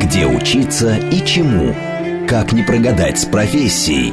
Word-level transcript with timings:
Где 0.00 0.26
учиться 0.26 0.96
и 0.96 1.24
чему? 1.24 1.74
Как 2.28 2.52
не 2.52 2.62
прогадать 2.62 3.18
с 3.18 3.24
профессией? 3.24 4.12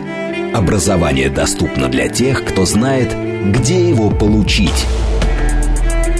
Образование 0.54 1.29
доступно 1.29 1.88
для 1.88 2.09
тех, 2.09 2.44
кто 2.44 2.66
знает, 2.66 3.16
где 3.52 3.88
его 3.88 4.10
получить. 4.10 4.86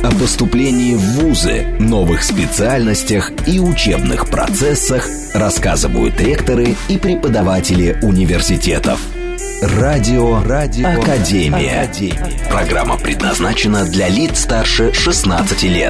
О 0.04 0.12
поступлении 0.12 0.96
в 0.96 1.02
ВУЗы, 1.20 1.66
новых 1.80 2.24
специальностях 2.24 3.32
и 3.48 3.60
учебных 3.60 4.30
процессах 4.30 5.08
рассказывают 5.34 6.20
ректоры 6.22 6.76
и 6.88 6.98
преподаватели 6.98 7.98
университетов. 8.02 9.00
Радио, 9.62 10.42
Радио 10.42 10.88
Академия. 10.88 11.82
Академия. 11.82 12.50
Программа 12.50 12.98
предназначена 12.98 13.84
для 13.84 14.08
лиц 14.08 14.40
старше 14.40 14.94
16 14.94 15.64
лет. 15.64 15.89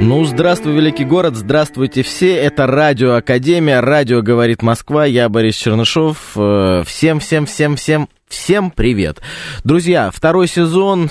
Ну, 0.00 0.24
здравствуй, 0.24 0.74
великий 0.74 1.04
город, 1.04 1.34
здравствуйте 1.34 2.02
все. 2.02 2.36
Это 2.36 2.66
Радио 2.68 3.14
Академия, 3.14 3.80
Радио 3.80 4.22
говорит 4.22 4.62
Москва. 4.62 5.04
Я 5.04 5.28
Борис 5.28 5.56
Чернышов. 5.56 6.32
Э, 6.36 6.84
всем, 6.86 7.18
всем, 7.18 7.46
всем, 7.46 7.74
всем, 7.74 8.08
всем 8.28 8.70
привет. 8.70 9.20
Друзья, 9.64 10.10
второй 10.14 10.46
сезон, 10.46 11.10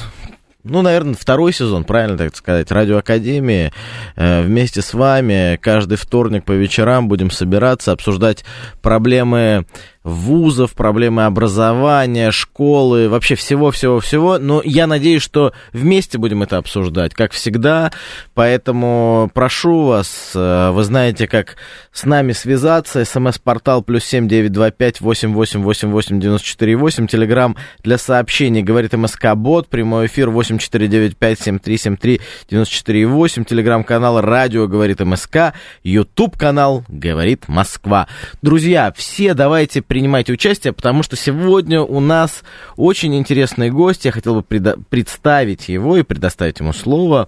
ну, 0.64 0.82
наверное, 0.82 1.16
второй 1.16 1.54
сезон, 1.54 1.84
правильно 1.84 2.18
так 2.18 2.36
сказать, 2.36 2.72
Радио 2.72 2.98
Академии. 2.98 3.74
Э, 4.16 4.42
вместе 4.42 4.82
с 4.82 4.94
вами 4.94 5.60
каждый 5.62 5.98
вторник 5.98 6.46
по 6.46 6.54
вечерам 6.54 7.10
будем 7.10 7.30
собираться, 7.30 7.92
обсуждать 7.92 8.46
проблемы 8.82 9.66
вузов, 10.08 10.72
проблемы 10.72 11.26
образования, 11.26 12.32
школы, 12.32 13.10
вообще 13.10 13.36
всего-всего-всего. 13.36 14.38
Но 14.40 14.62
я 14.64 14.88
надеюсь, 14.88 15.22
что 15.22 15.54
вместе 15.74 16.18
будем 16.18 16.44
это 16.44 16.58
обсуждать, 16.58 17.14
как 17.14 17.34
всегда. 17.34 17.92
Поэтому 18.34 19.30
прошу 19.34 19.84
вас, 19.86 20.32
э, 20.34 20.72
вы 20.72 20.84
знаете, 20.84 21.28
как 21.28 21.58
с 21.92 22.06
нами 22.06 22.32
связаться. 22.32 23.04
СМС-портал 23.04 23.84
плюс 23.84 24.06
семь 24.06 24.28
девять 24.28 24.54
два 24.54 24.72
пять 24.72 25.02
восемь 25.02 25.34
восемь 25.34 25.62
восемь 25.62 25.90
восемь 25.90 26.20
девяносто 26.20 26.48
четыре 26.48 26.78
восемь. 26.78 27.08
Телеграмм 27.08 27.58
для 27.84 27.98
сообщений 27.98 28.62
говорит 28.62 28.94
МСК 28.94 29.36
Бот. 29.36 29.68
Прямой 29.68 30.06
эфир 30.06 30.30
восемь 30.30 30.58
четыре 30.58 30.88
девять 30.88 31.18
пять 31.18 31.42
семь 31.42 31.60
три 31.60 31.78
семь 31.78 31.98
три 31.98 32.22
девяносто 32.50 32.74
четыре 32.74 33.06
восемь. 33.06 33.44
Телеграм-канал 33.44 34.22
Радио 34.22 34.68
говорит 34.68 35.02
МСК. 35.02 35.54
Ютуб 35.84 36.38
канал 36.38 36.86
говорит 36.88 37.50
Москва. 37.50 38.08
Друзья, 38.42 38.94
все 38.96 39.34
давайте 39.34 39.82
принимайте 39.98 40.32
участие, 40.32 40.74
потому 40.74 41.02
что 41.02 41.16
сегодня 41.16 41.82
у 41.82 42.00
нас 42.00 42.44
очень 42.76 43.16
интересный 43.16 43.72
гость. 43.72 44.06
Я 44.06 44.12
хотел 44.12 44.36
бы 44.36 44.42
предо- 44.42 44.80
представить 44.92 45.70
его 45.70 45.98
и 45.98 46.04
предоставить 46.04 46.60
ему 46.60 46.72
слово. 46.72 47.28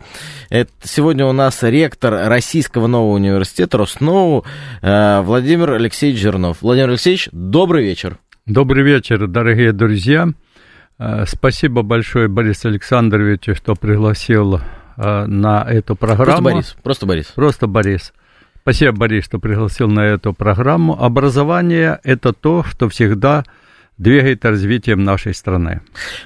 Это 0.52 0.70
сегодня 0.84 1.26
у 1.26 1.32
нас 1.32 1.64
ректор 1.64 2.30
Российского 2.30 2.86
нового 2.86 3.16
университета 3.16 3.80
Росноу 3.80 4.46
э, 4.84 5.22
Владимир 5.22 5.72
Алексеевич 5.72 6.22
Жирнов. 6.22 6.62
Владимир 6.62 6.90
Алексеевич, 6.90 7.30
добрый 7.32 7.84
вечер. 7.84 8.20
Добрый 8.46 8.84
вечер, 8.84 9.26
дорогие 9.26 9.72
друзья. 9.72 10.28
Э, 11.00 11.26
спасибо 11.26 11.82
большое, 11.82 12.28
Борис 12.28 12.66
Александрович, 12.66 13.50
что 13.58 13.74
пригласил 13.74 14.62
э, 14.96 15.26
на 15.26 15.64
эту 15.68 15.96
программу. 15.96 16.26
Просто 16.26 16.44
Борис, 16.44 16.76
просто 16.84 17.06
Борис. 17.08 17.26
Просто 17.34 17.66
Борис. 17.66 18.14
Спасибо, 18.70 18.92
Борис, 18.92 19.26
что 19.26 19.40
пригласил 19.40 19.88
на 19.88 20.02
эту 20.02 20.32
программу. 20.32 20.94
Образование– 21.04 22.00
это 22.04 22.34
то, 22.34 22.64
что 22.64 22.88
всегда 22.88 23.44
двигает 23.98 24.46
развитием 24.46 25.04
нашей 25.04 25.34
страны. 25.34 25.82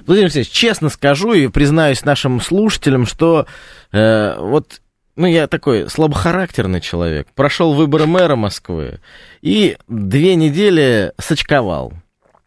Владимир 0.05 0.25
Алексеевич, 0.25 0.51
честно 0.51 0.89
скажу 0.89 1.31
и 1.31 1.47
признаюсь 1.47 2.03
нашим 2.03 2.41
слушателям, 2.41 3.05
что 3.05 3.45
э, 3.93 4.35
вот 4.37 4.81
ну, 5.15 5.25
я 5.25 5.47
такой 5.47 5.89
слабохарактерный 5.89 6.81
человек. 6.81 7.29
Прошел 7.33 7.75
выборы 7.75 8.07
мэра 8.07 8.35
Москвы 8.35 8.99
и 9.41 9.77
две 9.87 10.35
недели 10.35 11.13
сочковал. 11.17 11.93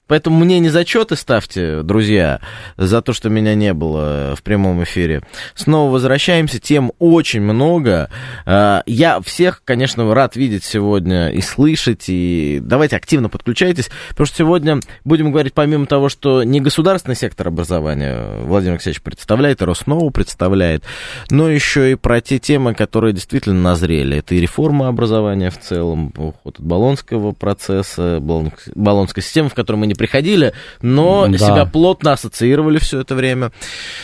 Поэтому 0.06 0.38
мне 0.44 0.58
не 0.60 0.68
зачеты 0.68 1.16
ставьте, 1.16 1.82
друзья, 1.82 2.40
за 2.76 3.02
то, 3.02 3.12
что 3.12 3.28
меня 3.28 3.54
не 3.54 3.74
было 3.74 4.34
в 4.36 4.42
прямом 4.42 4.82
эфире. 4.84 5.22
Снова 5.54 5.92
возвращаемся, 5.92 6.58
тем 6.58 6.92
очень 6.98 7.40
много. 7.40 8.10
А, 8.44 8.82
я 8.86 9.20
всех, 9.20 9.62
конечно, 9.64 10.12
рад 10.14 10.36
видеть 10.36 10.64
сегодня 10.64 11.30
и 11.30 11.40
слышать, 11.40 12.04
и 12.08 12.60
давайте 12.62 12.96
активно 12.96 13.28
подключайтесь, 13.28 13.90
потому 14.10 14.26
что 14.26 14.36
сегодня 14.36 14.80
будем 15.04 15.30
говорить, 15.30 15.54
помимо 15.54 15.86
того, 15.86 16.08
что 16.08 16.42
не 16.42 16.60
государственный 16.60 17.16
сектор 17.16 17.48
образования 17.48 18.42
Владимир 18.42 18.74
Алексеевич 18.74 19.02
представляет, 19.02 19.62
и 19.62 19.64
Росноу 19.64 20.10
представляет, 20.10 20.84
но 21.30 21.48
еще 21.48 21.92
и 21.92 21.94
про 21.94 22.20
те 22.20 22.38
темы, 22.38 22.74
которые 22.74 23.12
действительно 23.12 23.60
назрели. 23.60 24.18
Это 24.18 24.34
и 24.34 24.40
реформа 24.40 24.88
образования 24.88 25.50
в 25.50 25.58
целом, 25.58 26.12
уход 26.16 26.56
от 26.56 26.60
Болонского 26.60 27.32
процесса, 27.32 28.20
Болонской 28.20 29.22
системы, 29.22 29.48
в 29.48 29.54
которой 29.54 29.76
мы 29.76 29.86
не 29.86 29.94
приходили, 29.96 30.52
но 30.82 31.26
да. 31.28 31.38
себя 31.38 31.66
плотно 31.66 32.12
ассоциировали 32.12 32.78
все 32.78 33.00
это 33.00 33.14
время. 33.14 33.52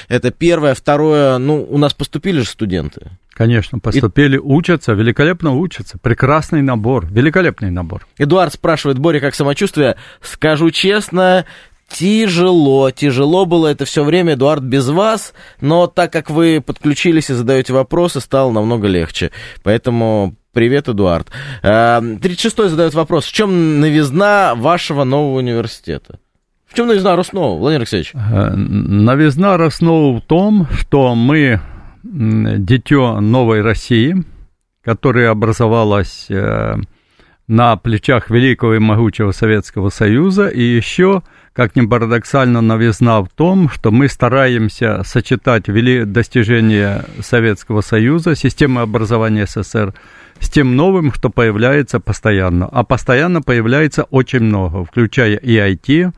Это 0.08 0.30
первое. 0.30 0.74
Второе, 0.74 1.38
ну, 1.38 1.66
у 1.68 1.78
нас 1.78 1.94
поступили 1.94 2.40
же 2.40 2.46
студенты. 2.46 3.10
Конечно, 3.32 3.78
поступили, 3.78 4.36
и... 4.36 4.40
учатся, 4.40 4.92
великолепно 4.92 5.52
учатся. 5.52 5.98
Прекрасный 5.98 6.62
набор, 6.62 7.06
великолепный 7.06 7.70
набор. 7.70 8.06
Эдуард 8.18 8.52
спрашивает, 8.52 8.98
Боря, 8.98 9.20
как 9.20 9.34
самочувствие? 9.34 9.96
Скажу 10.20 10.70
честно, 10.70 11.46
Тяжело, 11.92 12.90
тяжело 12.90 13.44
было 13.44 13.66
это 13.68 13.84
все 13.84 14.02
время, 14.02 14.32
Эдуард, 14.32 14.62
без 14.62 14.88
вас, 14.88 15.34
но 15.60 15.86
так 15.86 16.10
как 16.10 16.30
вы 16.30 16.62
подключились 16.64 17.28
и 17.28 17.34
задаете 17.34 17.74
вопросы, 17.74 18.20
стало 18.20 18.50
намного 18.50 18.88
легче. 18.88 19.30
Поэтому 19.62 20.34
Привет, 20.52 20.86
Эдуард. 20.86 21.30
36-й 21.62 22.62
эм, 22.64 22.68
задает 22.68 22.92
вопрос. 22.92 23.24
В 23.24 23.32
чем 23.32 23.80
новизна 23.80 24.54
вашего 24.54 25.04
нового 25.04 25.38
университета? 25.38 26.20
В 26.66 26.74
чем 26.74 26.88
новизна 26.88 27.16
Роснову, 27.16 27.58
Владимир 27.58 27.80
Алексеевич? 27.82 28.12
Э, 28.14 28.50
новизна 28.54 29.56
Роснову 29.56 30.18
в 30.18 30.20
том, 30.20 30.68
что 30.72 31.14
мы 31.14 31.60
дитё 32.02 33.20
новой 33.20 33.62
России, 33.62 34.24
которая 34.82 35.30
образовалась 35.30 36.26
э, 36.28 36.76
на 37.48 37.76
плечах 37.76 38.28
великого 38.28 38.74
и 38.74 38.78
могучего 38.78 39.32
Советского 39.32 39.88
Союза, 39.88 40.48
и 40.48 40.62
еще, 40.62 41.22
как 41.54 41.76
ни 41.76 41.86
парадоксально, 41.86 42.60
новизна 42.60 43.22
в 43.22 43.28
том, 43.30 43.70
что 43.70 43.90
мы 43.90 44.08
стараемся 44.08 45.02
сочетать 45.04 45.64
достижения 46.12 47.06
Советского 47.20 47.80
Союза, 47.80 48.34
системы 48.34 48.82
образования 48.82 49.46
СССР, 49.46 49.94
с 50.42 50.50
тем 50.50 50.76
новым, 50.76 51.12
что 51.12 51.30
появляется 51.30 52.00
постоянно. 52.00 52.66
А 52.66 52.84
постоянно 52.84 53.42
появляется 53.42 54.04
очень 54.04 54.40
много, 54.40 54.84
включая 54.84 55.36
и 55.36 55.56
IT, 55.56 56.12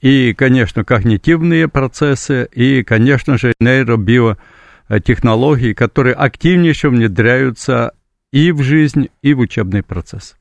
и, 0.00 0.34
конечно, 0.34 0.84
когнитивные 0.84 1.68
процессы, 1.68 2.48
и, 2.52 2.82
конечно 2.82 3.36
же, 3.36 3.52
нейробиотехнологии, 3.60 5.74
которые 5.74 6.14
активнейше 6.14 6.88
внедряются 6.88 7.92
и 8.32 8.52
в 8.52 8.62
жизнь, 8.62 9.10
и 9.22 9.34
в 9.34 9.40
учебный 9.40 9.82
процесс. 9.82 10.36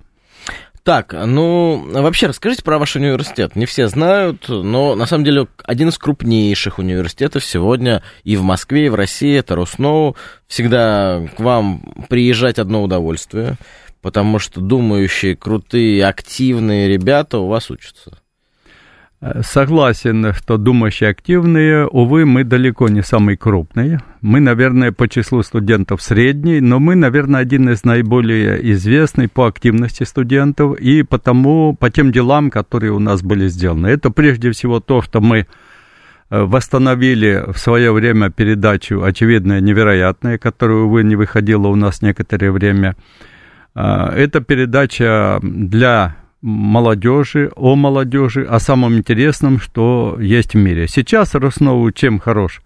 Так, 0.85 1.13
ну, 1.13 1.83
вообще 1.93 2.27
расскажите 2.27 2.61
про 2.61 2.77
ваш 2.77 2.95
университет. 2.95 3.55
Не 3.55 3.65
все 3.65 3.87
знают, 3.87 4.47
но 4.47 4.93
на 4.93 5.07
самом 5.07 5.23
деле 5.23 5.47
один 5.63 5.89
из 5.89 5.97
крупнейших 5.97 6.77
университетов 6.77 7.43
сегодня 7.43 8.03
и 8.23 8.35
в 8.35 8.43
Москве, 8.43 8.85
и 8.85 8.89
в 8.89 8.93
России, 8.93 9.35
это 9.35 9.55
Росноу. 9.55 10.15
Всегда 10.45 11.27
к 11.35 11.39
вам 11.39 12.05
приезжать 12.07 12.59
одно 12.59 12.83
удовольствие, 12.83 13.55
потому 14.03 14.37
что 14.37 14.61
думающие, 14.61 15.35
крутые, 15.35 16.05
активные 16.05 16.87
ребята 16.87 17.39
у 17.39 17.47
вас 17.47 17.71
учатся. 17.71 18.19
Согласен, 19.41 20.33
что 20.33 20.57
думающие 20.57 21.09
активные, 21.09 21.87
увы, 21.87 22.25
мы 22.25 22.43
далеко 22.43 22.89
не 22.89 23.01
самые 23.01 23.37
крупные. 23.37 23.99
Мы, 24.21 24.39
наверное, 24.39 24.91
по 24.91 25.07
числу 25.09 25.41
студентов 25.41 26.03
средний, 26.03 26.59
но 26.59 26.79
мы, 26.79 26.93
наверное, 26.93 27.41
один 27.41 27.69
из 27.69 27.83
наиболее 27.85 28.71
известных 28.73 29.31
по 29.31 29.47
активности 29.47 30.03
студентов 30.03 30.77
и 30.77 31.01
потому 31.01 31.75
по 31.75 31.89
тем 31.89 32.11
делам, 32.11 32.51
которые 32.51 32.91
у 32.91 32.99
нас 32.99 33.23
были 33.23 33.47
сделаны. 33.47 33.87
Это 33.87 34.11
прежде 34.11 34.51
всего 34.51 34.79
то, 34.79 35.01
что 35.01 35.21
мы 35.21 35.39
э, 35.39 35.45
восстановили 36.29 37.45
в 37.47 37.57
свое 37.57 37.91
время 37.91 38.29
передачу 38.29 39.01
«Очевидное 39.01 39.59
невероятное», 39.59 40.37
которая, 40.37 40.77
увы, 40.77 41.03
не 41.03 41.15
выходила 41.15 41.67
у 41.67 41.75
нас 41.75 42.03
некоторое 42.03 42.51
время. 42.51 42.95
Э, 43.73 44.09
это 44.15 44.41
передача 44.41 45.39
для 45.41 46.15
молодежи, 46.45 47.51
о 47.55 47.75
молодежи, 47.75 48.43
о 48.43 48.59
самом 48.59 48.97
интересном, 48.97 49.59
что 49.59 50.15
есть 50.21 50.53
в 50.53 50.57
мире. 50.57 50.87
Сейчас 50.87 51.33
Роснову 51.33 51.91
чем 51.91 52.19
хорош? 52.19 52.61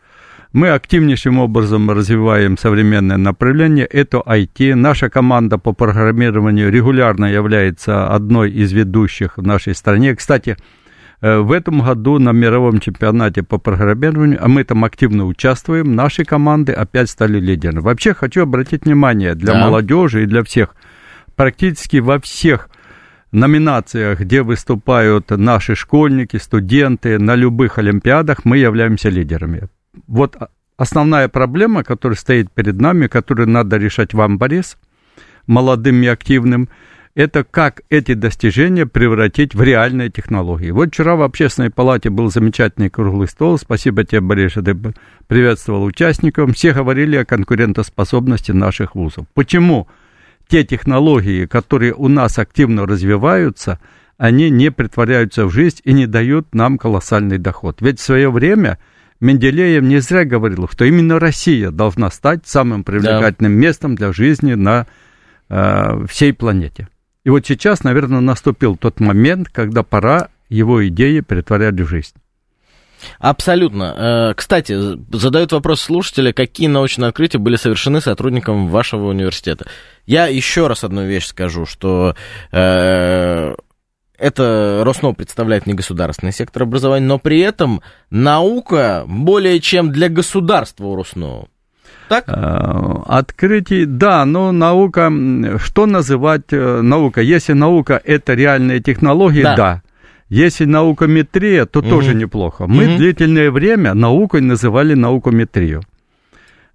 Мы 0.52 0.70
активнейшим 0.70 1.40
образом 1.40 1.90
развиваем 1.90 2.58
современное 2.58 3.16
направление, 3.16 3.86
это 3.86 4.18
IT. 4.18 4.76
Наша 4.76 5.10
команда 5.10 5.58
по 5.58 5.72
программированию 5.72 6.70
регулярно 6.70 7.26
является 7.26 8.10
одной 8.14 8.52
из 8.52 8.74
ведущих 8.74 9.38
в 9.38 9.44
нашей 9.44 9.74
стране. 9.76 10.14
Кстати, 10.14 10.58
В 11.22 11.52
этом 11.52 11.82
году 11.82 12.18
на 12.18 12.32
мировом 12.32 12.80
чемпионате 12.80 13.44
по 13.44 13.58
программированию, 13.58 14.40
а 14.42 14.48
мы 14.48 14.64
там 14.64 14.86
активно 14.86 15.26
участвуем, 15.26 15.94
наши 15.94 16.24
команды 16.24 16.72
опять 16.72 17.10
стали 17.10 17.40
лидерами. 17.42 17.80
Вообще 17.80 18.14
хочу 18.14 18.44
обратить 18.44 18.86
внимание 18.86 19.36
для 19.36 19.54
да. 19.54 19.66
молодежи 19.66 20.24
и 20.24 20.28
для 20.28 20.44
всех. 20.44 20.76
Практически 21.36 21.98
во 21.98 22.22
всех 22.22 22.69
номинациях, 23.32 24.20
где 24.20 24.42
выступают 24.42 25.30
наши 25.32 25.76
школьники, 25.76 26.38
студенты, 26.38 27.20
на 27.20 27.36
любых 27.36 27.78
олимпиадах, 27.78 28.46
мы 28.46 28.58
являемся 28.58 29.10
лидерами. 29.10 29.68
Вот 30.08 30.38
основная 30.78 31.28
проблема, 31.28 31.84
которая 31.84 32.18
стоит 32.18 32.52
перед 32.52 32.80
нами, 32.80 33.08
которую 33.08 33.50
надо 33.50 33.78
решать 33.78 34.14
вам, 34.14 34.38
Борис, 34.38 34.78
молодым 35.48 36.02
и 36.02 36.08
активным, 36.08 36.70
это 37.16 37.44
как 37.44 37.82
эти 37.90 38.14
достижения 38.14 38.86
превратить 38.86 39.54
в 39.54 39.62
реальные 39.62 40.10
технологии. 40.10 40.72
Вот 40.72 40.90
вчера 40.90 41.16
в 41.16 41.22
общественной 41.22 41.70
палате 41.70 42.10
был 42.10 42.32
замечательный 42.32 42.90
круглый 42.90 43.28
стол. 43.28 43.58
Спасибо 43.58 44.04
тебе, 44.06 44.22
Борис, 44.22 44.52
что 44.52 44.62
ты 44.62 44.78
приветствовал 45.28 45.84
участников. 45.84 46.56
Все 46.56 46.72
говорили 46.72 47.18
о 47.18 47.26
конкурентоспособности 47.26 48.52
наших 48.54 48.96
вузов. 48.96 49.26
Почему 49.34 49.88
те 50.50 50.66
технологии, 50.66 51.46
которые 51.46 51.94
у 51.94 52.08
нас 52.08 52.40
активно 52.40 52.86
развиваются, 52.86 53.80
они 54.18 54.50
не 54.50 54.72
притворяются 54.72 55.46
в 55.46 55.52
жизнь 55.52 55.80
и 55.86 55.94
не 55.94 56.08
дают 56.08 56.54
нам 56.54 56.78
колоссальный 56.78 57.38
доход? 57.38 57.78
Ведь 57.80 58.00
в 58.00 58.04
свое 58.04 58.30
время 58.30 58.80
Менделеев 59.22 59.84
не 59.84 60.00
зря 60.00 60.26
говорил, 60.26 60.68
что 60.68 60.86
именно 60.86 61.20
Россия 61.20 61.72
должна 61.72 62.10
стать 62.10 62.48
самым 62.48 62.84
привлекательным 62.84 63.54
да. 63.54 63.60
местом 63.60 63.96
для 63.96 64.12
жизни 64.12 64.56
на 64.56 64.88
э, 65.50 66.06
всей 66.08 66.34
планете. 66.34 66.90
И 67.24 67.30
вот 67.30 67.46
сейчас, 67.46 67.84
наверное, 67.84 68.22
наступил 68.22 68.76
тот 68.76 69.00
момент, 69.00 69.50
когда 69.50 69.84
пора 69.84 70.30
его 70.50 70.86
идеи 70.88 71.20
притворять 71.20 71.80
в 71.80 71.86
жизнь. 71.86 72.16
Абсолютно. 73.20 74.30
Э, 74.30 74.34
кстати, 74.36 74.78
задают 75.16 75.52
вопрос 75.52 75.82
слушатели, 75.82 76.32
какие 76.32 76.68
научные 76.68 77.10
открытия 77.10 77.38
были 77.38 77.56
совершены 77.56 78.02
сотрудникам 78.02 78.68
вашего 78.68 79.10
университета. 79.10 79.66
Я 80.06 80.28
еще 80.28 80.68
раз 80.68 80.84
одну 80.84 81.06
вещь 81.06 81.28
скажу, 81.28 81.66
что 81.66 82.16
э, 82.52 83.56
это 84.18 84.82
Роснов 84.84 85.16
представляет 85.16 85.66
не 85.66 85.74
государственный 85.74 86.34
сектор 86.34 86.64
образования, 86.64 87.06
но 87.06 87.20
при 87.20 87.40
этом 87.40 87.82
наука 88.10 89.06
более 89.08 89.60
чем 89.60 89.92
для 89.92 90.10
государства 90.10 90.86
у 90.86 90.96
Роснова 90.96 91.48
так? 92.10 92.26
Э, 92.28 93.04
открытий, 93.06 93.86
да, 93.86 94.26
но 94.26 94.52
наука, 94.52 95.12
что 95.60 95.86
называть 95.86 96.52
наука? 96.52 97.22
Если 97.22 97.54
наука 97.54 98.02
это 98.04 98.34
реальные 98.34 98.82
технологии, 98.82 99.44
да. 99.44 99.56
да. 99.56 99.82
Если 100.30 100.66
наукометрия, 100.66 101.66
то 101.66 101.80
угу. 101.80 101.90
тоже 101.90 102.14
неплохо. 102.14 102.68
Мы 102.68 102.88
угу. 102.88 102.98
длительное 102.98 103.52
время 103.52 103.94
наукой 103.94 104.42
называли 104.42 104.94
наукометрию. 104.94 105.82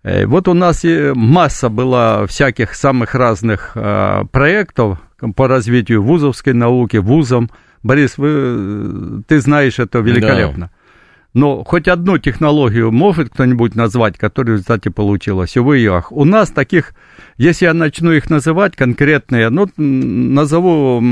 Э, 0.03 0.27
вот 0.27 0.49
у 0.49 0.55
нас 0.55 0.85
масса 1.15 1.69
была 1.69 2.27
всяких 2.27 2.75
самых 2.75 3.15
разных 3.15 3.73
э, 3.77 4.25
проектов 4.33 4.99
по 5.37 5.49
развитию 5.49 6.03
вузовской 6.03 6.53
науки, 6.53 6.97
вузом. 6.97 7.51
Борис, 7.83 8.19
вы, 8.19 9.23
ты 9.29 9.41
знаешь 9.41 9.79
это 9.79 9.99
великолепно. 10.01 10.67
Да. 10.67 10.84
Но 11.35 11.65
хоть 11.65 11.89
одну 11.89 12.19
технологию 12.19 12.93
может 12.93 13.31
кто-нибудь 13.31 13.75
назвать, 13.75 14.17
которая, 14.17 14.59
кстати, 14.59 14.89
получилась? 14.89 15.57
Увы 15.57 15.81
и 15.81 15.87
ах. 15.87 16.13
У 16.13 16.25
нас 16.25 16.51
таких, 16.51 16.95
если 17.37 17.65
я 17.65 17.75
начну 17.75 18.13
их 18.13 18.31
называть 18.31 18.77
конкретные, 18.77 19.51
ну, 19.51 19.69
назову 19.77 21.03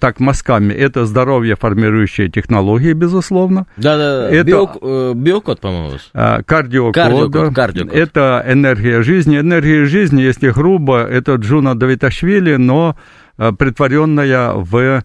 так 0.00 0.20
мазками, 0.20 0.72
это 0.72 1.04
здоровье 1.04 1.54
формирующие 1.54 2.30
технологии, 2.30 2.94
безусловно. 2.94 3.66
Да-да, 3.76 4.30
это, 4.30 4.44
Био, 4.44 4.68
э, 4.80 5.12
биокод, 5.14 5.60
по-моему. 5.60 5.98
А, 6.14 6.42
кардиокод. 6.42 6.94
Кардиокод, 6.94 7.54
кардиокод. 7.54 7.94
Это 7.94 8.42
энергия 8.48 9.02
жизни. 9.02 9.38
Энергия 9.38 9.84
жизни, 9.84 10.22
если 10.22 10.48
грубо, 10.48 11.02
это 11.02 11.34
Джуна 11.34 11.78
Давиташвили, 11.78 12.56
но 12.56 12.96
э, 13.36 13.52
претворенная 13.52 14.52
в 14.54 15.02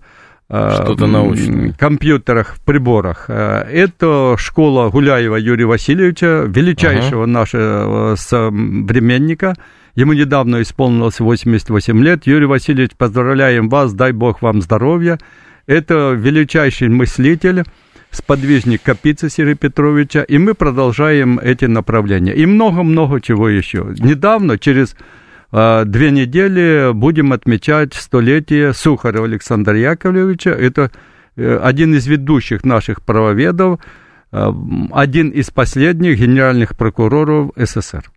что-то 0.54 1.08
научное. 1.08 1.74
компьютерах, 1.74 2.58
приборах. 2.66 3.26
Э, 3.28 3.64
это 3.64 4.36
школа 4.38 4.90
Гуляева 4.90 5.36
Юрия 5.36 5.66
Васильевича, 5.66 6.46
величайшего 6.48 7.24
ага. 7.24 7.32
нашего 7.32 8.16
современника. 8.18 9.56
Ему 9.96 10.14
недавно 10.14 10.62
исполнилось 10.62 11.20
88 11.20 12.04
лет. 12.04 12.28
Юрий 12.28 12.46
Васильевич, 12.46 12.92
поздравляем 12.98 13.70
вас, 13.70 13.94
дай 13.94 14.12
бог 14.12 14.42
вам 14.42 14.62
здоровья. 14.62 15.20
Это 15.66 16.12
величайший 16.12 16.90
мыслитель, 16.90 17.64
сподвижник 18.12 18.82
Капицы 18.82 19.30
Сергея 19.30 19.56
Петровича, 19.56 20.22
и 20.22 20.38
мы 20.38 20.54
продолжаем 20.54 21.40
эти 21.40 21.66
направления. 21.66 22.34
И 22.34 22.46
много-много 22.46 23.22
чего 23.22 23.50
еще. 23.50 23.94
Недавно, 24.00 24.58
через 24.58 24.96
две 25.54 26.10
недели 26.10 26.92
будем 26.94 27.32
отмечать 27.32 27.94
столетие 27.94 28.74
Сухарева 28.74 29.26
Александра 29.26 29.78
Яковлевича. 29.78 30.50
Это 30.50 30.90
э, 31.36 31.60
один 31.62 31.94
из 31.94 32.08
ведущих 32.08 32.64
наших 32.64 33.04
правоведов, 33.04 33.80
э, 34.32 34.52
один 34.92 35.30
из 35.30 35.52
последних 35.52 36.20
генеральных 36.20 36.76
прокуроров 36.76 37.52
СССР. 37.56 38.10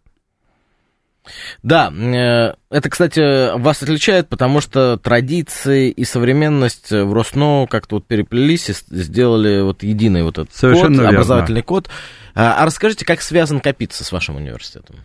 Да, 1.63 1.93
э, 1.93 2.55
это, 2.71 2.89
кстати, 2.89 3.59
вас 3.59 3.83
отличает, 3.83 4.31
потому 4.31 4.63
что 4.63 4.97
традиции 4.97 5.91
и 5.91 6.05
современность 6.05 6.91
в 6.91 7.13
Росно 7.13 7.67
как-то 7.69 7.97
вот 7.97 8.07
переплелись 8.07 8.71
и 8.71 8.73
сделали 8.73 9.61
вот 9.61 9.83
единый 9.83 10.23
вот 10.23 10.39
этот 10.39 10.55
Совершенно 10.55 11.05
код, 11.05 11.13
образовательный 11.13 11.63
код. 11.63 11.91
А, 12.35 12.63
а 12.63 12.65
расскажите, 12.65 13.05
как 13.05 13.21
связан 13.21 13.61
Капица 13.61 14.05
с 14.05 14.13
вашим 14.13 14.37
университетом? 14.37 14.97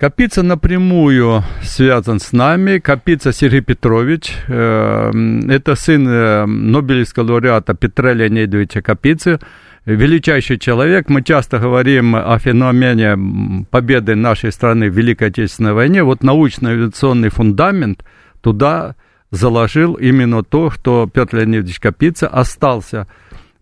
Капица 0.00 0.42
напрямую 0.42 1.44
связан 1.62 2.20
с 2.20 2.32
нами. 2.32 2.78
Капица 2.78 3.32
Сергей 3.32 3.60
Петрович, 3.60 4.32
э, 4.48 5.10
это 5.46 5.74
сын 5.74 6.08
э, 6.08 6.46
Нобелевского 6.46 7.32
лауреата 7.32 7.74
Петра 7.74 8.14
Леонидовича 8.14 8.80
Капицы, 8.80 9.40
величайший 9.84 10.58
человек. 10.58 11.10
Мы 11.10 11.22
часто 11.22 11.58
говорим 11.58 12.16
о 12.16 12.38
феномене 12.38 13.66
победы 13.70 14.14
нашей 14.14 14.52
страны 14.52 14.88
в 14.88 14.96
Великой 14.96 15.28
Отечественной 15.28 15.74
войне. 15.74 16.02
Вот 16.02 16.22
научно-авиационный 16.22 17.28
фундамент 17.28 18.02
туда 18.40 18.96
заложил 19.30 19.96
именно 19.96 20.42
то, 20.42 20.70
что 20.70 21.10
Петр 21.12 21.36
Леонидович 21.36 21.78
Капица 21.78 22.26
остался 22.26 23.06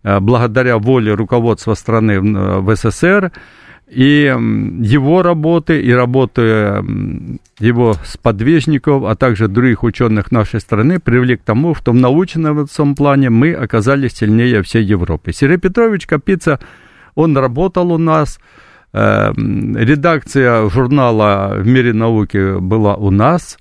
э, 0.03 0.21
благодаря 0.21 0.77
воле 0.77 1.15
руководства 1.15 1.73
страны 1.73 2.21
в 2.21 2.75
СССР 2.77 3.33
и 3.89 4.33
его 4.81 5.23
работы, 5.23 5.81
и 5.81 5.91
работы 5.91 6.83
его 7.59 7.95
сподвижников, 8.05 9.03
а 9.05 9.15
также 9.15 9.47
других 9.47 9.83
ученых 9.83 10.31
нашей 10.31 10.59
страны 10.59 10.99
привели 10.99 11.37
к 11.37 11.43
тому, 11.43 11.73
что 11.73 11.91
в 11.91 11.95
научном 11.95 12.95
плане 12.95 13.29
мы 13.29 13.53
оказались 13.53 14.13
сильнее 14.13 14.61
всей 14.61 14.83
Европы. 14.83 15.33
Сергей 15.33 15.57
Петрович 15.57 16.05
Капица, 16.05 16.59
он 17.15 17.35
работал 17.35 17.91
у 17.91 17.97
нас, 17.97 18.39
э, 18.93 19.31
редакция 19.35 20.69
журнала 20.69 21.55
«В 21.57 21.67
мире 21.67 21.93
науки» 21.93 22.59
была 22.59 22.95
у 22.95 23.09
нас, 23.09 23.57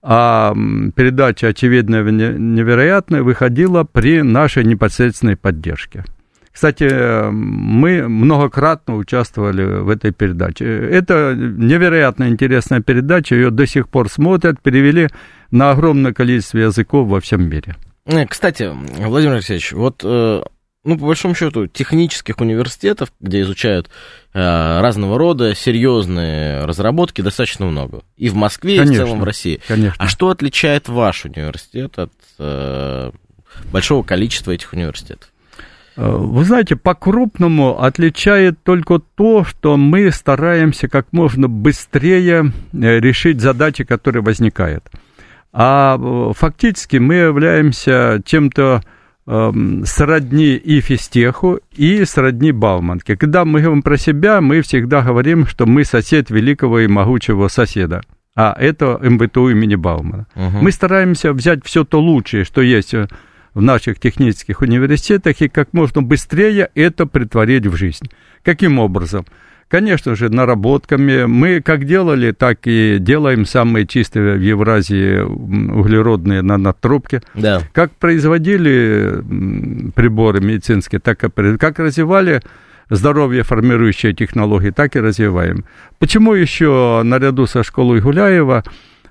а 0.00 0.54
передача 0.94 1.48
«Очевидное 1.48 2.02
невероятное» 2.02 3.22
выходила 3.22 3.84
при 3.84 4.22
нашей 4.22 4.64
непосредственной 4.64 5.36
поддержке. 5.36 6.04
Кстати, 6.52 7.30
мы 7.30 8.08
многократно 8.08 8.96
участвовали 8.96 9.64
в 9.64 9.88
этой 9.88 10.12
передаче. 10.12 10.66
Это 10.66 11.34
невероятно 11.34 12.28
интересная 12.28 12.80
передача, 12.80 13.34
ее 13.34 13.50
до 13.50 13.66
сих 13.66 13.88
пор 13.88 14.10
смотрят, 14.10 14.60
перевели 14.60 15.08
на 15.50 15.70
огромное 15.70 16.12
количество 16.12 16.58
языков 16.58 17.08
во 17.08 17.20
всем 17.20 17.48
мире. 17.48 17.76
Э, 18.04 18.26
кстати, 18.26 18.70
Владимир 18.98 19.34
Алексеевич, 19.34 19.72
вот, 19.72 20.02
э, 20.04 20.42
ну, 20.84 20.98
по 20.98 21.06
большому 21.06 21.34
счету, 21.34 21.68
технических 21.68 22.40
университетов, 22.40 23.12
где 23.20 23.42
изучают 23.42 23.88
э, 24.34 24.80
разного 24.80 25.18
рода 25.18 25.54
серьезные 25.54 26.64
разработки, 26.64 27.22
достаточно 27.22 27.66
много. 27.66 28.02
И 28.16 28.28
в 28.28 28.34
Москве, 28.34 28.78
конечно, 28.78 28.92
и 28.92 28.96
в 28.96 29.06
целом 29.06 29.20
в 29.20 29.24
России. 29.24 29.60
Конечно. 29.68 29.96
А 29.98 30.08
что 30.08 30.30
отличает 30.30 30.88
ваш 30.88 31.24
университет 31.24 31.98
от 31.98 32.12
большого 33.70 34.02
количества 34.02 34.50
этих 34.50 34.72
университетов? 34.72 35.31
Э, 35.96 36.16
вы 36.16 36.44
знаете, 36.44 36.76
по-крупному 36.76 37.82
отличает 37.82 38.62
только 38.62 38.98
то, 38.98 39.44
что 39.44 39.76
мы 39.76 40.10
стараемся 40.10 40.88
как 40.88 41.06
можно 41.12 41.48
быстрее 41.48 42.52
э, 42.72 43.00
решить 43.00 43.40
задачи, 43.40 43.84
которые 43.84 44.22
возникают. 44.22 44.84
А 45.52 45.98
э, 45.98 46.32
фактически 46.34 46.96
мы 46.96 47.14
являемся 47.14 48.22
чем-то 48.24 48.82
эм, 49.26 49.84
сродни 49.84 50.54
и 50.54 50.80
физтеху, 50.80 51.60
и 51.72 52.04
сродни 52.04 52.52
Бауманке. 52.52 53.16
Когда 53.16 53.44
мы 53.44 53.60
говорим 53.60 53.82
про 53.82 53.98
себя, 53.98 54.40
мы 54.40 54.62
всегда 54.62 55.02
говорим, 55.02 55.46
что 55.46 55.66
мы 55.66 55.84
сосед 55.84 56.30
великого 56.30 56.80
и 56.80 56.86
могучего 56.86 57.48
соседа. 57.48 58.00
А 58.34 58.56
это 58.58 58.98
МВТУ 59.02 59.50
имени 59.50 59.74
Баумана. 59.74 60.26
Угу. 60.34 60.62
Мы 60.62 60.72
стараемся 60.72 61.34
взять 61.34 61.64
все 61.66 61.84
то 61.84 62.00
лучшее, 62.00 62.44
что 62.44 62.62
есть 62.62 62.94
в 63.54 63.62
наших 63.62 63.98
технических 63.98 64.60
университетах 64.62 65.40
и 65.40 65.48
как 65.48 65.72
можно 65.72 66.02
быстрее 66.02 66.70
это 66.74 67.06
притворить 67.06 67.66
в 67.66 67.76
жизнь. 67.76 68.10
Каким 68.42 68.78
образом? 68.78 69.26
Конечно 69.68 70.14
же, 70.14 70.28
наработками. 70.28 71.24
Мы 71.24 71.62
как 71.62 71.86
делали, 71.86 72.32
так 72.32 72.58
и 72.64 72.98
делаем 73.00 73.46
самые 73.46 73.86
чистые 73.86 74.34
в 74.34 74.40
Евразии 74.40 75.20
углеродные 75.20 76.42
нанотрубки. 76.42 77.22
Да. 77.34 77.62
Как 77.72 77.90
производили 77.92 79.22
приборы 79.94 80.40
медицинские, 80.42 81.00
так 81.00 81.24
и 81.24 81.56
как 81.56 81.78
развивали 81.78 82.42
здоровье 82.90 83.44
формирующие 83.44 84.12
технологии, 84.12 84.70
так 84.70 84.94
и 84.94 85.00
развиваем. 85.00 85.64
Почему 85.98 86.34
еще 86.34 87.00
наряду 87.02 87.46
со 87.46 87.62
школой 87.62 88.00
Гуляева 88.00 88.64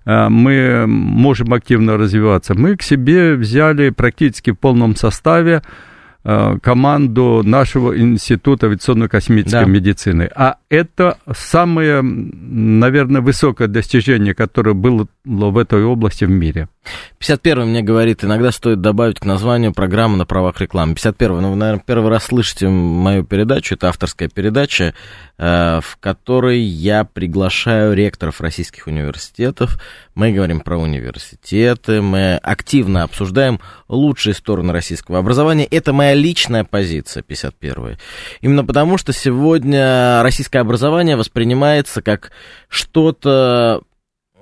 мы 0.06 0.86
можем 0.88 1.54
активно 1.54 1.98
развиваться? 1.98 2.54
Мы 2.56 2.76
к 2.76 2.82
себе 2.82 3.36
взяли 3.36 3.90
практически 3.90 4.52
в 4.52 4.56
полном 4.56 4.96
составе 4.96 5.62
Э, 6.24 6.60
команду 6.62 7.42
нашего 7.44 7.98
Института 7.98 8.68
авиационно-космической 8.68 9.66
да. 9.66 9.66
медицины. 9.66 10.30
А 10.36 10.58
это 10.70 11.18
самое, 11.36 12.04
наверное, 12.04 13.22
высокое 13.22 13.68
достижение, 13.68 14.36
которое 14.36 14.76
было 14.76 15.08
в 15.26 15.58
этой 15.58 15.84
области 15.84 16.26
в 16.26 16.30
мире. 16.30 16.68
51 17.20 17.68
мне 17.68 17.82
говорит, 17.84 18.24
иногда 18.24 18.52
стоит 18.52 18.82
добавить 18.82 19.20
к 19.20 19.26
названию 19.26 19.74
программы 19.74 20.18
на 20.18 20.26
правах 20.26 20.60
рекламы. 20.60 20.96
51 20.96 21.42
ну, 21.42 21.52
вы, 21.52 21.56
наверное, 21.56 21.84
первый 21.86 22.10
раз 22.10 22.26
слышите 22.26 22.68
мою 22.68 23.24
передачу, 23.24 23.76
это 23.76 23.90
авторская 23.90 24.28
передача, 24.28 24.96
э, 25.38 25.80
в 25.84 25.98
которой 26.00 26.60
я 26.60 27.04
приглашаю 27.04 27.94
ректоров 27.94 28.42
российских 28.42 28.88
университетов. 28.88 29.80
Мы 30.16 30.32
говорим 30.32 30.62
про 30.62 30.78
университеты, 30.78 32.02
мы 32.02 32.38
активно 32.38 33.04
обсуждаем 33.04 33.60
лучшие 33.88 34.34
стороны 34.34 34.74
российского 34.74 35.20
образования. 35.20 35.66
Это 35.66 35.94
моя 35.94 36.16
личная 36.16 36.64
позиция, 36.64 37.22
51 37.22 37.98
Именно 38.42 38.66
потому, 38.66 38.98
что 38.98 39.14
сегодня 39.14 40.24
российское 40.24 40.60
образование 40.60 41.16
воспринимается 41.16 42.02
как 42.02 42.32
что-то 42.68 43.84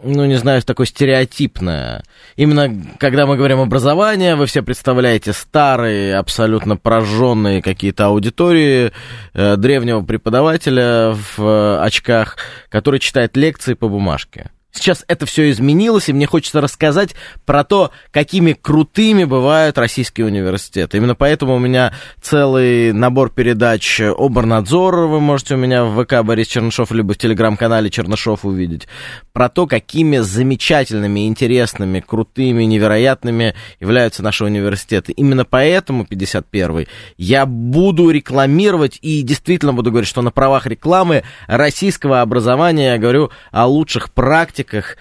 ну, 0.04 0.26
не 0.26 0.36
знаю, 0.36 0.62
такое 0.62 0.86
стереотипное. 0.86 2.04
Именно 2.36 2.96
когда 3.00 3.26
мы 3.26 3.38
говорим 3.38 3.60
образование, 3.60 4.36
вы 4.36 4.46
все 4.46 4.62
представляете 4.62 5.34
старые, 5.34 6.18
абсолютно 6.18 6.78
пораженные 6.78 7.62
какие-то 7.62 8.06
аудитории 8.08 8.92
э, 9.34 9.56
древнего 9.58 10.02
преподавателя 10.02 11.14
в 11.14 11.42
э, 11.42 11.80
очках, 11.82 12.38
который 12.70 13.00
читает 13.00 13.36
лекции 13.36 13.74
по 13.74 13.88
бумажке. 13.88 14.50
Сейчас 14.72 15.04
это 15.08 15.26
все 15.26 15.50
изменилось, 15.50 16.10
и 16.10 16.14
мне 16.14 16.28
хочется 16.28 16.62
рассказать 16.62 17.16
про 17.46 17.64
то, 17.64 17.90
какими 18.12 18.54
крутыми 18.54 19.24
бывают 19.24 19.80
российские 19.80 20.28
университеты. 20.28 20.98
Именно 20.98 21.16
поэтому 21.16 21.56
у 21.56 21.60
меня 21.60 21.94
целый 22.22 22.94
набор 22.94 23.32
передач 23.32 24.00
Обернадзора, 24.00 25.08
вы 25.08 25.20
можете 25.22 25.56
у 25.56 25.58
меня 25.58 25.86
в 25.86 26.04
ВК 26.04 26.24
Борис 26.24 26.48
Чернышов, 26.48 26.92
либо 26.92 27.14
в 27.14 27.18
телеграм-канале 27.18 27.90
Чернышов 27.90 28.46
увидеть, 28.46 28.88
про 29.34 29.50
то, 29.50 29.66
какими 29.66 30.18
замечательными, 30.18 31.28
интересными, 31.28 32.00
крутыми, 32.00 32.64
невероятными 32.64 33.56
являются 33.80 34.22
наши 34.22 34.46
университеты. 34.46 35.14
Именно 35.14 35.46
поэтому 35.46 36.04
51-й 36.04 36.88
я 37.18 37.48
буду 37.48 38.12
рекламировать 38.12 39.00
и 39.02 39.24
действительно 39.24 39.74
буду 39.74 39.90
говорить, 39.90 40.10
что 40.10 40.22
на 40.22 40.30
правах 40.32 40.68
рекламы 40.68 41.24
российского 41.48 42.22
образования 42.22 42.94
я 42.94 42.98
говорю 43.00 43.32
о 43.52 43.66
лучших 43.66 44.12
практиках, 44.12 44.59
практиках 44.60 44.98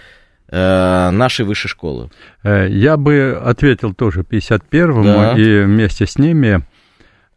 э, 0.51 1.11
нашей 1.11 1.45
высшей 1.45 1.69
школы? 1.69 2.11
Э, 2.43 2.69
я 2.69 2.97
бы 2.97 3.41
ответил 3.45 3.95
тоже 3.95 4.21
51-му, 4.21 5.05
да. 5.05 5.35
и 5.37 5.65
вместе 5.65 6.07
с 6.07 6.19
ними 6.19 6.63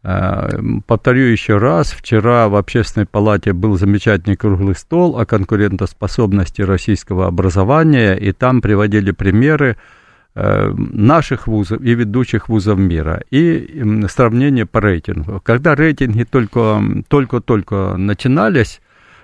э, 0.04 0.48
Повторю 0.86 1.24
еще 1.24 1.58
раз, 1.58 1.92
вчера 1.92 2.48
в 2.48 2.56
Общественной 2.56 3.06
палате 3.06 3.52
был 3.52 3.76
замечательный 3.76 4.36
круглый 4.36 4.74
стол 4.74 5.18
о 5.18 5.26
конкурентоспособности 5.26 6.62
российского 6.62 7.26
образования, 7.26 8.14
и 8.14 8.32
там 8.32 8.60
приводили 8.60 9.12
примеры 9.12 9.76
наших 10.34 11.46
вузов 11.46 11.82
и 11.82 11.94
ведущих 11.94 12.48
вузов 12.48 12.78
мира, 12.78 13.20
и 13.30 13.84
сравнение 14.08 14.64
по 14.64 14.80
рейтингу. 14.80 15.42
Когда 15.44 15.74
рейтинги 15.74 16.24
только-только 16.24 17.96
начинались, 17.98 18.80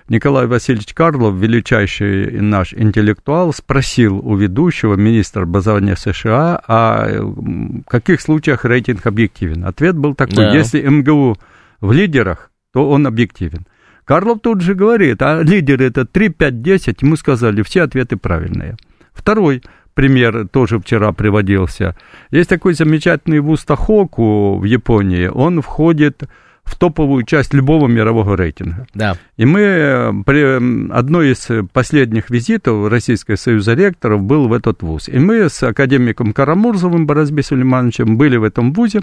Николай 0.09 0.47
Васильевич 0.47 0.95
Карлов, 0.95 1.35
величайший 1.35 2.41
наш 2.41 2.73
интеллектуал, 2.73 3.53
спросил 3.53 4.17
у 4.17 4.35
ведущего 4.35 4.95
министра 4.95 5.43
образования 5.43 5.95
США, 5.95 6.59
а 6.67 7.21
в 7.21 7.83
каких 7.83 8.19
случаях 8.19 8.65
рейтинг 8.65 9.05
объективен. 9.05 9.65
Ответ 9.65 9.95
был 9.95 10.15
такой, 10.15 10.35
да. 10.35 10.55
если 10.55 10.81
МГУ 10.81 11.37
в 11.79 11.91
лидерах, 11.91 12.49
то 12.73 12.89
он 12.89 13.05
объективен. 13.05 13.67
Карлов 14.03 14.39
тут 14.41 14.61
же 14.61 14.73
говорит, 14.73 15.21
а 15.21 15.43
лидеры 15.43 15.85
это 15.85 16.05
3, 16.05 16.29
5, 16.29 16.61
10, 16.63 17.01
ему 17.03 17.15
сказали, 17.15 17.61
все 17.61 17.83
ответы 17.83 18.17
правильные. 18.17 18.77
Второй 19.13 19.61
пример 19.93 20.47
тоже 20.47 20.79
вчера 20.79 21.11
приводился. 21.11 21.95
Есть 22.31 22.49
такой 22.49 22.73
замечательный 22.73 23.41
вуз 23.41 23.63
Тахоку 23.63 24.57
в 24.57 24.63
Японии, 24.63 25.27
он 25.27 25.61
входит 25.61 26.23
в 26.69 26.75
топовую 26.75 27.23
часть 27.23 27.53
любого 27.53 27.87
мирового 27.87 28.37
рейтинга. 28.37 28.85
Да. 28.93 29.17
И 29.37 29.45
мы 29.45 29.59
э, 29.59 30.13
при 30.25 30.91
одной 30.91 31.31
из 31.31 31.47
последних 31.73 32.29
визитов 32.29 32.87
Российского 32.87 33.35
союза 33.37 33.73
ректоров 33.73 34.21
был 34.21 34.47
в 34.47 34.53
этот 34.53 34.83
вуз. 34.83 35.09
И 35.09 35.17
мы 35.17 35.49
с 35.49 35.63
академиком 35.63 36.31
Карамурзовым 36.31 37.07
Боразби 37.07 37.41
Сулеймановичем 37.41 38.17
были 38.17 38.37
в 38.37 38.43
этом 38.43 38.71
вузе. 38.73 39.01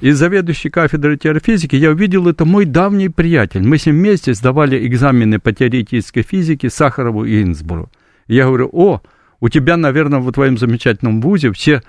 И 0.00 0.10
заведующий 0.10 0.70
кафедрой 0.70 1.16
теофизики, 1.18 1.76
я 1.76 1.90
увидел, 1.90 2.26
это 2.26 2.44
мой 2.44 2.64
давний 2.64 3.08
приятель. 3.08 3.62
Мы 3.62 3.78
с 3.78 3.86
ним 3.86 3.96
вместе 3.96 4.34
сдавали 4.34 4.86
экзамены 4.86 5.38
по 5.38 5.52
теоретической 5.52 6.22
физике 6.22 6.68
Сахарову 6.68 7.24
и 7.24 7.42
Инсбуру. 7.42 7.90
И 8.26 8.34
я 8.34 8.46
говорю, 8.46 8.70
о, 8.72 9.02
у 9.40 9.48
тебя, 9.50 9.76
наверное, 9.76 10.20
в 10.20 10.32
твоем 10.32 10.58
замечательном 10.58 11.20
вузе 11.20 11.52
все 11.52 11.82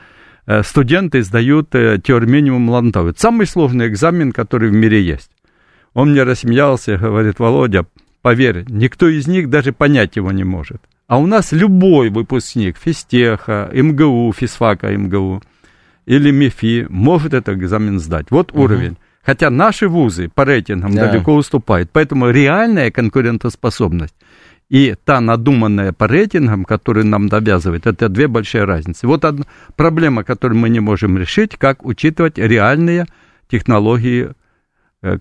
студенты 0.63 1.23
сдают 1.23 1.73
э, 1.73 1.99
теорию 2.03 2.29
минимум 2.29 2.69
Ландау. 2.69 3.07
Это 3.07 3.19
самый 3.19 3.47
сложный 3.47 3.87
экзамен, 3.87 4.31
который 4.31 4.69
в 4.69 4.73
мире 4.73 5.01
есть. 5.01 5.31
Он 5.93 6.11
мне 6.11 6.23
рассмеялся, 6.23 6.97
говорит, 6.97 7.39
Володя, 7.39 7.85
поверь, 8.21 8.65
никто 8.67 9.07
из 9.07 9.27
них 9.27 9.49
даже 9.49 9.71
понять 9.71 10.15
его 10.17 10.31
не 10.31 10.43
может. 10.43 10.81
А 11.07 11.17
у 11.19 11.25
нас 11.25 11.51
любой 11.51 12.09
выпускник 12.09 12.77
физтеха, 12.77 13.69
МГУ, 13.73 14.33
физфака 14.33 14.95
МГУ 14.95 15.41
или 16.05 16.31
МИФИ 16.31 16.87
может 16.89 17.33
этот 17.33 17.57
экзамен 17.57 17.99
сдать. 17.99 18.27
Вот 18.29 18.51
угу. 18.51 18.63
уровень. 18.63 18.97
Хотя 19.23 19.49
наши 19.49 19.87
вузы 19.87 20.29
по 20.29 20.45
рейтингам 20.45 20.93
да. 20.93 21.07
далеко 21.09 21.33
уступают. 21.33 21.89
Поэтому 21.91 22.29
реальная 22.29 22.91
конкурентоспособность 22.91 24.13
и 24.69 24.95
та 25.03 25.21
надуманная 25.21 25.93
по 25.93 26.07
рейтингам, 26.07 26.65
которую 26.65 27.05
нам 27.05 27.27
навязывает, 27.27 27.85
это 27.85 28.09
две 28.09 28.27
большие 28.27 28.63
разницы. 28.63 29.07
Вот 29.07 29.25
одна 29.25 29.45
проблема, 29.75 30.23
которую 30.23 30.59
мы 30.59 30.69
не 30.69 30.79
можем 30.79 31.17
решить, 31.17 31.55
как 31.57 31.85
учитывать 31.85 32.37
реальные 32.37 33.05
технологии 33.49 34.31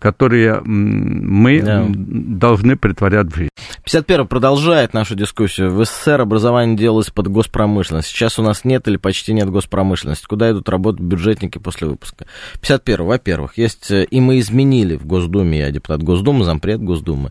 которые 0.00 0.60
мы 0.64 1.60
да. 1.60 1.86
должны 1.88 2.76
притворять 2.76 3.26
в 3.26 3.36
жизнь. 3.36 3.50
51 3.84 4.26
продолжает 4.26 4.94
нашу 4.94 5.14
дискуссию. 5.14 5.70
В 5.70 5.84
СССР 5.84 6.20
образование 6.20 6.76
делалось 6.76 7.10
под 7.10 7.28
госпромышленность. 7.28 8.08
Сейчас 8.08 8.38
у 8.38 8.42
нас 8.42 8.64
нет 8.64 8.88
или 8.88 8.96
почти 8.96 9.32
нет 9.32 9.50
госпромышленности. 9.50 10.24
Куда 10.26 10.50
идут 10.50 10.68
работать 10.68 11.02
бюджетники 11.02 11.58
после 11.58 11.88
выпуска? 11.88 12.26
51. 12.60 13.04
Во-первых, 13.04 13.58
есть... 13.58 13.90
Э, 13.90 14.04
и 14.04 14.20
мы 14.20 14.38
изменили 14.38 14.96
в 14.96 15.06
Госдуме, 15.06 15.58
я 15.58 15.70
депутат 15.70 16.02
Госдумы, 16.02 16.44
зампред 16.44 16.80
Госдумы. 16.82 17.30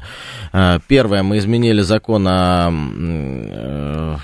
Э, 0.52 0.80
первое, 0.88 1.24
мы 1.24 1.40
изменили 1.40 1.82
закон 1.82 2.28
о, 2.28 4.18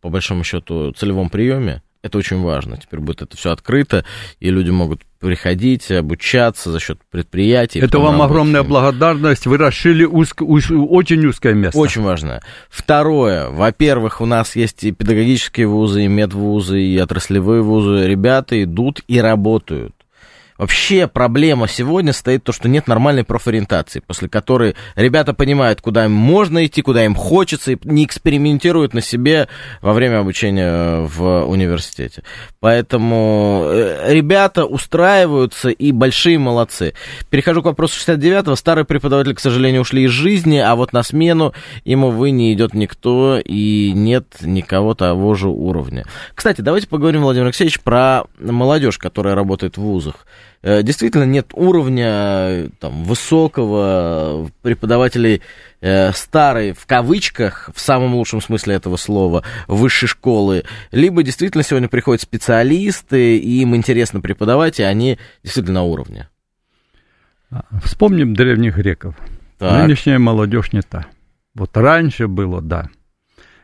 по 0.00 0.08
большому 0.08 0.42
счету, 0.44 0.92
целевом 0.92 1.28
приеме 1.28 1.82
это 2.04 2.18
очень 2.18 2.42
важно. 2.42 2.76
Теперь 2.76 3.00
будет 3.00 3.22
это 3.22 3.34
все 3.34 3.50
открыто, 3.50 4.04
и 4.38 4.50
люди 4.50 4.68
могут 4.68 5.00
приходить, 5.20 5.90
обучаться 5.90 6.70
за 6.70 6.78
счет 6.78 6.98
предприятий. 7.10 7.80
Это 7.80 7.98
вам 7.98 8.12
работать. 8.12 8.30
огромная 8.30 8.62
благодарность. 8.62 9.46
Вы 9.46 9.56
расшили 9.56 10.04
узко, 10.04 10.42
уз, 10.42 10.70
очень 10.70 11.24
узкое 11.24 11.54
место. 11.54 11.78
Очень 11.78 12.02
важно. 12.02 12.42
Второе. 12.68 13.48
Во-первых, 13.48 14.20
у 14.20 14.26
нас 14.26 14.54
есть 14.54 14.84
и 14.84 14.92
педагогические 14.92 15.66
вузы, 15.66 16.04
и 16.04 16.08
медвузы, 16.08 16.78
и 16.82 16.98
отраслевые 16.98 17.62
вузы. 17.62 18.06
Ребята 18.06 18.62
идут 18.62 19.00
и 19.08 19.18
работают. 19.18 19.94
Вообще 20.64 21.06
проблема 21.08 21.68
сегодня 21.68 22.14
стоит 22.14 22.42
то, 22.42 22.50
что 22.50 22.70
нет 22.70 22.88
нормальной 22.88 23.22
профориентации, 23.22 24.00
после 24.00 24.30
которой 24.30 24.76
ребята 24.96 25.34
понимают, 25.34 25.82
куда 25.82 26.06
им 26.06 26.12
можно 26.12 26.64
идти, 26.64 26.80
куда 26.80 27.04
им 27.04 27.14
хочется, 27.14 27.72
и 27.72 27.78
не 27.84 28.06
экспериментируют 28.06 28.94
на 28.94 29.02
себе 29.02 29.48
во 29.82 29.92
время 29.92 30.20
обучения 30.20 31.00
в 31.00 31.44
университете. 31.44 32.22
Поэтому 32.60 33.64
э, 33.66 34.14
ребята 34.14 34.64
устраиваются 34.64 35.68
и 35.68 35.92
большие 35.92 36.38
молодцы. 36.38 36.94
Перехожу 37.28 37.60
к 37.60 37.66
вопросу 37.66 38.00
69-го. 38.00 38.56
Старые 38.56 38.86
преподаватели, 38.86 39.34
к 39.34 39.40
сожалению, 39.40 39.82
ушли 39.82 40.04
из 40.04 40.12
жизни, 40.12 40.56
а 40.56 40.76
вот 40.76 40.94
на 40.94 41.02
смену 41.02 41.52
им, 41.84 42.04
увы, 42.04 42.30
не 42.30 42.54
идет 42.54 42.72
никто 42.72 43.38
и 43.38 43.92
нет 43.92 44.36
никого 44.40 44.94
того 44.94 45.34
же 45.34 45.50
уровня. 45.50 46.06
Кстати, 46.34 46.62
давайте 46.62 46.88
поговорим, 46.88 47.20
Владимир 47.20 47.48
Алексеевич, 47.48 47.82
про 47.82 48.22
молодежь, 48.40 48.96
которая 48.96 49.34
работает 49.34 49.76
в 49.76 49.82
вузах. 49.82 50.24
Э, 50.66 50.82
действительно 50.82 51.24
нет 51.24 51.50
уровня 51.52 52.70
там, 52.80 53.04
высокого 53.04 54.50
преподавателей 54.62 55.42
э, 55.82 56.10
старой, 56.12 56.72
в 56.72 56.86
кавычках, 56.86 57.68
в 57.74 57.78
самом 57.78 58.14
лучшем 58.14 58.40
смысле 58.40 58.76
этого 58.76 58.96
слова, 58.96 59.44
высшей 59.68 60.08
школы, 60.08 60.64
либо 60.90 61.22
действительно 61.22 61.62
сегодня 61.62 61.88
приходят 61.88 62.22
специалисты, 62.22 63.36
и 63.36 63.60
им 63.60 63.76
интересно 63.76 64.22
преподавать, 64.22 64.80
и 64.80 64.84
они 64.84 65.18
действительно 65.42 65.80
на 65.80 65.82
уровне. 65.82 66.30
Вспомним 67.82 68.32
древних 68.32 68.76
греков. 68.78 69.16
Так. 69.58 69.86
Нынешняя 69.86 70.18
молодежь 70.18 70.72
не 70.72 70.80
та. 70.80 71.04
Вот 71.54 71.76
раньше 71.76 72.26
было, 72.26 72.62
да. 72.62 72.88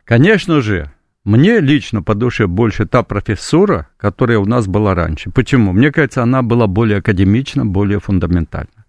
Конечно 0.05 0.61
же, 0.61 0.93
мне 1.31 1.61
лично 1.61 2.03
по 2.03 2.15
душе 2.15 2.49
больше 2.49 2.87
та 2.87 3.05
профессура, 3.05 3.87
которая 3.97 4.39
у 4.39 4.47
нас 4.47 4.67
была 4.67 4.97
раньше. 4.97 5.31
Почему? 5.31 5.73
Мне 5.73 5.93
кажется, 5.93 6.25
она 6.25 6.43
была 6.43 6.67
более 6.67 6.99
академична, 6.99 7.65
более 7.65 8.01
фундаментальна. 8.01 8.85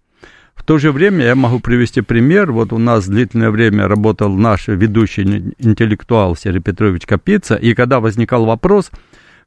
В 0.56 0.64
то 0.64 0.78
же 0.78 0.90
время 0.90 1.24
я 1.24 1.34
могу 1.36 1.60
привести 1.60 2.00
пример. 2.00 2.50
Вот 2.50 2.72
у 2.72 2.78
нас 2.78 3.06
длительное 3.06 3.50
время 3.50 3.86
работал 3.86 4.34
наш 4.34 4.66
ведущий 4.66 5.54
интеллектуал 5.58 6.34
Сергей 6.34 6.60
Петрович 6.60 7.06
Капица, 7.06 7.54
и 7.54 7.74
когда 7.74 8.00
возникал 8.00 8.44
вопрос, 8.44 8.90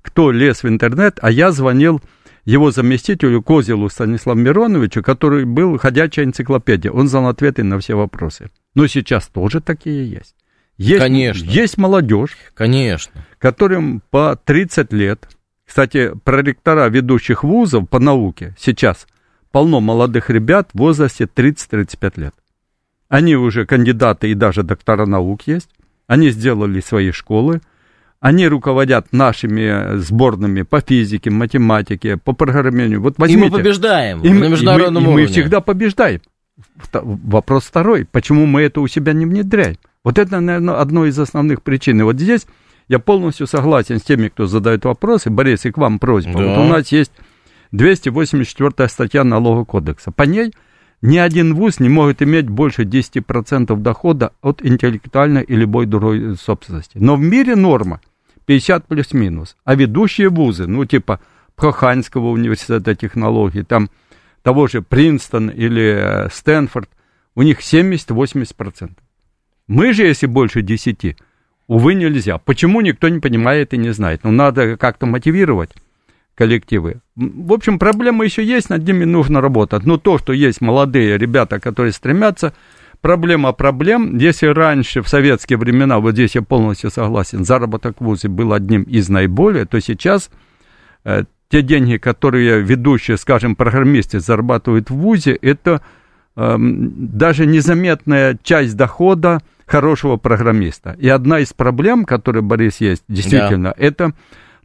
кто 0.01 0.31
лез 0.31 0.63
в 0.63 0.67
интернет, 0.69 1.19
а 1.21 1.31
я 1.31 1.51
звонил 1.51 2.01
его 2.45 2.71
заместителю 2.71 3.41
Козелу 3.41 3.89
Станиславу 3.89 4.39
Мироновичу, 4.39 5.03
который 5.03 5.43
был 5.43 5.77
ходячая 5.77 6.25
энциклопедия. 6.25 6.91
Он 6.91 7.09
знал 7.09 7.27
ответы 7.27 7.63
на 7.63 7.77
все 7.77 7.95
вопросы. 7.95 8.51
Но 8.73 8.87
сейчас 8.87 9.27
тоже 9.27 9.59
такие 9.59 10.09
есть. 10.09 10.35
Есть, 10.77 11.00
Конечно. 11.00 11.50
Есть 11.50 11.77
молодежь. 11.77 12.36
Конечно. 12.53 13.25
Которым 13.39 14.01
по 14.10 14.38
30 14.44 14.91
лет. 14.91 15.29
Кстати, 15.65 16.12
проректора 16.24 16.88
ведущих 16.89 17.44
вузов 17.44 17.89
по 17.89 18.00
науке 18.00 18.55
сейчас 18.60 19.08
полно 19.51 19.79
молодых 19.79 20.29
ребят 20.29 20.70
в 20.74 20.79
возрасте 20.79 21.25
30-35 21.34 22.20
лет. 22.20 22.34
Они 23.08 23.36
уже 23.36 23.65
кандидаты 23.65 24.29
и 24.29 24.34
даже 24.34 24.63
доктора 24.63 25.05
наук 25.05 25.44
есть. 25.46 25.70
Они 26.08 26.29
сделали 26.29 26.82
свои 26.82 27.12
школы. 27.12 27.62
Они 28.20 28.48
руководят 28.48 29.13
нашими 29.13 29.98
сборными 29.98 30.63
по 30.63 30.82
физике, 30.82 31.29
математике, 31.29 32.17
по 32.17 32.34
программированию. 32.34 33.01
Вот 33.01 33.17
возьмите. 33.17 33.48
И 33.48 33.50
мы 33.50 33.58
побеждаем 33.58 34.22
и, 34.24 34.29
на 34.29 34.48
международном 34.50 35.03
и 35.03 35.05
мы, 35.05 35.13
уровне. 35.13 35.24
И 35.24 35.27
мы 35.27 35.32
всегда 35.32 35.62
побеждаем. 35.62 36.22
Вопрос 36.91 37.65
второй. 37.65 38.05
Почему 38.05 38.46
мы 38.46 38.63
это 38.63 38.82
у 38.82 38.88
себя 38.88 39.13
не 39.13 39.25
внедряем? 39.25 39.77
Вот 40.05 40.19
это, 40.19 40.39
наверное, 40.39 40.79
одно 40.79 41.05
из 41.07 41.17
основных 41.17 41.63
причин. 41.63 42.00
И 42.00 42.03
вот 42.03 42.17
здесь 42.17 42.45
я 42.88 43.00
полностью 43.00 43.47
согласен 43.47 44.00
с 44.00 44.03
теми, 44.03 44.27
кто 44.27 44.45
задает 44.45 44.85
вопросы. 44.85 45.31
Борис, 45.31 45.65
и 45.65 45.71
к 45.71 45.77
вам 45.79 45.97
просьба. 45.97 46.33
Да. 46.33 46.45
Вот 46.45 46.57
у 46.59 46.63
нас 46.65 46.91
есть 46.91 47.12
284 47.71 48.88
статья 48.88 49.24
налогового 49.24 49.65
кодекса. 49.65 50.12
По 50.12 50.21
ней 50.24 50.53
ни 51.01 51.17
один 51.17 51.55
вуз 51.55 51.79
не 51.79 51.89
может 51.89 52.21
иметь 52.21 52.47
больше 52.47 52.83
10% 52.83 53.75
дохода 53.77 54.31
от 54.43 54.63
интеллектуальной 54.63 55.41
и 55.41 55.55
любой 55.55 55.88
другой 55.88 56.38
собственности. 56.38 57.00
Но 57.00 57.15
в 57.15 57.21
мире 57.21 57.55
норма 57.55 58.00
50 58.45 58.85
плюс-минус. 58.85 59.57
А 59.65 59.74
ведущие 59.74 60.29
вузы, 60.29 60.67
ну 60.67 60.85
типа 60.85 61.19
Пхоханского 61.55 62.29
университета 62.29 62.93
технологий, 62.93 63.63
там 63.63 63.89
того 64.43 64.67
же 64.67 64.83
Принстон 64.83 65.50
или 65.50 66.25
э, 66.27 66.29
Стэнфорд, 66.31 66.91
у 67.33 67.41
них 67.41 67.62
70-80%. 67.62 68.91
Мы 69.67 69.93
же, 69.93 70.03
если 70.03 70.27
больше 70.27 70.62
десяти, 70.62 71.15
увы, 71.67 71.95
нельзя. 71.95 72.38
Почему, 72.38 72.81
никто 72.81 73.10
не 73.10 73.19
понимает 73.19 73.74
и 73.74 73.77
не 73.77 73.91
знает. 73.91 74.22
Ну, 74.24 74.31
надо 74.31 74.77
как-то 74.77 75.05
мотивировать 75.05 75.72
коллективы. 76.36 77.01
В 77.15 77.53
общем, 77.53 77.79
проблемы 77.79 78.25
еще 78.25 78.43
есть, 78.43 78.69
над 78.69 78.86
ними 78.86 79.05
нужно 79.05 79.41
работать. 79.41 79.86
Но 79.86 79.98
то, 79.98 80.17
что 80.17 80.34
есть 80.34 80.62
молодые 80.62 81.17
ребята, 81.17 81.60
которые 81.60 81.93
стремятся, 81.93 82.53
проблема 83.01 83.53
проблем. 83.53 84.17
Если 84.17 84.48
раньше, 84.48 85.01
в 85.01 85.07
советские 85.07 85.57
времена, 85.57 86.00
вот 86.00 86.13
здесь 86.13 86.36
я 86.36 86.41
полностью 86.41 86.91
согласен, 86.91 87.45
заработок 87.45 88.00
в 88.00 88.03
ВУЗе 88.03 88.27
был 88.27 88.53
одним 88.53 88.84
из 88.84 89.10
наиболее, 89.10 89.65
то 89.65 89.79
сейчас 89.79 90.29
э, 91.05 91.24
те 91.50 91.62
деньги, 91.62 91.98
которые 91.98 92.62
ведущие, 92.62 93.17
скажем, 93.17 93.56
программисты 93.56 94.19
зарабатывают 94.19 94.89
в 94.89 94.95
ВУЗе, 94.95 95.38
это 95.41 95.82
э, 96.36 96.56
даже 96.58 97.45
незаметная 97.45 98.38
часть 98.43 98.75
дохода, 98.75 99.41
хорошего 99.65 100.17
программиста. 100.17 100.95
И 100.99 101.10
одна 101.10 101.39
из 101.39 101.54
проблем, 101.54 102.06
которая, 102.06 102.41
Борис, 102.41 102.82
есть, 102.82 103.04
действительно, 103.08 103.69
да. 103.69 103.75
это 103.78 104.13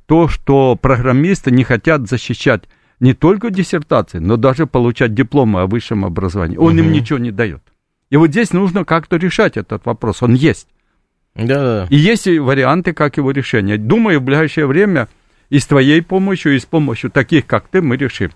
то, 0.06 0.28
что 0.28 0.76
программисты 0.76 1.50
не 1.50 1.64
хотят 1.64 2.08
защищать 2.08 2.64
не 2.98 3.14
только 3.14 3.50
диссертации, 3.50 4.18
но 4.18 4.36
даже 4.36 4.66
получать 4.66 5.14
дипломы 5.14 5.62
о 5.62 5.66
высшем 5.66 6.04
образовании. 6.04 6.56
Он 6.56 6.74
угу. 6.74 6.80
им 6.80 6.92
ничего 6.92 7.18
не 7.18 7.30
дает. 7.30 7.62
И 8.10 8.16
вот 8.16 8.30
здесь 8.30 8.52
нужно 8.52 8.84
как-то 8.84 9.16
решать 9.16 9.56
этот 9.56 9.86
вопрос. 9.86 10.22
Он 10.22 10.34
есть. 10.34 10.68
Да, 11.34 11.44
да. 11.44 11.86
И 11.90 11.96
есть 11.96 12.26
и 12.26 12.38
варианты, 12.38 12.92
как 12.92 13.16
его 13.16 13.30
решения. 13.30 13.78
Думаю, 13.78 14.20
в 14.20 14.24
ближайшее 14.24 14.66
время 14.66 15.08
и 15.50 15.58
с 15.58 15.66
твоей 15.66 16.00
помощью, 16.00 16.54
и 16.54 16.58
с 16.58 16.64
помощью 16.64 17.10
таких, 17.10 17.46
как 17.46 17.68
ты, 17.68 17.82
мы 17.82 17.96
решим. 17.96 18.30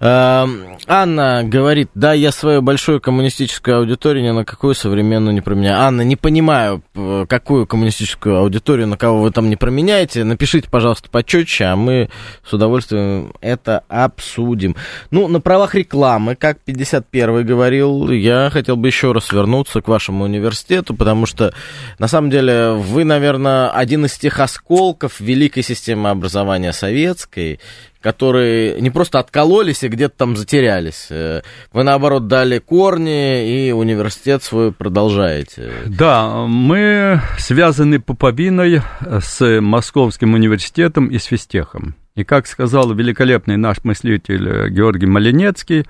Эм, 0.00 0.78
Анна 0.86 1.42
говорит, 1.44 1.90
да, 1.94 2.12
я 2.12 2.30
свою 2.32 2.62
большую 2.62 3.00
коммунистическую 3.00 3.78
аудиторию 3.78 4.24
ни 4.24 4.30
на 4.30 4.44
какую 4.44 4.74
современную 4.74 5.34
не 5.34 5.40
променяю. 5.40 5.80
Анна, 5.80 6.02
не 6.02 6.16
понимаю, 6.16 6.82
какую 7.28 7.66
коммунистическую 7.66 8.36
аудиторию, 8.36 8.86
на 8.86 8.96
кого 8.96 9.22
вы 9.22 9.30
там 9.30 9.50
не 9.50 9.56
променяете. 9.56 10.24
Напишите, 10.24 10.70
пожалуйста, 10.70 11.10
почетче, 11.10 11.64
а 11.64 11.76
мы 11.76 12.10
с 12.48 12.52
удовольствием 12.52 13.34
это 13.40 13.82
обсудим. 13.88 14.76
Ну, 15.10 15.28
на 15.28 15.40
правах 15.40 15.74
рекламы, 15.74 16.36
как 16.36 16.58
51-й 16.66 17.44
говорил, 17.44 18.10
я 18.10 18.50
хотел 18.50 18.76
бы 18.76 18.88
еще 18.88 19.12
раз 19.12 19.32
вернуться 19.32 19.82
к 19.82 19.88
вашему 19.88 20.24
университету, 20.24 20.94
потому 20.94 21.26
что, 21.26 21.52
на 21.98 22.06
самом 22.06 22.30
деле, 22.30 22.70
вы, 22.70 23.04
наверное, 23.04 23.68
один 23.70 24.06
из 24.06 24.16
тех 24.16 24.38
осколков 24.38 25.18
великой 25.18 25.64
системы 25.64 26.10
образования 26.10 26.37
советской, 26.72 27.60
которые 28.00 28.80
не 28.80 28.90
просто 28.90 29.18
откололись 29.18 29.82
и 29.82 29.88
где-то 29.88 30.16
там 30.16 30.36
затерялись. 30.36 31.06
Э, 31.10 31.42
вы, 31.72 31.82
наоборот, 31.82 32.28
дали 32.28 32.58
корни 32.58 33.68
и 33.68 33.72
университет 33.72 34.42
свой 34.42 34.72
продолжаете. 34.72 35.70
Да, 35.86 36.46
мы 36.46 37.20
связаны 37.38 38.00
пуповиной 38.00 38.82
с 39.20 39.60
Московским 39.60 40.34
университетом 40.34 41.08
и 41.08 41.18
с 41.18 41.24
физтехом. 41.24 41.96
И, 42.14 42.24
как 42.24 42.46
сказал 42.46 42.92
великолепный 42.94 43.56
наш 43.56 43.84
мыслитель 43.84 44.70
Георгий 44.70 45.06
Малинецкий, 45.06 45.80
э, 45.80 45.84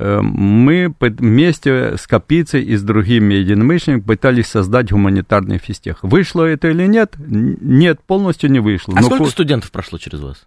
мы 0.00 0.94
вместе 1.00 1.96
с 1.96 2.06
Капицей 2.06 2.62
и 2.62 2.76
с 2.76 2.82
другими 2.82 3.34
единомышленниками 3.34 4.06
пытались 4.06 4.46
создать 4.46 4.90
гуманитарный 4.90 5.58
физтех. 5.58 5.98
Вышло 6.02 6.44
это 6.44 6.68
или 6.68 6.86
нет? 6.86 7.14
Нет, 7.18 8.00
полностью 8.06 8.50
не 8.50 8.60
вышло. 8.60 8.94
А 8.96 9.00
Но 9.00 9.06
сколько 9.06 9.26
студентов 9.26 9.70
прошло 9.70 9.98
через 9.98 10.20
вас? 10.20 10.46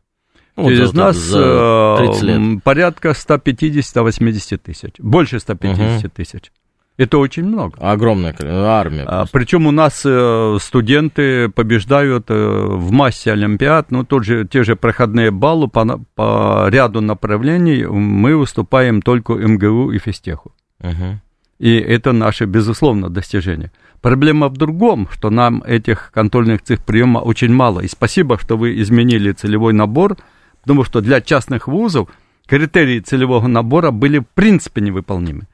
Ну, 0.56 0.70
Через 0.70 0.88
вот, 0.88 0.96
нас 0.96 1.16
за 1.18 1.98
э, 2.00 2.60
порядка 2.63 3.10
150-180 3.10 4.58
тысяч, 4.58 4.94
больше 5.00 5.39
150 5.39 6.04
угу. 6.04 6.12
тысяч. 6.13 6.52
Это 6.97 7.17
очень 7.17 7.45
много. 7.45 7.75
Огромная 7.79 8.36
армия. 8.39 9.03
А, 9.08 9.25
причем 9.32 9.65
у 9.65 9.71
нас 9.71 10.03
э, 10.06 10.58
студенты 10.62 11.49
побеждают 11.49 12.25
э, 12.29 12.34
в 12.36 12.91
массе 12.91 13.32
олимпиад, 13.32 13.89
ну, 13.91 14.03
тот 14.03 14.23
же, 14.25 14.47
те 14.47 14.63
же 14.63 14.75
проходные 14.75 15.32
баллы 15.32 15.67
по, 15.67 15.99
по 16.15 16.67
ряду 16.69 17.01
направлений 17.01 17.86
мы 17.86 18.38
выступаем 18.38 19.01
только 19.01 19.34
МГУ 19.34 19.91
и 19.91 19.97
физтеху. 19.97 20.53
Угу. 20.82 21.19
И 21.60 21.75
это 21.77 22.12
наше, 22.12 22.45
безусловно, 22.45 23.10
достижение. 23.10 23.71
Проблема 24.01 24.49
в 24.49 24.58
другом, 24.58 25.08
что 25.12 25.29
нам 25.29 25.63
этих 25.63 26.12
контрольных 26.13 26.62
цифр 26.62 26.84
приема 26.86 27.19
очень 27.19 27.53
мало. 27.53 27.79
И 27.79 27.88
спасибо, 27.88 28.38
что 28.38 28.58
вы 28.58 28.79
изменили 28.79 29.32
целевой 29.32 29.73
набор– 29.73 30.17
потому 30.63 30.84
что 30.86 31.01
для 31.01 31.21
частных 31.21 31.67
вузов 31.67 32.10
критерии 32.47 32.99
целевого 32.99 33.47
набора 33.47 33.91
были 33.91 34.19
в 34.19 34.27
принципе 34.34 34.82
невыполнимы. 34.82 35.47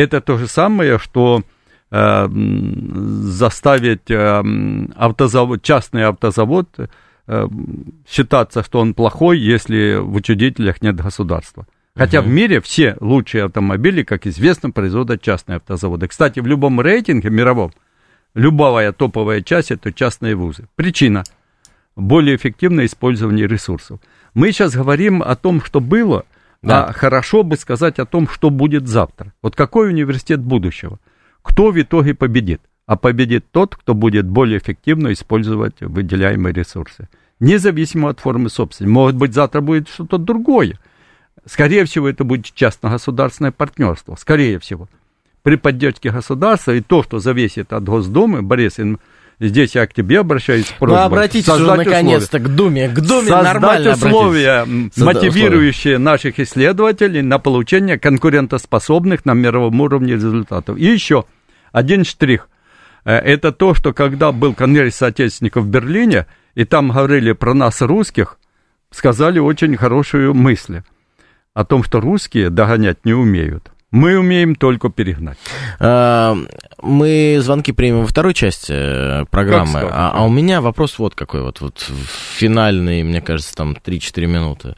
Это 0.00 0.22
то 0.22 0.38
же 0.38 0.46
самое, 0.46 0.98
что 0.98 1.42
э, 1.90 2.28
заставить 2.30 4.10
э, 4.10 4.42
автозавод, 4.96 5.62
частный 5.62 6.06
автозавод 6.06 6.68
э, 7.26 7.48
считаться, 8.08 8.62
что 8.62 8.80
он 8.80 8.94
плохой, 8.94 9.38
если 9.38 9.96
в 9.96 10.14
учредителях 10.14 10.80
нет 10.80 10.96
государства. 10.96 11.66
Хотя 11.94 12.20
uh-huh. 12.20 12.22
в 12.22 12.28
мире 12.28 12.60
все 12.62 12.96
лучшие 13.00 13.44
автомобили, 13.44 14.02
как 14.02 14.26
известно, 14.26 14.70
производят 14.70 15.20
частные 15.20 15.56
автозаводы. 15.56 16.08
Кстати, 16.08 16.40
в 16.40 16.46
любом 16.46 16.80
рейтинге 16.80 17.28
мировом 17.28 17.72
любая 18.34 18.92
топовая 18.92 19.42
часть– 19.42 19.70
это 19.72 19.92
частные 19.92 20.34
вузы. 20.34 20.66
Причина– 20.76 21.24
более 21.96 22.36
эффективное 22.36 22.86
использование 22.86 23.46
ресурсов. 23.46 24.00
Мы 24.32 24.52
сейчас 24.52 24.74
говорим 24.74 25.22
о 25.22 25.36
том, 25.36 25.60
что 25.62 25.80
было, 25.80 26.24
да. 26.62 26.86
а 26.86 26.92
хорошо 26.92 27.42
бы 27.42 27.56
сказать 27.56 27.98
о 27.98 28.06
том, 28.06 28.28
что 28.28 28.50
будет 28.50 28.86
завтра. 28.86 29.32
Вот 29.42 29.56
какой 29.56 29.88
университет 29.88 30.40
будущего? 30.40 30.98
Кто 31.42 31.70
в 31.70 31.80
итоге 31.80 32.14
победит? 32.14 32.60
А 32.86 32.96
победит 32.96 33.50
тот, 33.50 33.76
кто 33.76 33.94
будет 33.94 34.26
более 34.26 34.58
эффективно 34.58 35.12
использовать 35.12 35.80
выделяемые 35.80 36.52
ресурсы. 36.52 37.08
Независимо 37.38 38.10
от 38.10 38.20
формы 38.20 38.50
собственности. 38.50 38.92
Может 38.92 39.16
быть, 39.16 39.32
завтра 39.32 39.60
будет 39.60 39.88
что-то 39.88 40.18
другое– 40.18 40.78
Скорее 41.46 41.84
всего, 41.84 42.08
это 42.08 42.24
будет 42.24 42.46
частно-государственное 42.54 43.52
партнерство. 43.52 44.14
Скорее 44.16 44.58
всего. 44.58 44.88
При 45.42 45.56
поддержке 45.56 46.10
государства 46.10 46.72
и 46.72 46.82
то, 46.82 47.02
что 47.02 47.18
зависит 47.18 47.72
от 47.72 47.84
Госдумы, 47.84 48.42
Борис, 48.42 48.78
здесь 49.48 49.74
я 49.74 49.86
к 49.86 49.94
тебе 49.94 50.20
обращаюсь 50.20 50.66
с 50.66 50.72
просьбой. 50.72 50.98
Ну, 50.98 51.04
обратитесь 51.04 51.48
уже 51.48 51.74
наконец-то 51.74 52.38
к 52.38 52.54
Думе. 52.54 52.88
К 52.88 53.00
Думе 53.00 53.28
создать 53.28 53.44
нормально 53.44 53.92
условия, 53.92 54.64
мотивирующие 54.66 55.94
условия. 55.94 55.98
наших 55.98 56.38
исследователей 56.38 57.22
на 57.22 57.38
получение 57.38 57.98
конкурентоспособных 57.98 59.24
на 59.24 59.32
мировом 59.34 59.80
уровне 59.80 60.14
результатов. 60.14 60.76
И 60.76 60.84
еще 60.84 61.24
один 61.72 62.04
штрих. 62.04 62.48
Э, 63.04 63.16
это 63.16 63.52
то, 63.52 63.74
что 63.74 63.92
когда 63.92 64.32
был 64.32 64.54
конгресс 64.54 64.96
соотечественников 64.96 65.64
в 65.64 65.68
Берлине, 65.68 66.26
и 66.54 66.64
там 66.64 66.90
говорили 66.90 67.32
про 67.32 67.54
нас, 67.54 67.80
русских, 67.80 68.38
сказали 68.90 69.38
очень 69.38 69.76
хорошую 69.76 70.34
мысль 70.34 70.82
о 71.54 71.64
том, 71.64 71.82
что 71.82 72.00
русские 72.00 72.50
догонять 72.50 73.04
не 73.04 73.14
умеют. 73.14 73.70
Мы 73.90 74.18
умеем 74.18 74.54
только 74.54 74.88
перегнать. 74.88 75.38
А, 75.80 76.36
мы 76.80 77.38
звонки 77.40 77.72
примем 77.72 78.02
во 78.02 78.06
второй 78.06 78.34
части 78.34 78.72
э, 78.72 79.24
программы. 79.30 79.80
А, 79.80 80.12
а 80.14 80.24
у 80.24 80.28
меня 80.28 80.60
вопрос 80.60 80.98
вот 80.98 81.16
какой 81.16 81.42
вот, 81.42 81.60
вот 81.60 81.84
финальный, 82.36 83.02
мне 83.02 83.20
кажется, 83.20 83.54
там 83.54 83.76
3-4 83.84 84.26
минуты. 84.26 84.76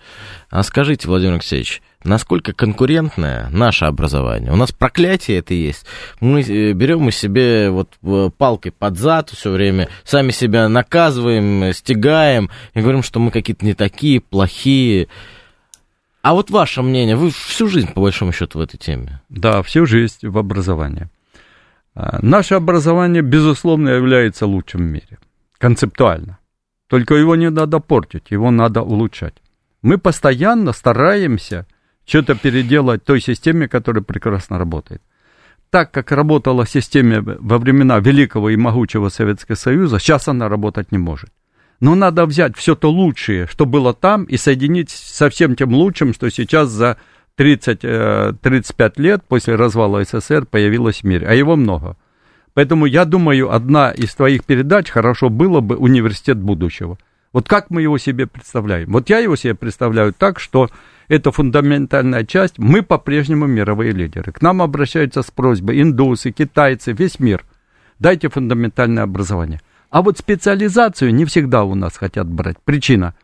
А 0.50 0.62
скажите, 0.62 1.08
Владимир 1.08 1.34
Алексеевич, 1.34 1.82
насколько 2.04 2.54
конкурентное 2.54 3.48
наше 3.50 3.84
образование. 3.84 4.50
У 4.50 4.56
нас 4.56 4.72
проклятие 4.72 5.38
это 5.38 5.52
есть. 5.52 5.84
Мы 6.20 6.40
э, 6.40 6.72
берем 6.72 7.08
и 7.08 7.12
себе 7.12 7.70
вот 7.70 7.90
э, 8.02 8.30
палкой 8.36 8.72
под 8.72 8.96
зад 8.96 9.28
все 9.30 9.50
время, 9.50 9.88
сами 10.04 10.30
себя 10.30 10.68
наказываем, 10.68 11.72
стягаем 11.74 12.50
и 12.72 12.80
говорим, 12.80 13.02
что 13.02 13.20
мы 13.20 13.30
какие-то 13.30 13.64
не 13.64 13.74
такие, 13.74 14.20
плохие. 14.20 15.08
А 16.22 16.34
вот 16.34 16.50
ваше 16.50 16.82
мнение, 16.82 17.16
вы 17.16 17.30
всю 17.30 17.66
жизнь, 17.66 17.92
по 17.92 18.00
большому 18.00 18.32
счету, 18.32 18.58
в 18.58 18.62
этой 18.62 18.78
теме? 18.78 19.20
Да, 19.28 19.62
всю 19.62 19.86
жизнь 19.86 20.28
в 20.28 20.38
образовании. 20.38 21.08
А, 21.94 22.20
наше 22.22 22.54
образование, 22.54 23.22
безусловно, 23.22 23.88
является 23.90 24.46
лучшим 24.46 24.82
в 24.82 24.84
мире, 24.84 25.18
концептуально. 25.58 26.38
Только 26.86 27.14
его 27.14 27.34
не 27.34 27.50
надо 27.50 27.80
портить, 27.80 28.30
его 28.30 28.52
надо 28.52 28.82
улучшать. 28.82 29.34
Мы 29.82 29.98
постоянно 29.98 30.72
стараемся 30.72 31.66
что-то 32.06 32.36
переделать 32.36 33.04
той 33.04 33.20
системе, 33.20 33.66
которая 33.66 34.04
прекрасно 34.04 34.58
работает. 34.58 35.02
Так 35.70 35.90
как 35.90 36.12
работала 36.12 36.66
система 36.66 37.36
во 37.40 37.58
времена 37.58 37.98
великого 37.98 38.50
и 38.50 38.56
могучего 38.56 39.08
Советского 39.08 39.56
Союза, 39.56 39.98
сейчас 39.98 40.28
она 40.28 40.48
работать 40.48 40.92
не 40.92 40.98
может. 40.98 41.30
Но 41.82 41.96
надо 41.96 42.26
взять 42.26 42.56
все 42.56 42.76
то 42.76 42.92
лучшее, 42.92 43.48
что 43.48 43.66
было 43.66 43.92
там, 43.92 44.22
и 44.22 44.36
соединить 44.36 44.88
со 44.88 45.28
всем 45.28 45.56
тем 45.56 45.74
лучшим, 45.74 46.14
что 46.14 46.30
сейчас 46.30 46.68
за 46.68 46.96
30-35 47.36 48.72
э, 48.78 49.02
лет 49.02 49.24
после 49.26 49.56
развала 49.56 50.04
СССР 50.04 50.46
появилось 50.46 51.00
в 51.00 51.04
мире. 51.04 51.26
А 51.26 51.34
его 51.34 51.56
много. 51.56 51.96
Поэтому 52.54 52.86
я 52.86 53.04
думаю, 53.04 53.52
одна 53.52 53.90
из 53.90 54.14
твоих 54.14 54.44
передач 54.44 54.90
хорошо 54.90 55.28
было 55.28 55.58
бы 55.60 55.74
университет 55.74 56.38
будущего. 56.38 56.98
Вот 57.32 57.48
как 57.48 57.68
мы 57.70 57.82
его 57.82 57.98
себе 57.98 58.28
представляем? 58.28 58.92
Вот 58.92 59.10
я 59.10 59.18
его 59.18 59.34
себе 59.34 59.56
представляю 59.56 60.12
так, 60.12 60.38
что 60.38 60.70
это 61.08 61.32
фундаментальная 61.32 62.24
часть. 62.24 62.60
Мы 62.60 62.82
по-прежнему 62.82 63.48
мировые 63.48 63.90
лидеры. 63.90 64.30
К 64.30 64.40
нам 64.40 64.62
обращаются 64.62 65.22
с 65.22 65.32
просьбой 65.32 65.82
индусы, 65.82 66.30
китайцы, 66.30 66.92
весь 66.92 67.18
мир. 67.18 67.44
Дайте 67.98 68.28
фундаментальное 68.28 69.02
образование. 69.02 69.60
А 69.92 70.00
вот 70.00 70.16
специализацию 70.16 71.14
не 71.14 71.26
всегда 71.26 71.64
у 71.64 71.74
нас 71.74 71.98
хотят 71.98 72.26
брать. 72.26 72.56
Причина. 72.64 73.14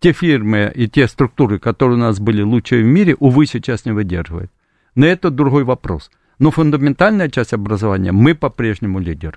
Те 0.00 0.12
фирмы 0.12 0.72
и 0.74 0.88
те 0.88 1.06
структуры, 1.06 1.58
которые 1.58 1.98
у 1.98 2.00
нас 2.00 2.18
были 2.18 2.40
лучшие 2.40 2.82
в 2.82 2.86
мире, 2.86 3.14
увы, 3.20 3.44
сейчас 3.44 3.84
не 3.84 3.92
выдерживают. 3.92 4.50
Но 4.94 5.04
это 5.04 5.30
другой 5.30 5.64
вопрос. 5.64 6.10
Но 6.38 6.50
фундаментальная 6.50 7.28
часть 7.28 7.52
образования 7.52 8.10
мы 8.10 8.34
по-прежнему 8.34 9.00
лидеры. 9.00 9.36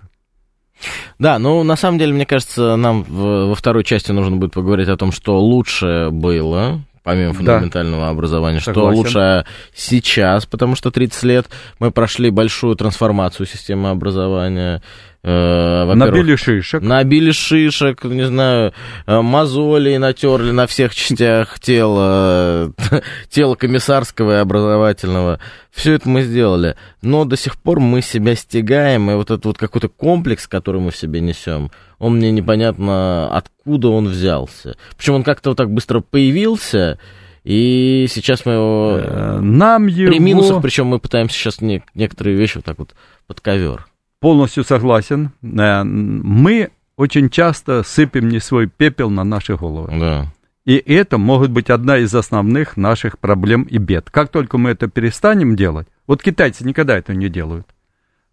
Да, 1.19 1.39
ну 1.39 1.61
на 1.63 1.75
самом 1.75 1.99
деле, 1.99 2.13
мне 2.13 2.25
кажется, 2.25 2.77
нам 2.77 3.03
во 3.03 3.53
второй 3.53 3.83
части 3.83 4.13
нужно 4.13 4.37
будет 4.37 4.53
поговорить 4.53 4.87
о 4.87 4.95
том, 4.95 5.11
что 5.11 5.37
лучше 5.37 6.07
было, 6.09 6.81
помимо 7.03 7.33
фундаментального 7.33 8.05
да. 8.05 8.09
образования, 8.09 8.61
Согласен. 8.61 8.91
что 8.91 8.97
лучше 8.97 9.45
сейчас, 9.73 10.45
потому 10.45 10.75
что 10.75 10.89
30 10.89 11.23
лет 11.23 11.47
мы 11.79 11.91
прошли 11.91 12.29
большую 12.29 12.77
трансформацию 12.77 13.45
системы 13.45 13.89
образования. 13.89 14.81
Э, 15.27 15.91
набили 15.95 16.35
шишек. 16.35 16.83
Набили 16.83 17.31
шишек, 17.31 18.03
не 18.03 18.27
знаю, 18.27 18.73
э, 19.07 19.21
мозоли 19.21 19.97
натерли 19.97 20.51
на 20.51 20.67
всех 20.67 20.93
частях 20.93 21.59
тела, 21.59 22.71
тела 23.29 23.55
комиссарского 23.55 24.33
и 24.33 24.41
образовательного. 24.41 25.39
Все 25.71 25.93
это 25.93 26.07
мы 26.09 26.21
сделали. 26.21 26.75
Но 27.01 27.25
до 27.25 27.38
сих 27.38 27.57
пор 27.57 27.79
мы 27.79 28.03
себя 28.03 28.35
стягаем, 28.35 29.09
и 29.09 29.15
вот 29.15 29.31
этот 29.31 29.45
вот 29.45 29.57
какой-то 29.57 29.89
комплекс, 29.89 30.47
который 30.47 30.79
мы 30.79 30.91
в 30.91 30.97
себе 30.97 31.21
несем, 31.21 31.71
он 31.97 32.17
мне 32.17 32.29
непонятно, 32.29 33.35
откуда 33.35 33.88
он 33.88 34.07
взялся. 34.09 34.77
Причем 34.95 35.15
он 35.15 35.23
как-то 35.23 35.49
вот 35.49 35.57
так 35.57 35.71
быстро 35.71 36.01
появился, 36.01 36.99
и 37.43 38.05
сейчас 38.11 38.45
мы 38.45 38.53
его... 38.53 38.99
Э, 39.01 39.39
нам 39.39 39.88
его... 39.88 40.11
При 40.11 40.19
минусах, 40.19 40.61
причем 40.61 40.85
мы 40.85 40.99
пытаемся 40.99 41.35
сейчас 41.35 41.61
не, 41.61 41.81
некоторые 41.95 42.38
вещи 42.38 42.57
вот 42.57 42.65
так 42.65 42.77
вот 42.77 42.93
под 43.25 43.41
ковер 43.41 43.88
полностью 44.19 44.63
согласен. 44.63 45.32
Э, 45.41 45.84
мы 45.84 46.69
очень 46.97 47.30
часто 47.30 47.84
сыпем 47.84 48.30
не 48.30 48.39
свой 48.39 48.67
пепел 48.67 49.10
на 49.10 49.23
наши 49.23 49.56
головы. 49.56 49.93
Да. 49.99 50.34
И 50.65 50.75
это 50.78 51.17
может 51.17 51.51
быть 51.51 51.69
одна 51.69 51.97
из 51.99 52.13
основных 52.15 52.75
наших 52.75 53.19
проблем 53.19 53.63
и 53.63 53.78
бед. 53.78 54.10
Как 54.10 54.30
только 54.30 54.58
мы 54.58 54.71
это 54.71 54.88
перестанем 54.88 55.56
делать, 55.56 55.88
вот 56.08 56.23
китайцы 56.23 56.65
никогда 56.65 56.97
этого 56.97 57.15
не 57.15 57.30
делают. 57.30 57.67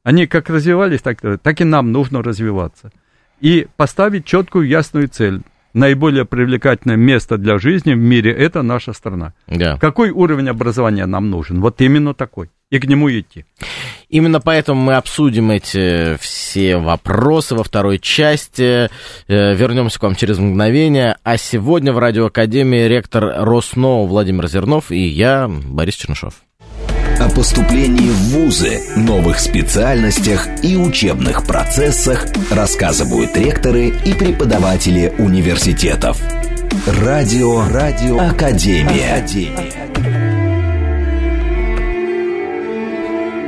Они 0.03 0.27
как 0.27 0.49
развивались, 0.49 1.03
так, 1.03 1.21
так 1.43 1.61
и 1.61 1.65
нам 1.65 1.93
нужно 1.93 2.23
развиваться. 2.23 2.91
И 3.41 3.69
поставить 3.77 4.25
четкую, 4.25 4.67
ясную 4.67 5.09
цель. 5.09 5.43
Наиболее 5.75 6.25
привлекательное 6.25 6.97
место 6.97 7.39
для 7.39 7.59
жизни 7.59 7.95
в 7.95 7.99
мире– 7.99 8.31
это 8.39 8.63
наша 8.63 8.93
страна. 8.93 9.33
Да. 9.47 9.79
Какой 9.79 10.11
уровень 10.11 10.49
образования 10.49 11.07
нам 11.07 11.31
нужен? 11.31 11.61
Вот 11.61 11.81
именно 11.81 12.15
такой. 12.15 12.51
И 12.73 12.79
к 12.79 12.87
нему 12.87 13.11
идти. 13.11 13.45
Именно 14.09 14.41
поэтому 14.41 14.81
мы 14.81 14.95
обсудим 14.95 15.51
эти 15.51 16.17
все 16.17 16.79
вопросы 16.79 17.55
во 17.55 17.65
второй 17.65 17.99
части. 17.99 18.89
Э, 19.29 19.55
вернемся 19.55 19.99
к 19.99 20.03
вам 20.03 20.15
через 20.15 20.39
мгновение. 20.39 21.19
А 21.23 21.37
сегодня 21.37 21.93
в 21.93 21.99
Радиоакадемии 21.99 22.89
ректор 22.89 23.45
Росноу 23.45 24.07
Владимир 24.07 24.49
Зернов 24.49 24.91
и 24.91 25.07
я, 25.07 25.49
Борис 25.49 25.97
Чернышов. 25.97 26.33
О 27.21 27.29
поступлении 27.29 28.09
в 28.09 28.39
ВУЗы, 28.39 28.81
новых 28.97 29.39
специальностях 29.39 30.49
и 30.65 30.75
учебных 30.75 31.47
процессах 31.47 32.27
рассказывают 32.51 33.37
ректоры 33.37 33.89
и 33.89 34.15
преподаватели 34.15 35.13
университетов. 35.19 36.19
Радио, 36.87 37.69
Радио 37.69 38.19
Академия. 38.19 39.17
Академия. 39.17 40.22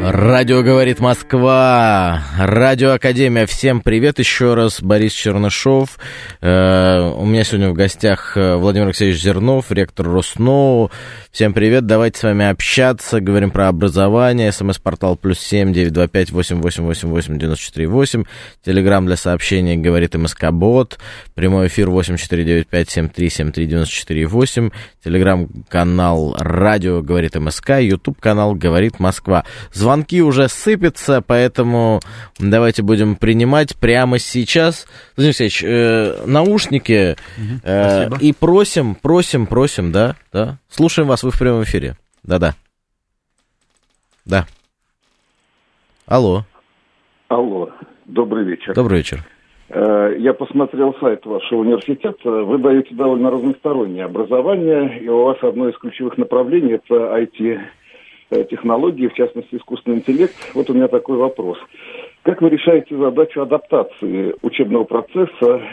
Радио 0.06 0.62
говорит 0.62 1.00
Москва, 1.00 2.24
Радио 2.38 2.92
Академия. 2.92 3.46
Всем 3.46 3.80
привет 3.80 4.18
еще 4.18 4.52
раз, 4.52 4.82
Борис 4.82 5.14
Чернышов. 5.14 5.98
Э, 6.42 7.10
у 7.16 7.24
меня 7.24 7.42
сегодня 7.42 7.70
в 7.70 7.72
гостях 7.72 8.36
э, 8.36 8.56
Владимир 8.56 8.88
Алексеевич 8.88 9.22
Зернов, 9.22 9.72
ректор 9.72 10.06
Росноу. 10.06 10.90
Всем 11.30 11.54
привет, 11.54 11.86
давайте 11.86 12.18
с 12.18 12.22
вами 12.22 12.44
общаться, 12.44 13.22
говорим 13.22 13.50
про 13.50 13.68
образование. 13.68 14.52
СМС-портал 14.52 15.16
плюс 15.16 15.38
семь 15.38 15.72
девять 15.72 15.94
два 15.94 16.06
пять 16.06 16.30
восемь 16.30 16.60
восемь 16.60 16.84
восемь 16.84 17.08
восемь 17.08 17.38
девяносто 17.38 17.64
четыре 17.64 17.86
восемь. 17.88 18.24
Телеграмм 18.62 19.06
для 19.06 19.16
сообщений 19.16 19.76
говорит 19.76 20.14
МСК 20.14 20.50
Бот. 20.50 20.98
Прямой 21.34 21.68
эфир 21.68 21.88
восемь 21.88 22.18
четыре 22.18 22.44
девять 22.44 22.68
пять 22.68 22.90
семь 22.90 23.08
три 23.08 23.30
семь 23.30 23.52
три 23.52 23.64
девяносто 23.64 23.94
четыре 23.94 24.26
восемь. 24.26 24.68
Телеграмм 25.02 25.48
канал 25.70 26.36
Радио 26.38 27.00
говорит 27.00 27.36
МСК. 27.36 27.80
Ютуб 27.80 28.20
канал 28.20 28.54
говорит 28.54 29.00
Москва. 29.00 29.44
Звон 29.72 29.93
звонки 29.94 30.22
уже 30.22 30.48
сыпятся, 30.48 31.22
поэтому 31.24 32.00
давайте 32.38 32.82
будем 32.82 33.14
принимать 33.14 33.76
прямо 33.78 34.18
сейчас. 34.18 34.86
Владимир 35.16 35.28
Алексеевич, 35.38 35.62
э, 35.64 36.26
наушники 36.26 37.16
э, 37.64 38.10
и 38.20 38.32
просим, 38.32 38.96
просим, 38.96 39.46
просим, 39.46 39.92
да, 39.92 40.16
да. 40.32 40.58
Слушаем 40.68 41.08
вас, 41.08 41.22
вы 41.22 41.30
в 41.30 41.38
прямом 41.38 41.62
эфире. 41.62 41.94
Да-да. 42.24 42.54
Да. 44.24 44.46
Алло. 46.06 46.42
Алло, 47.28 47.70
добрый 48.06 48.44
вечер. 48.44 48.74
Добрый 48.74 48.98
вечер. 48.98 49.24
Э, 49.68 50.16
Я 50.18 50.34
посмотрел 50.34 50.96
сайт 51.00 51.24
вашего 51.24 51.60
университета. 51.60 52.30
Вы 52.30 52.58
даете 52.58 52.96
довольно 52.96 53.30
разностороннее 53.30 54.06
образование, 54.06 54.98
и 55.00 55.08
у 55.08 55.24
вас 55.24 55.38
одно 55.42 55.68
из 55.68 55.78
ключевых 55.78 56.18
направлений– 56.18 56.72
это 56.84 57.14
IT-технологии, 58.30 59.08
в 59.08 59.14
частности, 59.14 59.56
искусственный 59.56 59.98
интеллект. 59.98 60.34
Вот 60.54 60.70
у 60.70 60.74
меня 60.74 60.88
такой 60.88 61.16
вопрос. 61.16 61.58
Как 62.22 62.40
вы 62.40 62.48
решаете 62.48 62.96
задачу 62.96 63.42
адаптации 63.42 64.34
учебного 64.42 64.84
процесса 64.84 65.28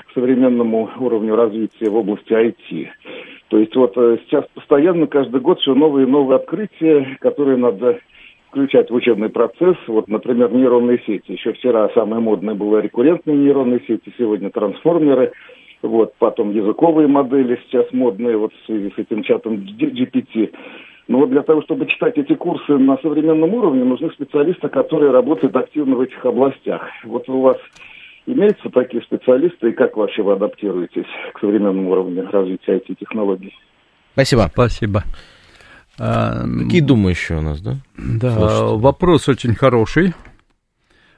к 0.07 0.13
современному 0.13 0.89
уровню 0.99 1.35
развития 1.35 1.89
в 1.89 1.95
области 1.95 2.31
IT? 2.33 2.87
То 3.49 3.57
есть 3.57 3.75
вот 3.75 3.93
э, 3.97 4.17
сейчас 4.25 4.45
постоянно, 4.53 5.07
каждый 5.07 5.41
год 5.41 5.59
все 5.59 5.73
новые 5.73 6.07
и 6.07 6.09
новые 6.09 6.37
открытия, 6.37 7.17
которые 7.19 7.57
надо 7.57 7.99
включать 8.51 8.91
в 8.91 8.93
учебный 8.93 9.29
процесс. 9.29 9.77
Вот, 9.87 10.07
например, 10.07 10.51
нейронные 10.51 10.99
сети. 11.05 11.31
Еще 11.33 11.53
вчера 11.53 11.89
самое 11.93 12.21
модное 12.21 12.53
было 12.53 12.79
рекуррентные 12.79 13.37
нейронные 13.37 13.81
сети, 13.87 14.13
сегодня 14.17 14.49
трансформеры. 14.49 15.31
Вот, 15.81 16.13
потом 16.19 16.51
языковые 16.51 17.07
модели 17.07 17.59
сейчас 17.65 17.91
модные, 17.91 18.37
вот 18.37 18.53
в 18.53 18.65
связи 18.67 18.93
с 18.95 18.99
этим 18.99 19.23
чатом 19.23 19.55
GPT. 19.55 20.53
Но 21.11 21.17
вот 21.17 21.29
для 21.29 21.41
того, 21.41 21.61
чтобы 21.63 21.87
читать 21.87 22.17
эти 22.17 22.35
курсы 22.35 22.71
на 22.77 22.97
современном 22.99 23.53
уровне, 23.53 23.83
нужны 23.83 24.09
специалисты, 24.11 24.69
которые 24.69 25.11
работают 25.11 25.53
активно 25.57 25.97
в 25.97 25.99
этих 25.99 26.23
областях. 26.23 26.83
Вот 27.03 27.27
у 27.27 27.41
вас 27.41 27.57
имеются 28.25 28.69
такие 28.69 29.03
специалисты, 29.03 29.71
и 29.71 29.73
как 29.73 29.97
вообще 29.97 30.23
вы 30.23 30.31
адаптируетесь 30.31 31.03
к 31.33 31.39
современному 31.41 31.91
уровню 31.91 32.31
развития 32.31 32.77
IT-технологий? 32.77 33.53
Спасибо. 34.13 34.49
Спасибо. 34.53 35.03
А, 35.99 36.45
Какие 36.63 36.79
думающие 36.79 37.39
у 37.39 37.41
нас, 37.41 37.59
да? 37.59 37.75
Да, 37.97 38.31
Слушайте. 38.31 38.81
вопрос 38.81 39.27
очень 39.27 39.53
хороший. 39.53 40.13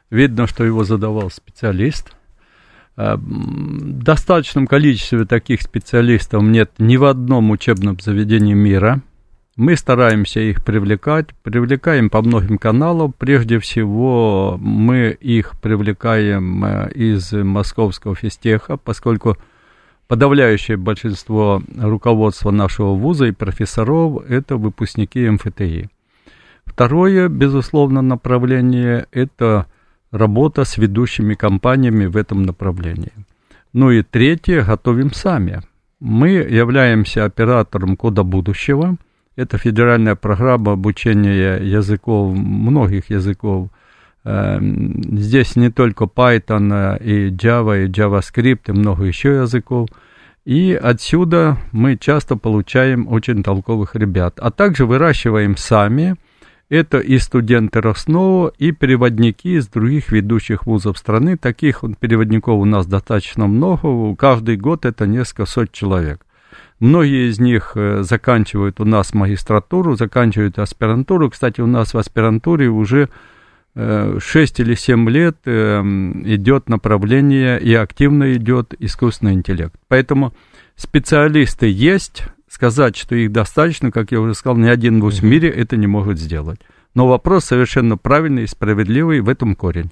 Видно, 0.09 0.47
что 0.47 0.63
его 0.63 0.85
задавал 0.85 1.29
специалист. 1.29 2.17
А, 2.97 3.15
в 3.15 4.03
достаточном 4.03 4.65
количестве 4.65 5.25
таких 5.25 5.61
специалистов 5.61 6.41
нет 6.41 6.71
ни 6.79 6.97
в 6.97 7.05
одном 7.05 7.51
учебном 7.51 7.99
заведении 7.99 8.55
мира– 8.55 9.03
мы 9.55 9.75
стараемся 9.75 10.39
их 10.39 10.63
привлекать, 10.63 11.27
привлекаем 11.43 12.09
по 12.09 12.21
многим 12.21 12.57
каналам. 12.57 13.13
Прежде 13.13 13.59
всего, 13.59 14.57
мы 14.59 15.15
их 15.19 15.53
привлекаем 15.61 16.65
э, 16.65 16.91
из 16.93 17.31
московского 17.33 18.15
физтеха, 18.15 18.77
поскольку 18.77 19.37
подавляющее 20.07 20.75
большинство 20.75 21.61
руководства 21.77 22.49
нашего 22.49 22.95
вуза 22.95 23.25
и 23.25 23.31
профессоров– 23.31 24.23
это 24.27 24.57
выпускники 24.57 25.29
МФТИ. 25.29 25.89
Второе, 26.65 27.29
безусловно, 27.29 28.01
направление– 28.01 29.05
это 29.11 29.67
работа 30.09 30.63
с 30.65 30.77
ведущими 30.77 31.35
компаниями 31.35 32.05
в 32.05 32.17
этом 32.17 32.41
направлении. 32.41 33.13
Ну 33.71 33.91
и 33.91 34.01
третье– 34.01 34.63
готовим 34.67 35.13
сами. 35.13 35.61
Мы 35.99 36.29
являемся 36.29 37.25
оператором 37.25 37.95
кода 37.95 38.23
будущего– 38.23 38.97
это 39.35 39.57
федеральная 39.57 40.15
программа 40.15 40.73
обучения 40.73 41.57
языков, 41.57 42.35
многих 42.35 43.09
языков. 43.09 43.69
Эм, 44.25 45.01
здесь 45.17 45.55
не 45.55 45.69
только 45.69 46.05
Python, 46.05 46.97
э, 46.99 47.03
и 47.03 47.29
Java, 47.31 47.83
и 47.83 47.89
JavaScript, 47.89 48.61
и 48.67 48.71
много 48.71 49.03
еще 49.05 49.35
языков. 49.41 49.89
И 50.45 50.73
отсюда 50.81 51.57
мы 51.71 51.97
часто 51.97 52.35
получаем 52.35 53.07
очень 53.07 53.43
толковых 53.43 53.95
ребят. 53.95 54.39
А 54.39 54.51
также 54.51 54.85
выращиваем 54.85 55.57
сами. 55.57 56.15
Это 56.69 56.99
и 56.99 57.17
студенты 57.17 57.81
Роснова, 57.81 58.51
и 58.57 58.71
переводники 58.71 59.57
из 59.57 59.67
других 59.67 60.11
ведущих 60.11 60.65
вузов 60.65 60.97
страны. 60.97 61.37
Таких 61.37 61.83
переводников 61.99 62.59
у 62.59 62.65
нас 62.65 62.87
достаточно 62.87 63.47
много. 63.47 64.15
Каждый 64.15 64.57
год 64.57 64.85
это 64.85 65.05
несколько 65.05 65.45
сот 65.45 65.71
человек. 65.71 66.25
Многие 66.83 67.29
из 67.29 67.39
них 67.39 67.71
э, 67.75 68.03
заканчивают 68.03 68.81
у 68.81 68.83
нас 68.83 69.13
магистратуру, 69.13 69.95
заканчивают 69.95 70.59
аспирантуру. 70.59 71.29
Кстати, 71.29 71.61
у 71.61 71.65
нас 71.65 71.93
в 71.93 71.97
аспирантуре 71.97 72.67
уже 72.67 73.07
6 73.73 73.79
э, 74.59 74.63
или 74.63 74.75
7 74.75 75.09
лет 75.09 75.37
э, 75.45 75.79
идет 76.25 76.67
направление 76.67 77.57
и 77.57 77.73
активно 77.73 78.33
идет 78.33 78.73
искусственный 78.79 79.31
интеллект. 79.31 79.73
Поэтому 79.87 80.33
специалисты 80.75 81.67
есть, 81.67 82.23
сказать, 82.49 82.97
что 82.97 83.15
их 83.15 83.31
достаточно, 83.31 83.89
как 83.89 84.11
я 84.11 84.19
уже 84.19 84.33
сказал, 84.33 84.57
ни 84.57 84.67
один 84.67 84.99
вуз 84.99 85.21
в 85.21 85.23
мире 85.23 85.47
это 85.47 85.77
не 85.77 85.87
может 85.87 86.19
сделать. 86.19 86.59
Но 86.95 87.07
вопрос 87.07 87.45
совершенно 87.45 87.95
правильный 87.95 88.43
и 88.43 88.47
справедливый, 88.47 89.21
в 89.21 89.29
этом 89.29 89.55
корень. 89.55 89.91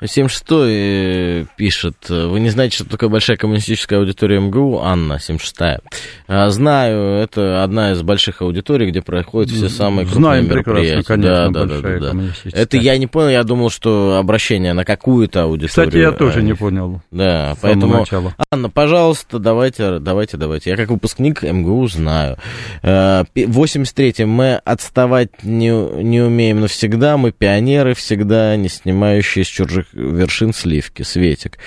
76 0.00 0.44
э, 0.50 1.44
пишет, 1.56 2.08
вы 2.08 2.40
не 2.40 2.50
знаете, 2.50 2.76
что 2.76 2.88
такое 2.88 3.08
большая 3.08 3.36
коммунистическая 3.36 3.98
аудитория 3.98 4.40
МГУ? 4.40 4.80
Анна, 4.80 5.14
76-я. 5.14 5.80
А, 6.28 6.50
знаю, 6.50 7.18
это 7.20 7.64
одна 7.64 7.92
из 7.92 8.02
больших 8.02 8.42
аудиторий, 8.42 8.90
где 8.90 9.02
проходят 9.02 9.50
все 9.50 9.68
самые 9.68 10.06
крупные 10.06 10.22
Знаем 10.22 10.48
мероприятия. 10.48 11.02
конечно, 11.02 11.50
да, 11.50 11.66
да, 11.66 11.80
да, 11.80 11.98
да, 11.98 12.12
да. 12.12 12.22
Это 12.52 12.76
я 12.76 12.96
не 12.98 13.06
понял, 13.06 13.30
я 13.30 13.44
думал, 13.44 13.70
что 13.70 14.16
обращение 14.18 14.72
на 14.72 14.84
какую-то 14.84 15.42
аудиторию. 15.42 15.68
Кстати, 15.68 15.96
я 15.96 16.12
тоже 16.12 16.42
не 16.42 16.54
понял. 16.54 17.00
Да, 17.10 17.56
поэтому, 17.60 17.98
начала. 17.98 18.34
Анна, 18.52 18.70
пожалуйста, 18.70 19.38
давайте, 19.38 19.98
давайте, 19.98 20.36
давайте. 20.36 20.70
Я 20.70 20.76
как 20.76 20.90
выпускник 20.90 21.42
МГУ 21.42 21.88
знаю. 21.88 22.36
83-й, 22.82 24.24
мы 24.24 24.56
отставать 24.56 25.42
не, 25.42 25.70
не 26.02 26.20
умеем 26.20 26.60
навсегда, 26.60 27.16
мы 27.16 27.32
пионеры 27.32 27.94
всегда, 27.94 28.56
не 28.56 28.68
снимающие 28.68 29.44
с 29.44 29.48
чужих 29.66 29.86
вершин 29.92 30.52
сливки, 30.52 31.02
Светик. 31.02 31.58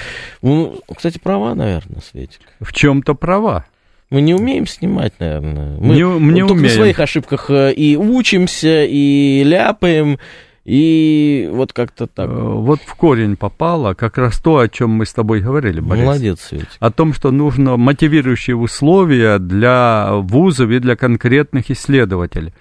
Ну, 0.42 0.80
кстати, 0.96 1.20
права, 1.20 1.56
наверное, 1.56 2.02
Светик. 2.02 2.42
В 2.60 2.74
чем-то 2.74 3.14
права. 3.16 3.66
Мы 4.10 4.22
не 4.22 4.34
умеем 4.34 4.68
снимать, 4.68 5.14
наверное. 5.20 5.78
Мы, 5.80 5.96
не, 5.96 6.02
не 6.02 6.42
только 6.42 6.54
умеем. 6.54 6.62
на 6.64 6.70
своих 6.70 7.00
ошибках 7.00 7.50
э, 7.50 7.72
и 7.72 7.96
учимся, 7.96 8.84
и 8.84 9.42
ляпаем, 9.46 10.20
и 10.66 11.50
вот 11.52 11.72
как-то 11.72 12.08
так. 12.08 12.30
Э, 12.30 12.34
вот 12.34 12.82
в 12.86 12.94
корень 12.96 13.38
попало 13.38 13.94
как 13.94 14.18
раз 14.18 14.40
то, 14.40 14.60
о 14.60 14.68
чем 14.68 14.90
мы 14.92 15.06
с 15.06 15.14
тобой 15.14 15.40
говорили, 15.40 15.80
Борис. 15.80 16.04
Молодец, 16.04 16.42
Светик. 16.42 16.68
О 16.80 16.92
том, 16.92 17.14
что 17.14 17.32
нужно 17.32 17.78
мотивирующие 17.78 18.56
условия 18.56 19.40
для 19.40 20.10
вузов 20.14 20.70
и 20.70 20.80
для 20.80 20.98
конкретных 20.98 21.72
исследователей. 21.72 22.54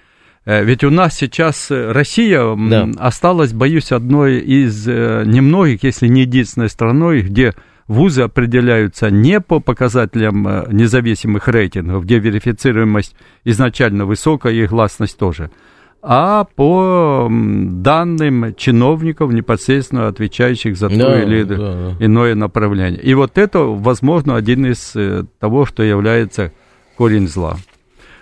Э, 0.45 0.63
ведь 0.63 0.83
у 0.83 0.89
нас 0.89 1.15
сейчас 1.15 1.69
э, 1.69 1.91
Россия 1.91 2.55
да. 2.55 2.89
осталась, 2.97 3.53
боюсь, 3.53 3.91
одной 3.91 4.39
из 4.39 4.87
э, 4.87 5.23
немногих, 5.25 5.83
если 5.83 6.07
не 6.07 6.21
единственной 6.21 6.69
страной, 6.69 7.21
где 7.21 7.53
вузы 7.87 8.23
определяются 8.23 9.11
не 9.11 9.39
по 9.39 9.59
показателям 9.59 10.65
независимых 10.71 11.47
рейтингов, 11.47 12.05
где 12.05 12.19
верифицируемость 12.19 13.15
изначально 13.43 14.05
высокая 14.05 14.53
и 14.53 14.65
гласность 14.65 15.17
тоже, 15.17 15.51
а 16.01 16.45
по 16.55 17.29
данным 17.29 18.55
чиновников, 18.55 19.33
непосредственно 19.33 20.07
отвечающих 20.07 20.77
за 20.77 20.89
да, 20.89 20.95
то 20.95 21.19
или 21.21 21.43
да, 21.43 21.55
да. 21.57 21.95
иное 21.99 22.33
направление. 22.33 23.01
И 23.01 23.13
вот 23.13 23.37
это, 23.37 23.59
возможно, 23.59 24.37
один 24.37 24.65
из 24.65 24.95
того, 25.39 25.65
что 25.65 25.83
является 25.83 26.53
корень 26.97 27.27
зла. 27.27 27.57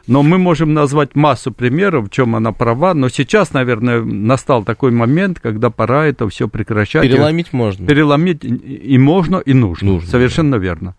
Но 0.09 0.23
мы 0.23 0.39
можем 0.39 0.73
назвать 0.73 1.15
массу 1.15 1.51
примеров, 1.51 2.07
в 2.07 2.09
чем 2.09 2.35
она 2.35 2.51
права, 2.51 2.95
но 2.95 3.09
сейчас, 3.09 3.53
наверное, 3.53 4.01
настал 4.01 4.63
такой 4.63 4.89
момент, 4.89 5.39
когда 5.39 5.69
пора 5.69 6.07
это 6.07 6.27
все 6.29 6.47
прекращать. 6.47 7.03
Переломить 7.03 7.53
можно. 7.53 7.85
Переломить 7.85 8.43
и 8.43 8.97
можно, 8.97 9.37
и 9.37 9.53
нужно. 9.53 9.91
нужно 9.91 10.09
Совершенно 10.09 10.57
да. 10.57 10.63
верно. 10.63 10.95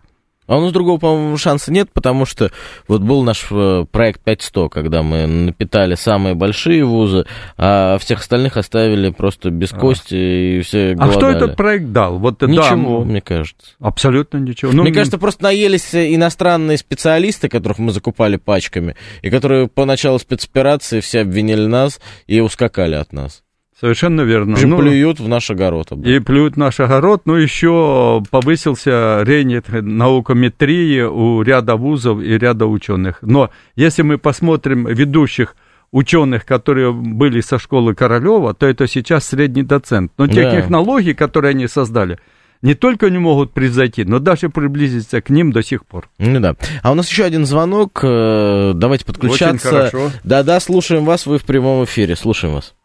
А 0.51 0.57
у 0.57 0.59
нас 0.59 0.73
другого, 0.73 0.99
по-моему, 0.99 1.37
шанса 1.37 1.71
нет, 1.71 1.89
потому 1.93 2.25
что 2.25 2.51
вот 2.89 3.01
был 3.01 3.23
наш 3.23 3.47
э, 3.51 3.85
проект 3.89 4.19
500, 4.19 4.69
когда 4.69 5.01
мы 5.01 5.25
напитали 5.25 5.95
самые 5.95 6.35
большие 6.35 6.83
вузы, 6.83 7.25
а 7.55 7.97
всех 7.99 8.19
остальных 8.19 8.57
оставили 8.57 9.11
просто 9.11 9.49
без 9.49 9.71
а. 9.71 9.77
кости 9.77 10.13
и 10.57 10.61
все 10.61 10.93
голодали. 10.93 11.09
А 11.09 11.13
что 11.13 11.29
этот 11.29 11.55
проект 11.55 11.93
дал? 11.93 12.19
Вот, 12.19 12.41
ничего, 12.41 12.99
да, 12.99 13.05
мне 13.05 13.21
кажется. 13.21 13.65
Абсолютно 13.79 14.39
ничего. 14.39 14.73
Ну, 14.73 14.83
мне 14.83 14.91
кажется, 14.91 15.17
просто 15.17 15.43
наелись 15.43 15.95
иностранные 15.95 16.77
специалисты, 16.77 17.47
которых 17.47 17.79
мы 17.79 17.93
закупали 17.93 18.35
пачками, 18.35 18.97
и 19.21 19.29
которые 19.29 19.69
по 19.69 19.85
началу 19.85 20.19
спецоперации 20.19 20.99
все 20.99 21.21
обвинили 21.21 21.65
нас 21.65 22.01
и 22.27 22.41
ускакали 22.41 22.95
от 22.95 23.13
нас. 23.13 23.41
Совершенно 23.81 24.21
верно. 24.21 24.57
И 24.57 24.65
ну, 24.65 24.77
плюют 24.77 25.19
в 25.19 25.27
наш 25.27 25.49
огород. 25.49 25.91
И 25.91 26.19
плюют 26.19 26.53
в 26.53 26.57
наш 26.57 26.79
огород, 26.79 27.23
но 27.25 27.35
еще 27.35 28.21
повысился 28.29 29.23
рейтинг 29.23 29.65
наукометрии 29.71 31.01
у 31.01 31.41
ряда 31.41 31.75
вузов 31.77 32.21
и 32.21 32.37
ряда 32.37 32.67
ученых. 32.67 33.17
Но 33.23 33.49
если 33.75 34.03
мы 34.03 34.19
посмотрим 34.19 34.85
ведущих 34.85 35.55
ученых, 35.91 36.45
которые 36.45 36.91
были 36.93 37.41
со 37.41 37.57
школы 37.57 37.95
Королева, 37.95 38.53
то 38.53 38.67
это 38.67 38.85
сейчас 38.87 39.25
средний 39.25 39.63
доцент. 39.63 40.11
Но 40.19 40.27
те 40.27 40.43
Да. 40.43 40.61
технологии, 40.61 41.13
которые 41.13 41.49
они 41.49 41.67
создали, 41.67 42.19
не 42.61 42.75
только 42.75 43.09
не 43.09 43.17
могут 43.17 43.51
превзойти, 43.51 44.03
но 44.03 44.19
даже 44.19 44.49
приблизиться 44.49 45.21
к 45.21 45.31
ним 45.31 45.51
до 45.51 45.63
сих 45.63 45.87
пор. 45.87 46.07
Ну 46.19 46.39
да. 46.39 46.55
А 46.83 46.91
у 46.91 46.93
нас 46.93 47.09
еще 47.09 47.23
один 47.23 47.47
звонок. 47.47 48.01
э, 48.03 48.73
Давайте 48.75 49.05
подключаться. 49.05 49.67
хорошо. 49.67 50.11
Да-да, 50.23 50.59
слушаем 50.59 51.03
вас, 51.03 51.25
вы 51.25 51.39
в 51.39 51.45
прямом 51.45 51.83
эфире. 51.85 52.15
Слушаем 52.15 52.53
вас. 52.53 52.75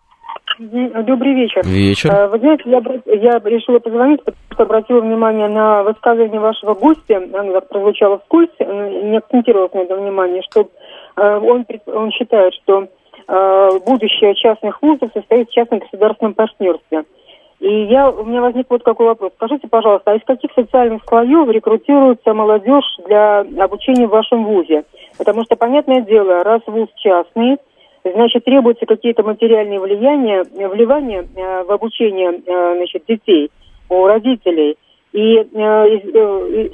Добрый 0.58 1.34
вечер. 1.34 1.62
Вечер. 1.64 2.10
Э, 2.10 2.28
Вы 2.28 2.38
знаете, 2.38 2.62
я, 2.66 2.80
я 3.06 3.38
решила 3.44 3.78
позвонить, 3.78 4.24
потому 4.24 4.44
что 4.52 4.62
обратила 4.62 5.00
внимание 5.00 5.48
на 5.48 5.82
высказывание 5.82 6.40
вашего 6.40 6.74
гостя, 6.74 7.16
оно 7.16 7.52
так 7.52 7.68
прозвучало 7.68 8.18
вскользь, 8.20 8.58
не 8.58 9.18
акцентировалось 9.18 9.74
на 9.74 9.80
этом 9.80 10.00
внимание, 10.00 10.42
что 10.50 10.68
э, 11.16 11.38
он, 11.38 11.66
он 11.86 12.10
считает, 12.12 12.54
что 12.54 12.88
э, 13.28 13.70
будущее 13.84 14.34
частных 14.34 14.80
вузов 14.80 15.10
состоит 15.12 15.50
в 15.50 15.52
частно-государственном 15.52 16.34
партнерстве. 16.34 17.04
И 17.60 17.84
я, 17.84 18.10
у 18.10 18.24
меня 18.24 18.40
возник 18.40 18.66
вот 18.68 18.82
какой 18.82 19.06
вопрос. 19.06 19.32
Скажите, 19.36 19.68
пожалуйста, 19.68 20.12
а 20.12 20.16
из 20.16 20.24
каких 20.24 20.52
социальных 20.52 21.02
слоев 21.06 21.48
рекрутируется 21.48 22.34
молодежь 22.34 22.84
для 23.06 23.40
обучения 23.62 24.06
в 24.06 24.10
вашем 24.10 24.44
вузе? 24.44 24.84
Потому 25.18 25.44
что, 25.44 25.56
понятное 25.56 26.02
дело, 26.02 26.44
раз 26.44 26.60
вуз 26.66 26.88
частный, 26.96 27.56
значит, 28.14 28.44
требуются 28.44 28.86
какие-то 28.86 29.22
материальные 29.22 29.80
влияния, 29.80 30.44
э, 30.44 30.68
вливания 30.68 31.22
э, 31.22 31.64
в 31.64 31.72
обучение 31.72 32.32
э, 32.32 32.76
значит, 32.76 33.04
детей 33.08 33.50
у 33.88 34.06
родителей. 34.06 34.76
И, 35.12 35.46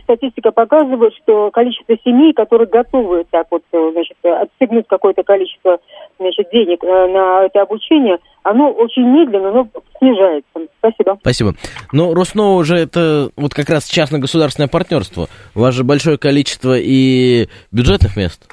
статистика 0.03 0.51
показывает, 0.51 1.14
что 1.23 1.53
количество 1.53 1.95
семей, 2.05 2.33
которые 2.33 2.66
готовы 2.66 3.25
так 3.31 3.47
вот, 3.53 3.62
значит, 3.71 4.16
отстегнуть 4.25 4.87
какое-то 4.88 5.23
количество 5.23 5.79
значит, 6.18 6.49
денег 6.51 6.83
на 6.83 7.45
это 7.45 7.62
обучение, 7.62 8.18
оно 8.42 8.73
очень 8.73 9.05
медленно, 9.05 9.53
но 9.53 9.68
снижается. 9.99 10.51
Спасибо. 10.79 11.18
Спасибо. 11.21 11.55
Ну, 11.92 12.14
Роснова 12.14 12.59
уже 12.59 12.79
это 12.79 13.31
вот 13.37 13.55
как 13.55 13.68
раз 13.68 13.87
частно-государственное 13.87 14.68
партнерство. 14.68 15.29
У 15.55 15.61
вас 15.61 15.73
же 15.73 15.85
большое 15.85 16.18
количество 16.18 16.77
и 16.77 17.47
бюджетных 17.71 18.16
мест. 18.16 18.49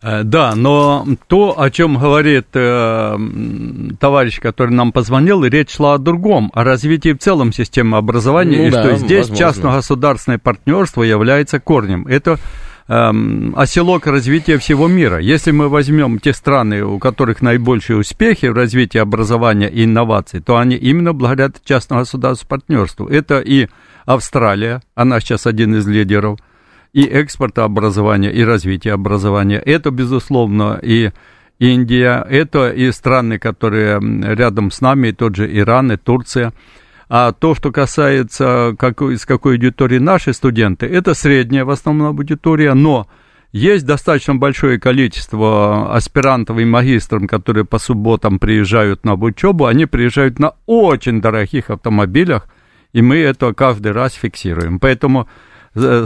Э, 0.00 0.22
Да, 0.22 0.54
но 0.54 1.06
то, 1.26 1.60
о 1.60 1.70
чем 1.70 1.98
говорит 1.98 2.46
э, 2.54 3.18
товарищ, 3.98 4.40
который 4.40 4.70
нам 4.70 4.92
позвонил, 4.92 5.44
речь 5.44 5.74
шла 5.74 5.94
о 5.94 5.98
другом, 5.98 6.50
о 6.54 6.64
развитии 6.64 7.12
в 7.12 7.18
целом 7.18 7.52
системы 7.52 7.96
образования, 7.96 8.58
Ну 8.58 8.66
и 8.66 8.70
да, 8.70 8.82
что 8.82 8.96
здесь 8.96 9.28
частно-государственное 9.28 10.38
партнерство 10.38 11.02
является 11.02 11.58
корнем. 11.58 12.06
Это 12.06 12.38
эм, 12.86 13.54
оселок 13.56 14.06
развития 14.06 14.58
всего 14.58 14.86
мира. 14.86 15.18
Если 15.18 15.50
мы 15.50 15.68
возьмем 15.68 16.20
те 16.20 16.32
страны, 16.32 16.84
у 16.84 16.98
которых 16.98 17.42
наибольшие 17.42 17.98
успехи 17.98 18.46
в 18.46 18.54
развитии 18.54 18.98
образования 18.98 19.68
и 19.68 19.84
инноваций, 19.84 20.40
то 20.40 20.56
они 20.56 20.76
именно 20.76 21.12
благодаря 21.12 21.52
частно-государственному 21.64 22.48
партнерству. 22.48 23.06
Это 23.08 23.40
и 23.40 23.68
Австралия, 24.06 24.80
она 24.94 25.20
сейчас 25.20 25.46
один 25.46 25.74
из 25.74 25.86
лидеров, 25.86 26.38
и 26.92 27.02
экспорта 27.02 27.64
образования, 27.64 28.30
и 28.32 28.42
развития 28.42 28.92
образования. 28.92 29.58
Это, 29.58 29.90
безусловно, 29.90 30.78
и 30.82 31.10
Индия, 31.58 32.24
это 32.28 32.70
и 32.70 32.90
страны, 32.92 33.38
которые 33.38 34.00
рядом 34.34 34.70
с 34.70 34.80
нами, 34.80 35.08
и 35.08 35.12
тот 35.12 35.36
же 35.36 35.58
Иран, 35.58 35.92
и 35.92 35.96
Турция. 35.96 36.52
А 37.08 37.32
то, 37.32 37.54
что 37.54 37.72
касается 37.72 38.74
какой, 38.78 39.16
с 39.16 39.24
какой 39.24 39.54
аудитории 39.54 39.98
наши 39.98 40.32
студенты, 40.32 40.86
это 40.86 41.14
средняя 41.14 41.64
в 41.64 41.70
основном 41.70 42.08
аудитория, 42.08 42.74
но 42.74 43.06
есть 43.50 43.86
достаточно 43.86 44.34
большое 44.36 44.78
количество 44.78 45.94
аспирантов 45.94 46.58
и 46.58 46.66
магистров, 46.66 47.26
которые 47.26 47.64
по 47.64 47.78
субботам 47.78 48.38
приезжают 48.38 49.04
на 49.04 49.14
учебу, 49.14 49.64
они 49.64 49.86
приезжают 49.86 50.38
на 50.38 50.52
очень 50.66 51.22
дорогих 51.22 51.70
автомобилях, 51.70 52.46
и 52.92 53.00
мы 53.00 53.16
это 53.16 53.54
каждый 53.54 53.92
раз 53.92 54.12
фиксируем. 54.12 54.78
Поэтому 54.78 55.28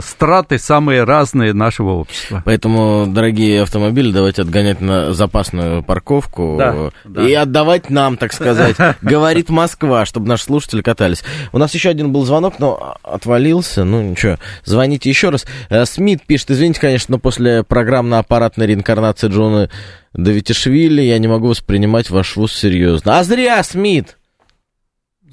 страты 0.01 0.57
самые 0.59 1.03
разные 1.03 1.53
нашего 1.53 1.91
общества. 1.91 2.41
Поэтому, 2.45 3.05
дорогие 3.07 3.61
автомобили, 3.63 4.11
давайте 4.11 4.41
отгонять 4.41 4.81
на 4.81 5.13
запасную 5.13 5.83
парковку 5.83 6.55
Да, 6.57 6.91
да. 7.05 7.27
и 7.27 7.33
отдавать 7.33 7.89
нам, 7.89 8.17
так 8.17 8.33
сказать, 8.33 8.75
говорит 9.01 9.49
Москва, 9.49 10.05
чтобы 10.05 10.27
наши 10.27 10.45
слушатели 10.45 10.81
катались. 10.81 11.23
У 11.51 11.57
нас 11.57 11.73
еще 11.73 11.89
один 11.89 12.11
был 12.11 12.25
звонок, 12.25 12.59
но 12.59 12.97
отвалился. 13.03 13.83
Ну 13.83 14.01
ничего, 14.01 14.37
звоните 14.65 15.09
еще 15.09 15.29
раз. 15.29 15.45
Э, 15.69 15.85
Смит 15.85 16.21
пишет, 16.25 16.51
извините, 16.51 16.79
конечно, 16.79 17.13
но 17.13 17.19
после 17.19 17.63
программно-аппаратной 17.63 18.67
реинкарнации 18.67 19.27
Джона 19.27 19.69
Давитишвили 20.13 21.01
я 21.01 21.17
не 21.17 21.27
могу 21.27 21.47
воспринимать 21.47 22.09
ваш 22.09 22.35
вуз 22.35 22.53
серьезно. 22.53 23.17
А 23.19 23.23
зря, 23.23 23.61
Смит! 23.63 24.17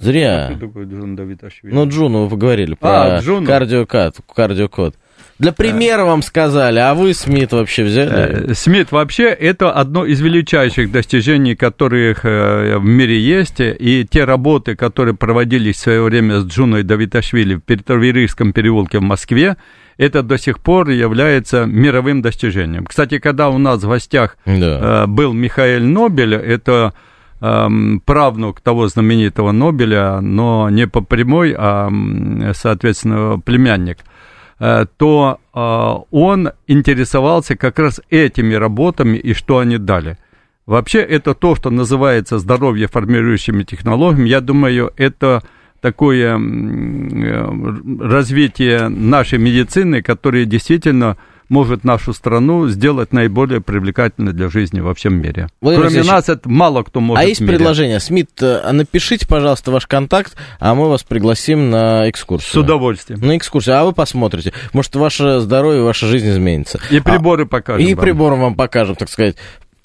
Зря. 0.00 0.50
Ну, 1.62 1.88
Джуну 1.88 2.24
вы 2.24 2.30
поговорили 2.30 2.74
про 2.74 3.16
А, 3.16 3.20
Джуну. 3.20 3.46
кардиокод. 3.46 4.94
Для 5.38 5.52
примера 5.52 6.04
вам 6.04 6.20
сказали, 6.22 6.78
а 6.78 6.92
вы, 6.94 7.14
Смит, 7.14 7.52
вообще 7.52 7.84
взяли? 7.84 8.50
Э, 8.50 8.54
Смит 8.54 8.92
вообще 8.92 9.24
это 9.28 9.72
одно 9.72 10.04
из 10.04 10.20
величайших 10.20 10.92
достижений, 10.92 11.54
которых 11.54 12.24
э, 12.26 12.76
в 12.76 12.84
мире 12.84 13.18
есть, 13.18 13.56
и 13.60 14.06
те 14.10 14.24
работы, 14.24 14.76
которые 14.76 15.14
проводились 15.14 15.76
в 15.76 15.80
свое 15.80 16.02
время 16.02 16.40
с 16.40 16.46
Джуной 16.46 16.82
Давиташвили 16.82 17.54
в 17.54 17.60
Петроворийском 17.60 18.52
переулке 18.52 18.98
в 18.98 19.02
Москве, 19.02 19.56
это 19.96 20.22
до 20.22 20.36
сих 20.36 20.58
пор 20.60 20.90
является 20.90 21.64
мировым 21.64 22.20
достижением. 22.20 22.84
Кстати, 22.84 23.18
когда 23.18 23.48
у 23.48 23.56
нас 23.56 23.82
в 23.82 23.88
гостях 23.88 24.36
Да. 24.44 25.04
э, 25.04 25.06
был 25.06 25.32
Михаил 25.32 25.82
Нобель, 25.84 26.34
это 26.34 26.92
эм, 27.40 28.00
правнук 28.00 28.60
того 28.60 28.88
знаменитого 28.88 29.52
Нобеля, 29.52 30.20
но 30.20 30.68
не 30.70 30.86
по 30.86 31.00
прямой, 31.00 31.54
а, 31.56 31.90
соответственно, 32.54 33.40
племянник, 33.40 33.98
э, 34.58 34.86
то 34.96 35.38
э, 35.54 36.16
он 36.16 36.50
интересовался 36.66 37.56
как 37.56 37.78
раз 37.78 38.00
этими 38.10 38.54
работами 38.54 39.16
и 39.16 39.32
что 39.34 39.58
они 39.58 39.78
дали. 39.78 40.18
Вообще 40.66 41.00
это 41.00 41.34
то, 41.34 41.56
что 41.56 41.70
называется 41.70 42.38
здоровье 42.38 42.86
формирующими 42.86 43.64
технологиями. 43.64 44.28
Я 44.28 44.40
думаю, 44.40 44.92
это 44.96 45.42
такое 45.80 46.38
э, 46.38 48.00
развитие 48.00 48.88
нашей 48.88 49.38
медицины, 49.38 50.02
которое 50.02 50.44
действительно 50.44 51.16
может 51.50 51.84
нашу 51.84 52.14
страну 52.14 52.68
сделать 52.68 53.12
наиболее 53.12 53.60
привлекательной 53.60 54.32
для 54.32 54.48
жизни 54.48 54.80
во 54.80 54.94
всем 54.94 55.20
мире. 55.20 55.48
Владимир 55.60 55.88
Кроме 55.88 55.96
Алексеевич, 55.98 56.10
нас 56.10 56.28
это 56.28 56.48
мало 56.48 56.82
кто 56.84 57.00
может 57.00 57.22
А 57.22 57.26
есть 57.26 57.44
предложение? 57.44 58.00
Смит, 58.00 58.30
э, 58.40 58.60
а 58.64 58.72
напишите, 58.72 59.26
пожалуйста, 59.26 59.72
ваш 59.72 59.86
контакт, 59.86 60.36
а 60.60 60.74
мы 60.74 60.88
вас 60.88 61.02
пригласим 61.02 61.70
на 61.70 62.08
экскурсию. 62.08 62.52
С 62.52 62.56
удовольствием. 62.56 63.20
На 63.20 63.36
экскурсию, 63.36 63.76
а 63.76 63.84
вы 63.84 63.92
посмотрите. 63.92 64.52
Может, 64.72 64.94
ваше 64.94 65.40
здоровье, 65.40 65.82
ваша 65.82 66.06
жизнь 66.06 66.30
изменится. 66.30 66.80
И 66.90 67.00
приборы 67.00 67.44
А, 67.44 67.46
покажем 67.46 67.84
И 67.84 67.94
вам. 67.94 68.04
прибором 68.04 68.40
вам 68.40 68.54
покажем, 68.54 68.94
так 68.94 69.08
сказать. 69.10 69.36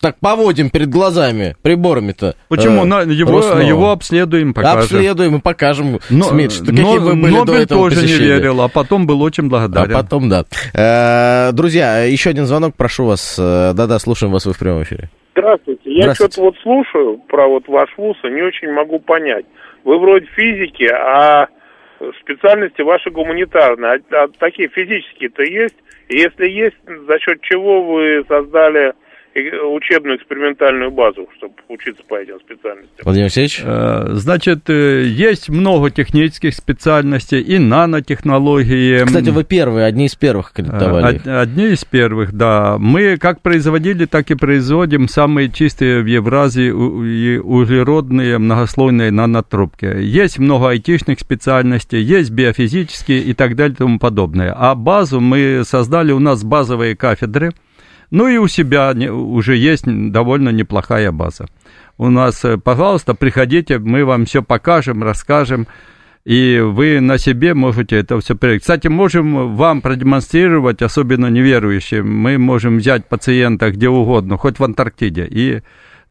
Так 0.02 0.18
поводим 0.20 0.70
перед 0.70 0.90
глазами 0.90 1.56
приборами-то. 1.64 2.36
Почему? 2.50 2.84
э, 2.84 2.86
На- 2.86 3.02
его, 3.02 3.38
Роснова. 3.38 3.60
его 3.60 3.92
обследуем, 3.92 4.54
покажем. 4.54 4.80
Обследуем 4.82 5.36
и 5.38 5.42
покажем, 5.42 6.00
Но, 6.10 6.24
Смит, 6.26 6.52
что, 6.52 6.66
но 6.66 6.70
какие 6.72 6.98
вы 7.00 7.14
были 7.16 7.32
Нобель 7.34 7.46
до 7.46 7.54
этого 7.56 7.84
тоже 7.90 7.96
не 7.96 8.02
посещения. 8.04 8.34
верил, 8.36 8.62
а 8.62 8.68
потом 8.68 9.08
был 9.08 9.22
очень 9.22 9.46
А 9.48 9.50
благодарен. 9.50 9.94
потом, 9.94 10.30
да. 10.30 10.44
Э, 10.74 11.52
Друзья, 11.54 12.04
еще 12.04 12.30
один 12.32 12.46
звонок, 12.46 12.76
прошу 12.76 13.06
вас. 13.06 13.38
Э, 13.40 13.74
Да-да, 13.74 13.98
слушаем 14.00 14.34
вас, 14.34 14.46
вы 14.46 14.54
в 14.54 14.60
прямом 14.60 14.84
эфире. 14.84 15.10
Здравствуйте. 15.32 15.82
Я 15.86 16.02
Здравствуйте. 16.04 16.34
что-то 16.34 16.46
вот 16.46 16.56
слушаю 16.62 17.18
про 17.28 17.48
вот 17.48 17.68
ваш 17.68 17.90
вуз 17.98 18.18
и 18.24 18.28
не 18.30 18.42
очень 18.42 18.72
могу 18.72 19.00
понять. 19.00 19.46
Вы 19.86 20.00
вроде 20.00 20.26
физики, 20.36 20.86
а 20.86 21.48
специальности 22.22 22.82
ваши 22.82 23.10
гуманитарные. 23.10 24.02
А, 24.12 24.24
а 24.24 24.28
такие 24.40 24.68
физические-то 24.70 25.44
есть? 25.44 25.76
И 26.10 26.18
если 26.18 26.48
есть, 26.50 26.76
за 27.08 27.20
счет 27.20 27.42
чего 27.42 27.82
вы 27.84 28.24
создали 28.28 28.94
учебную 29.40 30.18
экспериментальную 30.18 30.92
базу, 30.92 31.28
чтобы 31.38 31.54
учиться 31.68 32.02
по 32.08 32.16
этим 32.16 32.40
специальностям? 32.40 33.04
Владимир 33.04 33.26
Алексеевич? 33.26 33.62
Э, 33.64 34.08
Значит, 34.14 34.70
э, 34.70 35.04
есть 35.06 35.50
много 35.50 35.90
технических 35.92 36.54
специальностей 36.54 37.42
и 37.42 37.58
нанотехнологии. 37.60 39.04
Кстати, 39.06 39.30
вы 39.30 39.44
первые, 39.44 39.86
одни 39.86 40.06
из 40.06 40.16
первых 40.16 40.48
Э, 40.48 40.50
аккредитовали 40.52 41.16
их. 41.16 41.22
од- 41.22 41.28
Одни 41.28 41.66
из 41.74 41.84
первых, 41.86 42.32
да. 42.34 42.78
Мы 42.80 43.18
как 43.18 43.42
производили, 43.42 44.06
так 44.06 44.32
и 44.32 44.36
производим 44.36 45.08
самые 45.08 45.52
чистые 45.52 46.02
в 46.02 46.06
Евразии 46.06 46.68
и 46.68 47.38
углеродные 47.38 48.38
многослойные 48.38 49.12
нанотрубки. 49.12 49.86
Есть 49.86 50.40
много 50.40 50.70
айтишных 50.70 51.20
специальностей, 51.20 52.02
есть 52.02 52.32
биофизические 52.32 53.20
и 53.20 53.34
так 53.34 53.56
далее 53.56 53.74
и 53.74 53.78
тому 53.78 54.00
подобное. 54.00 54.54
А 54.58 54.76
базу 54.76 55.20
мы 55.20 55.64
создали, 55.66 56.12
у 56.12 56.20
нас 56.20 56.44
базовые 56.44 56.96
кафедры, 56.96 57.52
ну 58.12 58.28
и 58.28 58.38
у 58.38 58.48
себя 58.48 58.92
уже 58.92 59.56
есть 59.56 59.86
довольно 59.86 60.50
неплохая 60.50 61.12
база. 61.12 61.48
У 61.98 62.10
нас, 62.10 62.44
э, 62.44 62.58
пожалуйста, 62.58 63.14
приходите, 63.14 63.80
мы 63.80 64.06
вам 64.06 64.26
все 64.26 64.44
покажем, 64.44 65.04
расскажем. 65.04 65.68
и 66.26 66.60
вы 66.60 67.02
на 67.02 67.20
себе 67.20 67.54
можете 67.54 67.98
это 67.98 68.20
все 68.20 68.36
проверить. 68.36 68.62
Кстати, 68.64 68.88
можем 68.88 69.56
вам 69.56 69.82
продемонстрировать, 69.82 70.82
особенно 70.82 71.28
неверующим, 71.28 72.12
мы 72.12 72.40
можем 72.40 72.78
взять 72.78 73.06
пациента 73.06 73.70
где 73.70 73.90
угодно, 73.90 74.38
хоть 74.38 74.58
в 74.58 74.64
Антарктиде, 74.64 75.28
и 75.30 75.62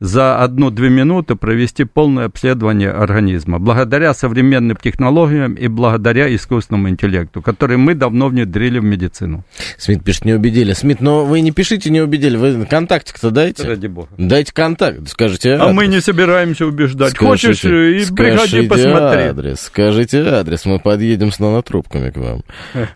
за 0.00 0.38
одну-две 0.42 0.90
минуты 0.90 1.34
провести 1.36 1.84
полное 1.84 2.26
обследование 2.26 2.90
организма, 2.90 3.58
благодаря 3.58 4.12
современным 4.14 4.76
технологиям 4.76 5.54
и 5.54 5.68
благодаря 5.68 6.34
искусственному 6.34 6.88
интеллекту, 6.90 7.42
который 7.42 7.76
мы 7.76 7.94
давно 7.94 8.28
внедрили 8.28 8.78
в 8.78 8.84
медицину. 8.84 9.44
Смит 9.78 10.02
пишет, 10.04 10.24
не 10.24 10.34
убедили. 10.34 10.72
Смит, 10.72 11.00
но 11.00 11.24
вы 11.24 11.40
не 11.40 11.52
пишите, 11.52 11.90
не 11.90 12.00
убедили, 12.00 12.36
вы 12.36 12.66
контактик-то 12.66 13.30
дайте. 13.30 13.62
Ради 13.66 13.86
бога. 13.86 14.08
Дайте 14.18 14.52
контакт, 14.52 15.08
скажите 15.08 15.52
А 15.54 15.62
адрес. 15.64 15.74
мы 15.76 15.86
не 15.86 16.00
собираемся 16.00 16.66
убеждать. 16.66 17.10
Скажите- 17.12 17.24
Хочешь, 17.26 17.64
и 17.64 18.12
приходи 18.14 18.66
посмотри. 18.68 19.22
адрес, 19.22 19.60
скажите 19.60 20.22
адрес, 20.22 20.64
мы 20.66 20.78
подъедем 20.80 21.32
с 21.32 21.38
нанотрубками 21.38 22.10
к 22.10 22.16
вам. 22.16 22.42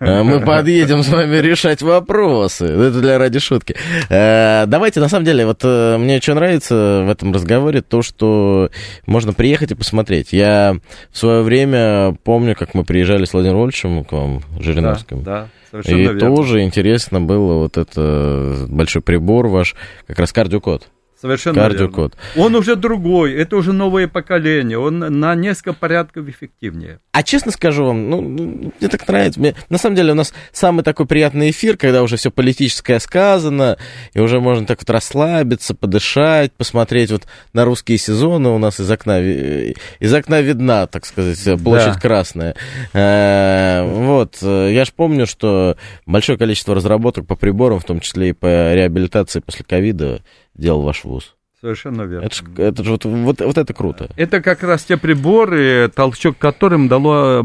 А 0.00 0.22
Мы 0.22 0.40
подъедем 0.44 1.02
с 1.02 1.08
вами 1.08 1.36
решать 1.36 1.82
вопросы. 1.82 2.64
Это 2.66 3.00
для 3.00 3.18
ради 3.18 3.38
шутки. 3.38 3.76
Э, 4.10 4.64
Давайте, 4.66 5.00
на 5.00 5.08
самом 5.08 5.24
деле, 5.24 5.46
вот 5.46 5.60
э, 5.62 5.96
мне 5.98 6.20
что 6.20 6.34
нравится 6.34 6.87
в 7.06 7.10
этом 7.10 7.32
разговоре, 7.32 7.82
то, 7.82 8.02
что 8.02 8.70
можно 9.06 9.32
приехать 9.32 9.70
и 9.72 9.74
посмотреть. 9.74 10.32
Я 10.32 10.76
в 11.10 11.18
свое 11.18 11.42
время 11.42 12.16
помню, 12.24 12.54
как 12.56 12.74
мы 12.74 12.84
приезжали 12.84 13.24
с 13.24 13.32
Владимиром 13.32 13.60
Вольфовичем 13.60 14.04
к 14.04 14.12
вам, 14.12 14.42
Жириновским. 14.60 15.22
Да, 15.22 15.42
да, 15.42 15.48
совершенно 15.70 15.96
И 15.96 16.02
верно. 16.02 16.20
тоже 16.20 16.62
интересно 16.62 17.20
было 17.20 17.54
вот 17.58 17.76
это 17.76 18.66
большой 18.68 19.02
прибор 19.02 19.48
ваш, 19.48 19.74
как 20.06 20.18
раз 20.18 20.32
кардиокод. 20.32 20.88
Совершенно 21.20 21.62
Кардиокод. 21.62 22.16
верно. 22.34 22.46
Он 22.46 22.54
уже 22.54 22.76
другой, 22.76 23.34
это 23.34 23.56
уже 23.56 23.72
новое 23.72 24.06
поколение, 24.06 24.78
он 24.78 24.98
на 24.98 25.34
несколько 25.34 25.72
порядков 25.72 26.28
эффективнее. 26.28 27.00
А 27.10 27.24
честно 27.24 27.50
скажу 27.50 27.86
вам, 27.86 28.08
ну, 28.08 28.20
ну, 28.20 28.72
мне 28.78 28.88
так 28.88 29.06
нравится. 29.08 29.40
Мне, 29.40 29.56
на 29.68 29.78
самом 29.78 29.96
деле 29.96 30.12
у 30.12 30.14
нас 30.14 30.32
самый 30.52 30.84
такой 30.84 31.06
приятный 31.06 31.50
эфир, 31.50 31.76
когда 31.76 32.04
уже 32.04 32.16
все 32.16 32.30
политическое 32.30 33.00
сказано, 33.00 33.78
и 34.14 34.20
уже 34.20 34.38
можно 34.38 34.64
так 34.64 34.78
вот 34.78 34.90
расслабиться, 34.90 35.74
подышать, 35.74 36.52
посмотреть 36.52 37.10
вот 37.10 37.26
на 37.52 37.64
русские 37.64 37.98
сезоны. 37.98 38.50
У 38.50 38.58
нас 38.58 38.78
из 38.78 38.88
окна, 38.88 39.20
из 39.20 40.14
окна 40.14 40.40
видна, 40.40 40.86
так 40.86 41.04
сказать, 41.04 41.42
площадь 41.60 41.94
Да. 41.94 42.00
Красная. 42.00 42.54
Э, 42.92 43.82
Вот, 43.84 44.38
э, 44.42 44.70
я 44.72 44.84
же 44.84 44.92
помню, 44.94 45.26
что 45.26 45.76
большое 46.06 46.38
количество 46.38 46.74
разработок 46.74 47.26
по 47.26 47.34
приборам, 47.34 47.80
в 47.80 47.84
том 47.84 47.98
числе 47.98 48.30
и 48.30 48.32
по 48.32 48.72
реабилитации 48.74 49.40
после 49.40 49.64
ковида, 49.64 50.22
делал 50.58 50.82
ваш 50.82 51.04
ВУЗ. 51.04 51.36
Совершенно 51.60 52.02
верно. 52.02 52.26
Это 52.26 52.34
ж, 52.34 52.42
это 52.56 52.84
ж 52.84 52.88
вот, 52.88 53.04
вот, 53.04 53.40
вот 53.40 53.58
это 53.58 53.74
круто. 53.74 54.10
Это 54.16 54.40
как 54.40 54.62
раз 54.62 54.84
те 54.84 54.96
приборы, 54.96 55.90
толчок 55.92 56.38
которым 56.38 56.86
дало 56.86 57.42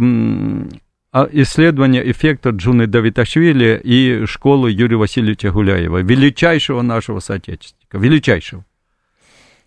а, 1.11 1.30
исследование 1.32 2.11
эффекта 2.11 2.49
Джуны 2.49 2.86
Давиташвили 2.86 3.80
и 3.84 4.26
школы 4.26 4.70
Юрия 4.72 4.97
Васильевича 4.97 5.51
Гуляева, 5.51 5.99
величайшего 6.03 6.82
нашего 6.84 7.20
соотечественника, 7.20 7.97
величайшего. 7.97 8.66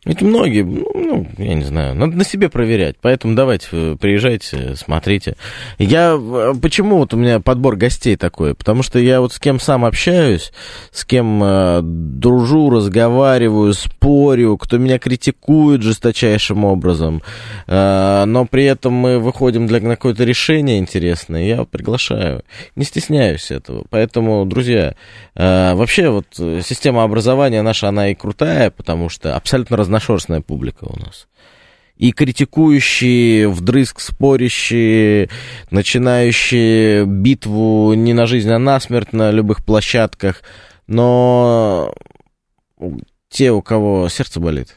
Ведь 0.07 0.23
многие, 0.23 0.63
ну, 0.63 0.89
ну, 0.95 1.27
я 1.37 1.55
не 1.55 1.65
знаю, 1.65 1.97
надо 1.97 2.17
на 2.17 2.25
себе 2.25 2.49
проверять. 2.49 2.95
Поэтому 3.01 3.35
давайте, 3.35 3.67
э, 3.73 3.97
приезжайте, 4.01 4.77
смотрите. 4.77 5.37
Я, 5.79 6.17
э, 6.17 6.55
почему 6.63 6.99
вот 6.99 7.13
у 7.13 7.17
меня 7.17 7.41
подбор 7.41 7.75
гостей 7.75 8.15
такой? 8.15 8.55
Потому 8.55 8.85
что 8.85 9.01
я 9.01 9.21
вот 9.21 9.33
с 9.33 9.41
кем 9.41 9.59
сам 9.59 9.85
общаюсь, 9.85 10.53
с 10.93 11.05
кем 11.05 11.43
э, 11.43 11.81
дружу, 11.83 12.71
разговариваю, 12.71 13.75
спорю, 13.75 14.57
кто 14.57 14.79
меня 14.79 15.01
критикует 15.01 15.83
жесточайшим 15.83 16.65
образом, 16.65 17.21
э, 17.67 18.25
но 18.27 18.47
при 18.47 18.65
этом 18.65 18.93
мы 18.93 19.19
выходим 19.19 19.67
для 19.67 19.81
на 19.81 19.97
какое-то 19.97 20.23
решение 20.23 20.79
интересное, 20.79 21.45
я 21.45 21.65
приглашаю. 21.65 22.45
Не 22.77 22.85
стесняюсь 22.85 23.51
этого. 23.51 23.85
Поэтому, 23.91 24.47
друзья, 24.47 24.95
э, 25.35 25.75
вообще 25.75 26.11
вот 26.11 26.27
э, 26.39 26.61
система 26.65 27.03
образования 27.03 27.63
наша, 27.63 27.89
она 27.89 28.09
и 28.11 28.15
крутая, 28.15 28.71
потому 28.71 29.09
что 29.09 29.35
абсолютно 29.35 29.77
разношерстная 29.97 30.41
публика 30.41 30.85
у 30.85 30.99
нас. 30.99 31.27
И 31.97 32.13
критикующие, 32.13 33.49
вдрызг 33.49 34.01
спорящие, 34.01 35.31
начинающие 35.71 37.07
битву 37.07 37.95
не 37.95 38.13
на 38.13 38.27
жизнь, 38.27 38.51
а 38.51 38.59
на 38.59 38.79
смерть 38.81 39.15
на 39.15 39.31
любых 39.31 39.65
площадках, 39.65 40.43
но 40.87 41.95
те, 43.31 43.51
у 43.51 43.63
кого 43.63 44.09
сердце 44.11 44.41
болит, 44.41 44.77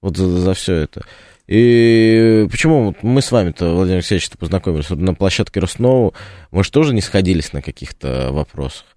вот 0.00 0.16
за, 0.16 0.26
за 0.28 0.54
все 0.54 0.74
это. 0.76 1.04
И 1.46 2.46
почему 2.50 2.96
мы 3.02 3.20
с 3.20 3.32
вами-то, 3.32 3.74
Владимир 3.74 3.98
Алексеевич, 3.98 4.30
познакомились 4.30 4.88
вот 4.88 5.00
на 5.00 5.14
площадке 5.14 5.60
Роснову, 5.60 6.14
мы 6.52 6.64
же 6.64 6.70
тоже 6.70 6.94
не 6.94 7.02
сходились 7.02 7.52
на 7.52 7.60
каких-то 7.60 8.30
вопросах. 8.32 8.89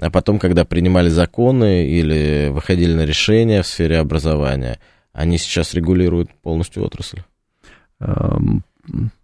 А 0.00 0.10
потом, 0.10 0.38
когда 0.38 0.64
принимали 0.64 1.08
законы 1.08 1.86
или 1.88 2.48
выходили 2.50 2.94
на 2.94 3.04
решения 3.04 3.62
в 3.62 3.66
сфере 3.66 3.98
образования, 3.98 4.78
они 5.12 5.38
сейчас 5.38 5.74
регулируют 5.74 6.30
полностью 6.42 6.84
отрасль. 6.84 7.22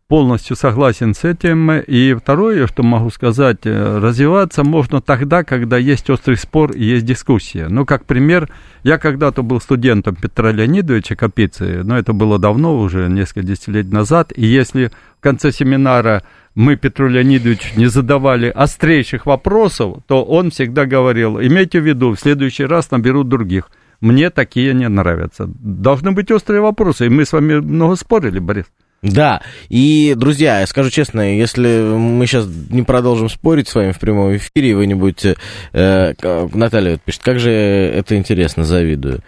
Полностью 0.07 0.55
согласен 0.55 1.15
с 1.15 1.25
этим. 1.25 1.71
И 1.73 2.13
второе, 2.13 2.67
что 2.67 2.83
могу 2.83 3.09
сказать, 3.09 3.61
э, 3.65 3.99
развиваться 3.99 4.63
можно 4.63 5.01
тогда, 5.01 5.45
когда 5.45 5.79
есть 5.79 6.11
острый 6.11 6.37
спор 6.37 6.73
и 6.73 6.85
есть 6.85 7.07
дискуссия. 7.07 7.69
Ну, 7.69 7.87
как 7.87 8.05
пример, 8.05 8.51
я 8.83 8.99
когда-то 8.99 9.43
был 9.43 9.63
студентом 9.63 10.15
Петра 10.15 10.53
Леонидовича 10.53 11.17
Капицы, 11.17 11.83
но 11.85 11.97
это 11.97 12.13
было 12.13 12.39
давно, 12.39 12.79
уже 12.79 13.09
несколько 13.09 13.45
десятилетий 13.45 13.91
назад, 13.91 14.31
и 14.37 14.45
если 14.45 14.93
в 15.19 15.23
конце 15.23 15.51
семинара 15.53 16.23
мы 16.55 16.77
Петру 16.77 17.09
Леонидовичу 17.09 17.79
не 17.79 17.87
задавали 17.87 18.49
острейших 18.49 19.25
вопросов, 19.25 20.03
то 20.07 20.23
он 20.23 20.51
всегда 20.51 20.85
говорил, 20.85 21.41
имейте 21.41 21.81
в 21.81 21.87
виду, 21.87 22.15
в 22.15 22.21
следующий 22.21 22.67
раз 22.67 22.91
наберут 22.91 23.31
других. 23.31 23.71
Мне 24.03 24.29
такие 24.29 24.75
не 24.75 24.89
нравятся. 24.89 25.47
Должны 25.47 26.13
быть 26.13 26.31
острые 26.31 26.61
вопросы, 26.61 27.07
и 27.07 27.09
мы 27.09 27.25
с 27.25 27.33
вами 27.33 27.55
много 27.55 27.97
спорили, 27.97 28.39
Борис. 28.39 28.67
Да, 29.05 29.43
и, 29.69 30.15
друзья, 30.17 30.61
я 30.61 30.67
скажу 30.67 30.89
честно, 30.89 31.37
если 31.37 31.83
мы 31.83 32.27
сейчас 32.27 32.47
не 32.71 32.83
продолжим 32.83 33.29
спорить 33.29 33.69
с 33.69 33.75
вами 33.75 33.93
в 33.93 34.01
прямом 34.01 34.35
эфире, 34.35 34.75
вы 34.75 34.87
не 34.87 34.95
будете... 34.95 35.37
Э, 35.75 36.15
Наталья 36.55 36.93
вот 36.93 37.03
пишет, 37.03 37.23
как 37.23 37.39
же 37.39 37.51
это 37.51 38.17
интересно, 38.17 38.65
завидую. 38.65 39.21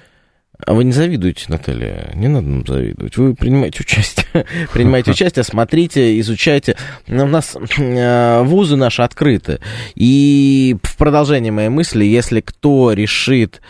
А 0.65 0.73
вы 0.73 0.85
не 0.85 0.93
завидуете, 0.93 1.45
Наталья, 1.49 2.11
не 2.15 2.27
надо 2.29 2.47
нам 2.47 2.67
завидовать. 2.67 3.19
Вы 3.19 3.35
принимаете 3.35 3.81
участие, 3.83 4.47
принимаете 4.73 5.11
участие, 5.11 5.45
смотрите, 5.45 6.19
изучайте. 6.21 6.79
У 7.07 7.13
нас 7.13 7.55
э, 7.77 8.43
вузы 8.45 8.77
наши 8.77 9.03
открыты. 9.03 9.61
И 9.95 10.75
в 10.83 10.97
продолжение 10.97 11.53
моей 11.53 11.69
мысли, 11.69 12.05
если 12.07 12.41
кто 12.41 12.95
решит... 12.95 13.61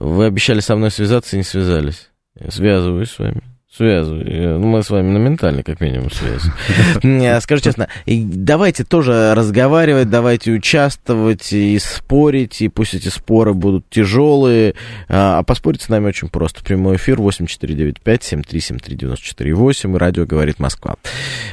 Вы 0.00 0.26
обещали 0.26 0.58
со 0.58 0.74
мной 0.74 0.90
связаться 0.90 1.36
и 1.36 1.38
не 1.38 1.44
связались. 1.44 2.10
Я 2.40 2.50
связываюсь 2.50 3.10
с 3.10 3.18
вами. 3.20 3.53
Связываю. 3.76 4.24
Я- 4.32 4.56
Ну, 4.58 4.68
мы 4.68 4.84
с 4.84 4.90
вами 4.90 5.10
на 5.10 5.18
ментальной, 5.18 5.64
как 5.64 5.80
минимум, 5.80 6.10
связи. 6.12 6.52
Не, 7.02 7.40
Скажу 7.40 7.60
честно, 7.62 7.88
давайте 8.06 8.84
тоже 8.84 9.34
разговаривать, 9.34 10.08
давайте 10.10 10.52
участвовать 10.52 11.52
и 11.52 11.76
спорить, 11.80 12.62
и 12.62 12.68
пусть 12.68 12.94
эти 12.94 13.08
споры 13.08 13.52
будут 13.52 13.90
тяжелые. 13.90 14.74
А 15.08 15.38
а 15.38 15.42
поспорить 15.42 15.82
с 15.82 15.88
нами 15.88 16.06
очень 16.06 16.28
просто. 16.28 16.62
Прямой 16.62 16.94
эфир 16.96 17.18
8495-7373-94-8, 17.20 19.94
и 19.94 19.98
радио 19.98 20.26
«Говорит 20.26 20.58
Москва». 20.60 20.96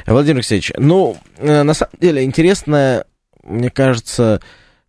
Владимир 0.06 0.36
Алексеевич, 0.38 0.72
ну, 0.78 1.16
э, 1.38 1.62
на 1.62 1.74
самом 1.74 1.92
деле, 2.00 2.22
интересно, 2.22 3.04
мне 3.42 3.70
кажется, 3.70 4.40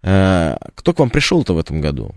э, 0.04 0.56
кто 0.76 0.94
к 0.94 1.00
вам 1.00 1.10
пришел-то 1.10 1.54
в 1.54 1.58
этом 1.58 1.82
году? 1.82 2.12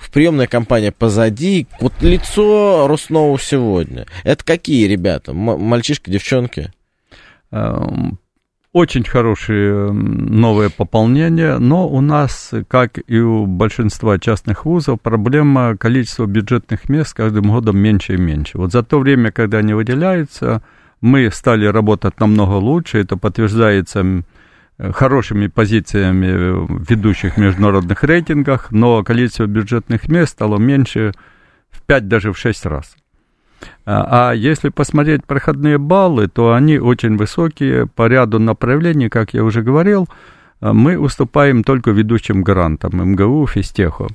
В 0.00 0.10
приемная 0.10 0.46
компания 0.46 0.92
позади, 0.92 1.66
вот 1.80 1.92
лицо 2.00 2.86
Роснову 2.88 3.38
сегодня. 3.38 4.06
Это 4.24 4.44
какие 4.44 4.86
ребята? 4.86 5.32
М- 5.32 5.60
мальчишки, 5.60 6.10
девчонки? 6.10 6.72
Эм, 7.52 8.18
Очень 8.72 9.02
хорошие 9.02 9.88
м, 9.88 10.26
новые 10.40 10.70
пополнения, 10.70 11.58
но 11.58 11.88
у 11.88 12.00
нас, 12.00 12.52
как 12.68 13.00
и 13.08 13.18
у 13.18 13.44
большинства 13.46 14.16
частных 14.20 14.64
вузов, 14.64 15.00
проблема 15.00 15.76
количества 15.76 16.26
бюджетных 16.26 16.88
мест 16.88 17.12
каждым 17.12 17.50
годом 17.50 17.78
меньше 17.78 18.14
и 18.14 18.16
меньше. 18.16 18.58
Вот 18.58 18.70
за 18.70 18.84
то 18.84 19.00
время, 19.00 19.32
когда 19.32 19.58
они 19.58 19.74
выделяются, 19.74 20.62
мы 21.00 21.30
стали 21.32 21.66
работать 21.66 22.20
намного 22.20 22.52
лучше, 22.54 22.98
это 22.98 23.16
подтверждается 23.16 24.22
хорошими 24.92 25.46
позициями 25.48 26.66
в 26.66 26.90
ведущих 26.90 27.36
международных 27.36 28.02
рейтингах, 28.04 28.70
но 28.70 29.02
количество 29.02 29.46
бюджетных 29.46 30.08
мест 30.08 30.32
стало 30.32 30.58
меньше 30.58 31.12
в 31.70 31.82
5, 31.82 32.08
даже 32.08 32.32
в 32.32 32.38
6 32.38 32.66
раз. 32.66 32.96
А 33.84 34.30
а 34.30 34.34
если 34.34 34.70
посмотреть 34.70 35.24
проходные 35.26 35.78
баллы, 35.78 36.28
то 36.28 36.54
они 36.54 36.78
очень 36.78 37.16
высокие 37.16 37.86
по 37.86 38.06
ряду 38.08 38.38
направлений, 38.38 39.08
как 39.08 39.34
я 39.34 39.44
уже 39.44 39.62
говорил. 39.62 40.08
а, 40.60 40.72
Мы 40.72 40.98
уступаем 40.98 41.62
только 41.62 41.90
ведущим 41.90 42.42
гарантам 42.42 43.12
МГУ, 43.12 43.46
Физтеху. 43.46 44.08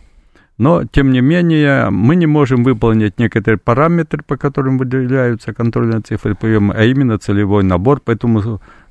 Но, 0.57 0.85
тем 0.85 1.11
не 1.11 1.21
менее, 1.21 1.89
мы 1.89 2.15
не 2.15 2.27
можем 2.27 2.63
выполнить 2.63 3.19
некоторые 3.19 3.57
параметры, 3.57 4.23
по 4.25 4.37
которым 4.37 4.77
выделяются 4.77 5.53
контрольные 5.53 5.99
цифры 5.99 6.33
приема, 6.33 6.73
а 6.73 6.83
именно 6.83 7.17
целевой 7.17 7.63
набор. 7.63 8.01
Поэтому 8.03 8.39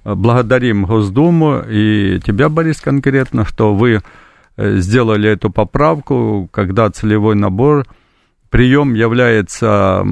э, 0.05 0.15
благодарим 0.15 0.85
Госдуму 0.85 1.62
и 1.67 2.21
тебя, 2.25 2.49
Борис, 2.51 2.81
конкретно, 2.83 3.47
что 3.47 3.75
вы 3.75 4.03
э, 4.57 4.77
сделали 4.77 5.31
эту 5.31 5.51
поправку, 5.51 6.49
когда 6.53 6.91
целевой 6.91 7.35
набор– 7.35 7.87
прием 8.55 8.94
является 8.94 10.07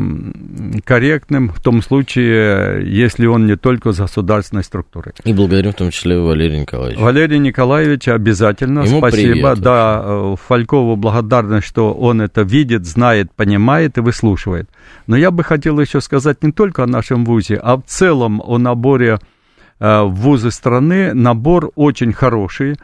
корректным 0.85 1.51
в 1.51 1.61
том 1.61 1.81
случае, 1.81 2.83
если 2.85 3.27
он 3.27 3.47
не 3.47 3.57
только 3.57 3.93
за 3.93 4.03
государственной 4.03 4.65
структурой. 4.65 5.15
И 5.23 5.33
благодарим 5.33 5.71
в 5.71 5.77
том 5.77 5.93
числе 5.93 6.19
Валерия 6.19 6.59
Николаевича. 6.59 7.01
Валерия 7.01 7.39
Николаевича 7.39 8.15
обязательно. 8.15 8.81
Ему 8.81 8.99
Спасибо. 8.99 9.33
Привет. 9.33 9.61
Да, 9.61 10.03
э, 10.05 10.35
Фалькову 10.49 10.97
благодарность, 10.97 11.69
что 11.69 11.95
он 11.95 12.21
это 12.21 12.43
видит, 12.43 12.85
знает, 12.85 13.31
понимает 13.31 13.97
и 13.99 14.01
выслушивает. 14.01 14.69
Но 15.07 15.17
я 15.17 15.31
бы 15.31 15.45
хотел 15.45 15.79
еще 15.79 16.01
сказать 16.01 16.43
не 16.43 16.51
только 16.51 16.83
о 16.83 16.87
нашем 16.89 17.25
ВУЗе, 17.25 17.61
а 17.63 17.77
в 17.77 17.85
целом 17.87 18.43
о 18.45 18.59
наборе 18.59 19.19
э, 19.79 20.03
в 20.03 20.15
вузы 20.15 20.51
страны. 20.51 21.15
Набор 21.15 21.71
очень 21.77 22.13
хороший. 22.13 22.75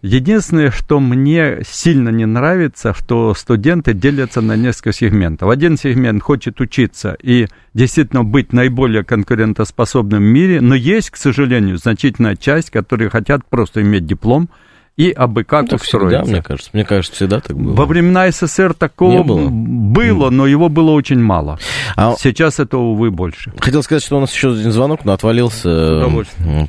Единственное, 0.00 0.70
что 0.70 1.00
мне 1.00 1.58
сильно 1.66 2.10
не 2.10 2.24
нравится, 2.24 2.94
что 2.94 3.34
студенты 3.34 3.94
делятся 3.94 4.40
на 4.40 4.54
несколько 4.54 4.92
сегментов. 4.92 5.50
Один 5.50 5.76
сегмент 5.76 6.22
хочет 6.22 6.60
учиться 6.60 7.16
и 7.20 7.48
действительно 7.74 8.22
быть 8.22 8.52
наиболее 8.52 9.02
конкурентоспособным 9.02 10.22
в 10.22 10.26
мире, 10.26 10.60
но 10.60 10.76
есть, 10.76 11.10
к 11.10 11.16
сожалению, 11.16 11.78
значительная 11.78 12.36
часть, 12.36 12.70
которые 12.70 13.10
хотят 13.10 13.44
просто 13.50 13.82
иметь 13.82 14.06
диплом, 14.06 14.50
и 14.98 15.12
абы 15.12 15.44
как 15.44 15.70
ну, 15.70 15.76
устроиться. 15.76 16.22
Всегда, 16.22 16.32
мне 16.32 16.42
кажется. 16.42 16.70
Мне 16.72 16.84
кажется, 16.84 17.14
всегда 17.14 17.40
так 17.40 17.56
было. 17.56 17.72
Во 17.72 17.86
времена 17.86 18.28
СССР 18.30 18.74
такого 18.74 19.22
было. 19.22 19.48
было, 19.48 20.30
но 20.30 20.44
его 20.46 20.68
было 20.68 20.90
очень 20.90 21.20
мало. 21.20 21.58
А... 21.94 22.16
Сейчас 22.18 22.58
этого, 22.58 22.82
увы, 22.82 23.12
больше. 23.12 23.52
Хотел 23.60 23.84
сказать, 23.84 24.02
что 24.02 24.16
у 24.16 24.20
нас 24.20 24.34
еще 24.34 24.50
один 24.50 24.72
звонок, 24.72 25.04
но 25.04 25.12
отвалился. 25.12 26.04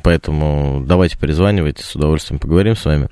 Поэтому 0.04 0.84
давайте 0.86 1.18
перезванивайте, 1.18 1.82
с 1.82 1.96
удовольствием 1.96 2.38
поговорим 2.38 2.76
с 2.76 2.84
вами. 2.84 3.08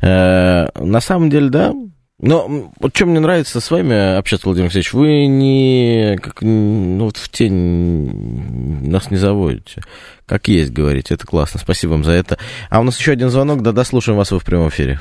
Э, 0.00 0.68
на 0.80 1.00
самом 1.00 1.28
деле, 1.28 1.50
да, 1.50 1.74
но 2.22 2.46
вот 2.80 2.94
что 2.94 3.06
мне 3.06 3.18
нравится 3.18 3.60
с 3.60 3.70
вами 3.70 4.16
общаться, 4.16 4.46
Владимир 4.46 4.66
Алексеевич, 4.66 4.92
вы 4.92 5.26
не 5.26 6.16
как, 6.22 6.40
ну, 6.40 7.06
вот 7.06 7.16
в 7.16 7.28
тень 7.28 8.88
нас 8.88 9.10
не 9.10 9.16
заводите. 9.16 9.82
Как 10.24 10.46
есть, 10.46 10.72
говорите. 10.72 11.14
Это 11.14 11.26
классно. 11.26 11.58
Спасибо 11.58 11.90
вам 11.92 12.04
за 12.04 12.12
это. 12.12 12.38
А 12.70 12.80
у 12.80 12.84
нас 12.84 12.98
еще 12.98 13.12
один 13.12 13.28
звонок. 13.28 13.60
Да, 13.62 13.72
да, 13.72 13.84
слушаем 13.84 14.16
вас 14.16 14.30
вы 14.30 14.38
в 14.38 14.44
прямом 14.44 14.68
эфире. 14.68 15.00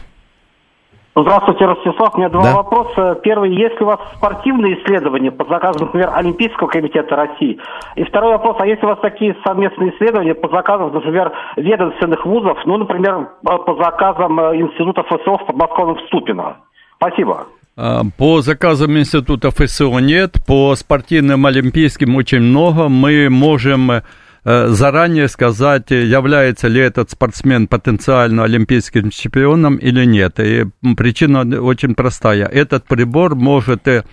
Здравствуйте, 1.13 1.65
Ростислав. 1.65 2.15
У 2.15 2.17
меня 2.19 2.29
два 2.29 2.43
да? 2.43 2.55
вопроса. 2.55 3.19
Первый, 3.21 3.53
есть 3.53 3.77
ли 3.79 3.85
у 3.85 3.89
вас 3.89 3.99
спортивные 4.15 4.81
исследования 4.81 5.29
под 5.29 5.49
заказом, 5.49 5.87
например, 5.87 6.09
Олимпийского 6.13 6.69
комитета 6.69 7.15
России? 7.17 7.59
И 7.97 8.03
второй 8.05 8.31
вопрос, 8.31 8.55
а 8.59 8.65
есть 8.65 8.81
у 8.81 8.87
вас 8.87 8.97
такие 8.99 9.35
совместные 9.45 9.93
исследования 9.93 10.35
по 10.35 10.47
заказам, 10.47 10.93
например, 10.93 11.33
ведомственных 11.57 12.25
вузов, 12.25 12.57
ну, 12.65 12.77
например, 12.77 13.29
по 13.43 13.75
заказам 13.75 14.39
э, 14.39 14.61
Института 14.61 15.03
ФСО 15.03 15.37
в 15.37 15.45
подмосковном 15.47 15.99
Ступино? 16.07 16.57
Спасибо. 17.01 17.47
А, 17.75 18.03
по 18.15 18.41
заказам 18.41 18.95
Института 18.95 19.49
ФСО 19.49 19.97
нет, 19.99 20.37
по 20.45 20.75
спортивным 20.75 21.47
олимпийским 21.47 22.15
очень 22.15 22.41
много. 22.41 22.89
Мы 22.89 23.27
можем 23.27 23.91
э, 23.91 24.01
заранее 24.43 25.27
сказать, 25.27 25.89
является 25.89 26.67
ли 26.67 26.79
этот 26.79 27.09
спортсмен 27.09 27.65
потенциально 27.65 28.43
олимпийским 28.43 29.09
чемпионом 29.09 29.77
или 29.77 30.05
нет. 30.05 30.39
И 30.39 30.67
причина 30.95 31.41
очень 31.59 31.95
простая. 31.95 32.45
Этот 32.45 32.85
прибор 32.85 33.33
может 33.33 33.87
э, 33.87 34.03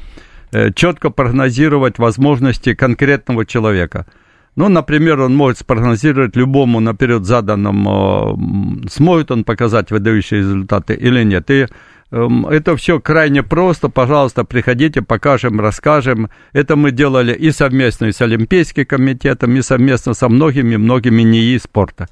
четко 0.74 1.10
прогнозировать 1.10 1.98
возможности 1.98 2.74
конкретного 2.74 3.44
человека. 3.44 4.06
Ну, 4.56 4.68
например, 4.70 5.20
он 5.20 5.36
может 5.36 5.58
спрогнозировать 5.58 6.36
любому 6.36 6.80
наперед 6.80 7.26
заданному, 7.26 8.36
сможет 8.90 9.30
он 9.30 9.44
показать 9.44 9.90
выдающие 9.90 10.40
результаты 10.40 10.94
или 10.94 11.22
нет. 11.22 11.50
И 11.50 11.66
это 12.10 12.76
все 12.76 13.00
крайне 13.00 13.42
просто. 13.42 13.88
Пожалуйста, 13.88 14.44
приходите, 14.44 15.02
покажем, 15.02 15.60
расскажем. 15.60 16.30
Это 16.52 16.76
мы 16.76 16.90
делали 16.90 17.34
и 17.34 17.50
совместно 17.50 18.10
с 18.12 18.20
Олимпийским 18.20 18.86
комитетом, 18.86 19.56
и 19.56 19.62
совместно 19.62 20.14
со 20.14 20.28
многими-многими 20.28 21.22
НИИ 21.22 21.58
спорта. 21.58 22.08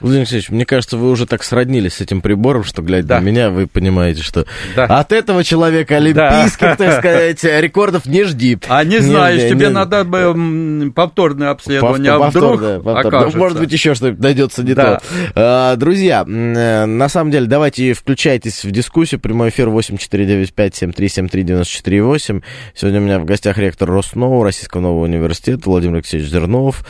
Владимир 0.00 0.22
Алексеевич, 0.22 0.50
мне 0.50 0.64
кажется, 0.64 0.96
вы 0.96 1.10
уже 1.10 1.26
так 1.26 1.42
сроднились 1.42 1.94
с 1.94 2.00
этим 2.00 2.20
прибором, 2.20 2.64
что, 2.64 2.82
глядя 2.82 3.08
да. 3.08 3.20
на 3.20 3.24
меня, 3.24 3.50
вы 3.50 3.66
понимаете, 3.66 4.22
что 4.22 4.46
да. 4.74 4.86
от 4.86 5.12
этого 5.12 5.44
человека 5.44 5.96
олимпийских, 5.96 6.60
да. 6.60 6.76
так 6.76 6.98
сказать, 6.98 7.44
рекордов 7.44 8.06
не 8.06 8.24
жди. 8.24 8.58
А 8.68 8.84
не, 8.84 8.96
не 8.96 9.02
знаешь, 9.02 9.42
не, 9.42 9.50
тебе 9.50 9.66
не... 9.66 9.72
надо 9.72 10.04
бы 10.04 10.92
повторное 10.94 11.50
обследование, 11.50 12.12
Повтор, 12.12 12.26
а 12.26 12.30
вдруг 12.30 12.60
повторное, 12.60 12.80
повторное. 12.80 13.30
Ну, 13.30 13.38
может 13.38 13.58
быть, 13.58 13.72
еще 13.72 13.94
что-нибудь 13.94 14.20
найдется 14.20 14.62
не 14.62 14.74
да. 14.74 14.96
то. 14.96 15.02
А, 15.34 15.76
друзья, 15.76 16.24
э, 16.26 16.86
на 16.86 17.08
самом 17.08 17.30
деле, 17.30 17.46
давайте 17.46 17.92
включайтесь 17.92 18.64
в 18.64 18.70
дискуссию. 18.70 19.20
Прямой 19.20 19.50
эфир 19.50 19.68
8495-7373-94-8. 19.68 22.42
Сегодня 22.74 23.00
у 23.00 23.02
меня 23.02 23.18
в 23.18 23.24
гостях 23.24 23.58
ректор 23.58 23.90
Росноу, 23.90 24.42
Российского 24.42 24.80
нового 24.80 25.04
университета 25.04 25.68
Владимир 25.68 25.96
Алексеевич 25.96 26.30
Зернов. 26.30 26.84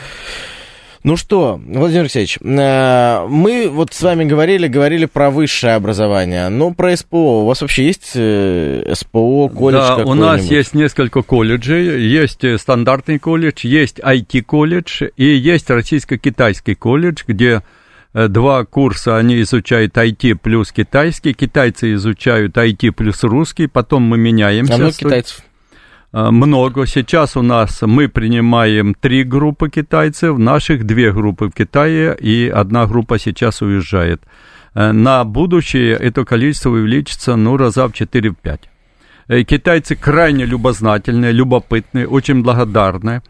Ну 1.03 1.17
что, 1.17 1.59
Владимир 1.65 2.01
Алексеевич, 2.01 2.37
э, 2.39 3.25
мы 3.27 3.69
вот 3.69 3.91
с 3.91 4.01
вами 4.03 4.23
говорили, 4.23 4.67
говорили 4.67 5.05
про 5.05 5.31
высшее 5.31 5.73
образование. 5.73 6.49
Ну, 6.49 6.75
про 6.75 6.95
СПО. 6.95 7.41
У 7.41 7.45
вас 7.45 7.61
вообще 7.61 7.85
есть 7.85 8.11
э, 8.13 8.93
СПО, 8.93 9.49
колледж 9.49 9.81
Да, 9.81 9.95
у 10.05 10.13
нас 10.13 10.43
есть 10.43 10.75
несколько 10.75 11.23
колледжей. 11.23 12.07
Есть 12.07 12.43
э, 12.43 12.59
стандартный 12.59 13.17
колледж, 13.17 13.65
есть 13.65 13.99
IT-колледж 13.99 15.09
и 15.17 15.25
есть 15.25 15.71
российско-китайский 15.71 16.75
колледж, 16.75 17.23
где 17.27 17.63
два 18.13 18.65
курса, 18.65 19.15
они 19.17 19.41
изучают 19.41 19.95
IT 19.95 20.35
плюс 20.35 20.73
китайский, 20.73 21.33
китайцы 21.33 21.93
изучают 21.93 22.57
IT 22.57 22.91
плюс 22.91 23.23
русский, 23.23 23.67
потом 23.67 24.03
мы 24.03 24.17
меняемся. 24.17 24.75
А 24.75 24.77
много 24.77 24.93
китайцев? 24.93 25.41
Э, 26.13 26.29
много. 26.31 26.85
Сейчас 26.85 27.37
у 27.37 27.41
нас 27.41 27.81
мы 27.81 28.07
принимаем 28.09 28.93
три 28.93 29.23
группы 29.23 29.69
китайцев, 29.69 30.37
наших 30.37 30.85
две 30.85 31.11
группы 31.11 31.47
в 31.47 31.51
Китае 31.51 32.17
и 32.19 32.49
одна 32.49 32.85
группа 32.85 33.17
сейчас 33.19 33.61
уезжает. 33.61 34.21
Э, 34.73 34.91
на 34.91 35.23
будущее 35.23 35.93
это 35.93 36.25
количество 36.25 36.71
увеличится, 36.71 37.35
ну, 37.35 37.57
раза 37.57 37.87
в 37.87 37.93
4-5. 37.93 38.59
Э, 39.27 39.43
китайцы 39.43 39.95
крайне 39.95 40.45
любознательные, 40.45 41.31
любопытные, 41.31 42.07
очень 42.07 42.43
благодарны. 42.43 43.21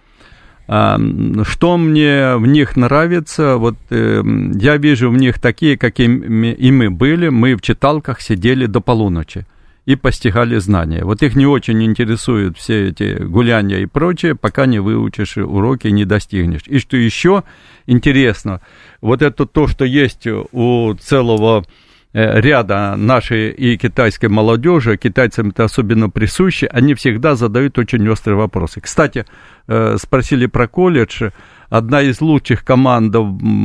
Что 0.67 1.77
мне 1.77 2.38
в 2.38 2.47
них 2.47 2.77
нравится, 2.77 3.57
вот 3.57 3.75
я 3.89 4.77
вижу 4.77 5.09
в 5.09 5.17
них 5.17 5.39
такие, 5.39 5.75
какими 5.77 6.53
и 6.53 6.71
мы 6.71 6.89
были, 6.89 7.27
мы 7.27 7.55
в 7.55 7.61
читалках 7.61 8.21
сидели 8.21 8.67
до 8.67 8.79
полуночи 8.79 9.45
и 9.86 9.95
постигали 9.95 10.57
знания. 10.57 11.03
Вот 11.03 11.23
их 11.23 11.36
не 11.36 11.47
очень 11.47 11.84
интересуют 11.84 12.57
все 12.57 12.89
эти 12.89 13.21
гуляния 13.23 13.79
и 13.79 13.88
прочее, 13.88 14.36
пока 14.36 14.65
не 14.65 14.79
выучишь 14.79 15.38
уроки, 15.38 15.88
не 15.88 16.05
достигнешь. 16.05 16.63
И 16.67 16.77
что 16.79 16.97
еще 16.97 17.43
интересно, 17.88 18.61
вот 19.01 19.21
это 19.21 19.45
то, 19.45 19.67
что 19.67 19.84
есть 19.84 20.27
у 20.27 20.93
целого 20.93 21.65
э, 22.13 22.41
ряда 22.41 22.95
нашей 22.95 23.49
и 23.49 23.75
китайской 23.77 24.27
молодежи, 24.27 24.97
китайцам 24.97 25.49
это 25.49 25.63
особенно 25.63 26.09
присуще, 26.09 26.67
они 26.67 26.93
всегда 26.93 27.36
задают 27.36 27.79
очень 27.79 28.07
острые 28.07 28.38
вопросы. 28.38 28.82
Кстати, 28.82 29.25
э, 29.67 29.97
спросили 29.99 30.45
про 30.45 30.67
колледж, 30.67 31.32
одна 31.69 32.03
из 32.03 32.21
лучших 32.21 32.63
команд 32.63 33.15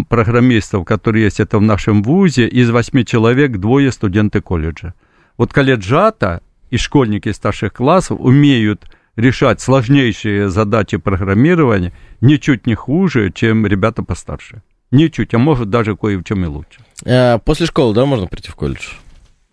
программистов, 0.08 0.86
которые 0.86 1.24
есть 1.24 1.40
это 1.40 1.58
в 1.58 1.62
нашем 1.62 2.02
ВУЗе, 2.02 2.48
из 2.48 2.70
восьми 2.70 3.04
человек 3.04 3.58
двое 3.58 3.92
студенты 3.92 4.40
колледжа. 4.40 4.94
Вот 5.36 5.52
колледжата 5.52 6.40
и 6.70 6.76
школьники 6.76 7.30
старших 7.32 7.72
классов 7.72 8.18
умеют 8.20 8.84
решать 9.16 9.60
сложнейшие 9.60 10.48
задачи 10.50 10.96
программирования 10.98 11.92
ничуть 12.20 12.66
не 12.66 12.74
хуже, 12.74 13.32
чем 13.32 13.66
ребята 13.66 14.02
постарше. 14.02 14.62
Ничуть, 14.90 15.34
а 15.34 15.38
может 15.38 15.68
даже 15.68 15.96
кое 15.96 16.18
в 16.18 16.24
чем 16.24 16.44
и 16.44 16.46
лучше. 16.46 16.80
А, 17.04 17.38
после 17.38 17.66
школы, 17.66 17.94
да, 17.94 18.06
можно 18.06 18.26
прийти 18.26 18.50
в 18.50 18.54
колледж? 18.54 18.88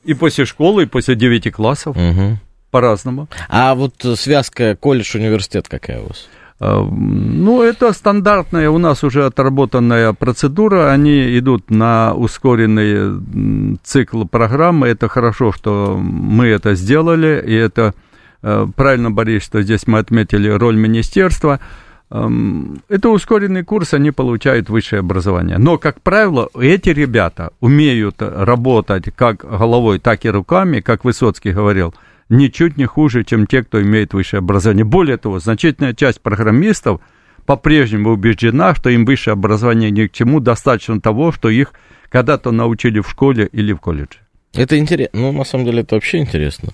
И 0.03 0.13
после 0.13 0.45
школы, 0.45 0.83
и 0.83 0.85
после 0.85 1.15
девяти 1.15 1.49
классов. 1.49 1.95
Угу. 1.97 2.37
По-разному. 2.71 3.27
А 3.49 3.73
вот 3.75 3.93
связка 4.17 4.75
колледж-университет 4.75 5.67
какая 5.67 6.01
у 6.01 6.07
вас? 6.07 6.27
Э, 6.63 6.81
ну, 6.89 7.61
это 7.61 7.91
стандартная 7.93 8.69
у 8.69 8.77
нас 8.77 9.03
уже 9.03 9.25
отработанная 9.25 10.13
процедура. 10.13 10.91
Они 10.91 11.37
идут 11.37 11.69
на 11.69 12.13
ускоренный 12.13 13.77
цикл 13.83 14.23
программы. 14.25 14.87
Это 14.87 15.09
хорошо, 15.09 15.51
что 15.51 15.97
мы 15.97 16.47
это 16.47 16.75
сделали. 16.75 17.43
И 17.45 17.53
это 17.53 17.93
э, 18.41 18.67
правильно, 18.75 19.11
Борис, 19.11 19.43
что 19.43 19.61
здесь 19.61 19.87
мы 19.87 19.99
отметили 19.99 20.47
роль 20.47 20.77
министерства. 20.77 21.59
Эм, 22.09 22.81
это 22.87 23.09
ускоренный 23.09 23.63
курс, 23.63 23.93
они 23.93 24.11
получают 24.11 24.69
высшее 24.69 25.01
образование. 25.01 25.57
Но, 25.57 25.77
как 25.77 25.99
правило, 26.01 26.49
эти 26.57 26.89
ребята 26.89 27.51
умеют 27.59 28.15
работать 28.19 29.05
как 29.15 29.37
головой, 29.37 29.99
так 29.99 30.23
и 30.23 30.29
руками, 30.29 30.79
как 30.79 31.03
Высоцкий 31.03 31.51
говорил– 31.51 31.93
ничуть 32.33 32.77
не 32.77 32.85
хуже, 32.85 33.23
чем 33.23 33.47
те, 33.47 33.63
кто 33.63 33.81
имеет 33.81 34.13
высшее 34.13 34.39
образование. 34.39 34.85
Более 34.85 35.17
того, 35.17 35.39
значительная 35.39 35.93
часть 35.93 36.21
программистов 36.21 37.01
по-прежнему 37.45 38.11
убеждена, 38.11 38.75
что 38.75 38.89
им 38.89 39.05
высшее 39.05 39.33
образование 39.33 39.91
ни 39.91 40.07
к 40.07 40.11
чему, 40.11 40.39
достаточно 40.39 40.99
того, 40.99 41.31
что 41.31 41.49
их 41.49 41.73
когда-то 42.09 42.51
научили 42.51 42.99
в 42.99 43.09
школе 43.09 43.49
или 43.51 43.73
в 43.73 43.79
колледже. 43.79 44.19
Это 44.55 44.77
интересно. 44.77 45.19
Ну, 45.19 45.31
на 45.31 45.45
самом 45.45 45.65
деле, 45.65 45.81
это 45.81 45.95
вообще 45.95 46.19
интересно. 46.19 46.73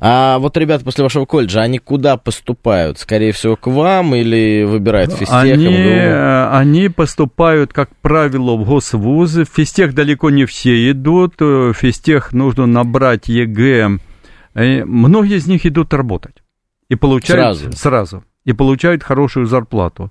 А 0.00 0.40
вот 0.40 0.56
ребята 0.56 0.84
после 0.84 1.04
вашего 1.04 1.26
колледжа, 1.26 1.60
они 1.60 1.78
куда 1.78 2.16
поступают? 2.16 2.98
Скорее 2.98 3.30
всего, 3.30 3.54
к 3.54 3.68
вам 3.68 4.16
или 4.16 4.64
выбирают 4.64 5.12
физтех? 5.12 5.32
Они, 5.32 5.68
они 5.68 6.88
поступают, 6.88 7.72
как 7.72 7.90
правило, 8.02 8.56
в 8.56 8.64
госвузы. 8.64 9.44
В 9.44 9.48
физтех 9.48 9.94
далеко 9.94 10.30
не 10.30 10.44
все 10.44 10.90
идут. 10.90 11.40
В 11.40 11.72
физтех 11.72 12.32
нужно 12.32 12.66
набрать 12.66 13.28
ЕГЭ. 13.28 14.00
И 14.54 14.82
многие 14.84 15.36
из 15.36 15.46
них 15.46 15.66
идут 15.66 15.94
работать. 15.94 16.42
И 16.88 16.96
получают 16.96 17.58
Сразу? 17.58 17.76
Сразу. 17.76 18.24
И 18.44 18.52
получают 18.52 19.02
хорошую 19.02 19.46
зарплату. 19.46 20.10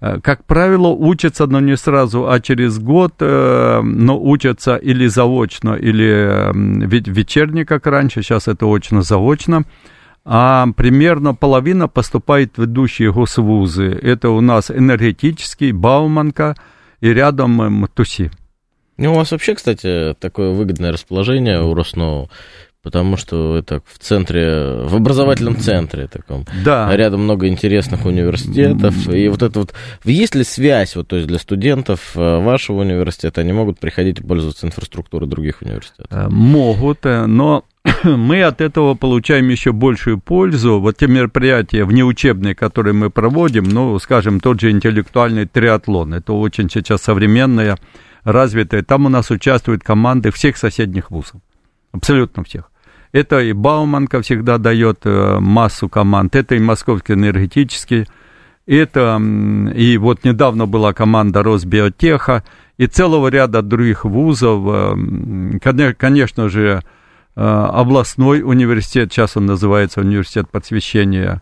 Э, 0.00 0.20
как 0.20 0.44
правило, 0.44 0.88
учатся, 0.88 1.46
но 1.46 1.60
не 1.60 1.76
сразу, 1.76 2.30
а 2.30 2.40
через 2.40 2.78
год, 2.78 3.14
э, 3.20 3.80
но 3.82 4.20
учатся 4.20 4.76
или 4.76 5.06
заочно, 5.08 5.74
или 5.74 6.52
вечерне, 7.10 7.64
как 7.64 7.86
раньше, 7.86 8.22
сейчас 8.22 8.48
это 8.48 8.66
очно-заочно. 8.66 9.64
А 10.24 10.66
примерно 10.76 11.34
половина 11.34 11.88
поступает 11.88 12.56
в 12.56 12.62
ведущие 12.62 13.10
госвузы. 13.12 13.86
Это 13.86 14.28
у 14.28 14.42
нас 14.42 14.70
энергетический, 14.70 15.72
Бауманка 15.72 16.54
и 17.00 17.08
рядом 17.08 17.52
МТУСИ. 17.82 18.30
Ну, 18.98 19.12
у 19.12 19.14
вас 19.14 19.30
вообще, 19.30 19.54
кстати, 19.54 20.14
такое 20.18 20.50
выгодное 20.50 20.92
расположение 20.92 21.62
у 21.62 21.72
Росноу 21.72 22.30
потому 22.88 23.18
что 23.18 23.58
это 23.58 23.82
в 23.84 23.98
центре, 23.98 24.80
в 24.84 24.96
образовательном 24.96 25.58
центре 25.58 26.06
таком. 26.06 26.46
Да. 26.64 26.96
Рядом 26.96 27.24
много 27.24 27.46
интересных 27.46 28.06
университетов. 28.06 29.06
И 29.10 29.28
вот 29.28 29.42
это 29.42 29.58
вот, 29.58 29.74
есть 30.04 30.34
ли 30.34 30.42
связь, 30.42 30.96
вот, 30.96 31.08
то 31.08 31.16
есть 31.16 31.28
для 31.28 31.38
студентов 31.38 32.12
э, 32.14 32.38
вашего 32.38 32.80
университета, 32.80 33.42
они 33.42 33.52
могут 33.52 33.78
приходить 33.78 34.20
и 34.20 34.22
пользоваться 34.22 34.66
инфраструктурой 34.66 35.28
других 35.28 35.60
университетов? 35.60 36.06
Э, 36.10 36.28
могут, 36.30 37.04
э, 37.04 37.26
но 37.26 37.66
мы 38.04 38.42
от 38.42 38.62
этого 38.62 38.94
получаем 38.94 39.50
еще 39.50 39.72
большую 39.72 40.18
пользу. 40.18 40.80
Вот 40.80 40.96
те 40.96 41.08
мероприятия 41.08 41.84
внеучебные, 41.84 42.54
которые 42.54 42.94
мы 42.94 43.10
проводим, 43.10 43.64
ну, 43.64 43.98
скажем, 43.98 44.40
тот 44.40 44.62
же 44.62 44.70
интеллектуальный 44.70 45.44
триатлон, 45.44 46.14
это 46.14 46.32
очень 46.32 46.70
сейчас 46.70 47.02
современное, 47.02 47.76
развитое. 48.24 48.82
Там 48.82 49.04
у 49.04 49.10
нас 49.10 49.30
участвуют 49.30 49.82
команды 49.82 50.30
всех 50.30 50.56
соседних 50.56 51.10
вузов 51.10 51.42
абсолютно 51.92 52.44
всех. 52.44 52.67
Это 53.12 53.40
и 53.40 53.52
Бауманка 53.52 54.20
всегда 54.22 54.58
дает 54.58 55.00
э, 55.04 55.38
массу 55.40 55.88
команд, 55.88 56.36
это 56.36 56.54
и 56.54 56.58
Московский 56.58 57.14
энергетический, 57.14 58.06
это 58.66 59.20
и 59.74 59.96
вот 59.96 60.24
недавно 60.24 60.66
была 60.66 60.92
команда 60.92 61.42
Росбиотеха, 61.42 62.44
и 62.76 62.86
целого 62.86 63.28
ряда 63.28 63.62
других 63.62 64.04
вузов, 64.04 64.62
э, 64.66 65.94
конечно 65.96 66.48
же, 66.48 66.82
э, 67.34 67.40
областной 67.40 68.42
университет, 68.42 69.12
сейчас 69.12 69.36
он 69.36 69.46
называется 69.46 70.00
университет 70.00 70.50
просвещения 70.50 71.40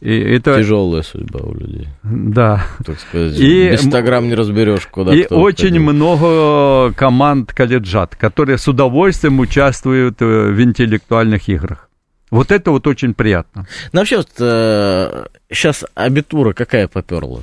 и 0.00 0.18
это... 0.18 0.58
Тяжелая 0.58 1.02
судьба 1.02 1.40
у 1.40 1.54
людей. 1.54 1.88
Да. 2.02 2.66
Так 2.84 3.00
сказать, 3.00 3.38
и... 3.38 3.70
без 3.70 3.80
100 3.82 4.02
грамм 4.02 4.28
не 4.28 4.34
разберешь, 4.34 4.86
куда 4.86 5.14
И 5.14 5.26
очень 5.30 5.68
ходил. 5.68 5.82
много 5.82 6.92
команд 6.92 7.52
колледжат, 7.54 8.14
которые 8.14 8.58
с 8.58 8.68
удовольствием 8.68 9.40
участвуют 9.40 10.20
э, 10.20 10.50
в 10.50 10.60
интеллектуальных 10.60 11.48
играх. 11.48 11.88
Вот 12.30 12.50
это 12.50 12.72
вот 12.72 12.86
очень 12.86 13.14
приятно. 13.14 13.66
Ну, 13.92 14.00
вообще, 14.00 14.18
вот, 14.18 14.28
э, 14.38 15.26
сейчас 15.50 15.84
абитура 15.94 16.52
какая 16.52 16.88
поперла? 16.88 17.40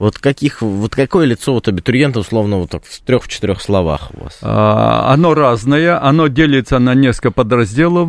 Вот, 0.00 0.18
каких, 0.18 0.62
вот 0.62 0.94
какое 0.94 1.26
лицо 1.26 1.52
вот 1.52 1.68
абитуриента, 1.68 2.20
условно, 2.20 2.56
вот 2.56 2.70
так 2.70 2.84
в 2.84 3.00
трех-четырех 3.00 3.60
словах 3.60 4.10
у 4.14 4.24
вас? 4.24 4.38
А, 4.42 5.12
оно 5.12 5.34
разное, 5.34 6.02
оно 6.02 6.28
делится 6.28 6.78
на 6.78 6.94
несколько 6.94 7.32
подразделов 7.32 8.08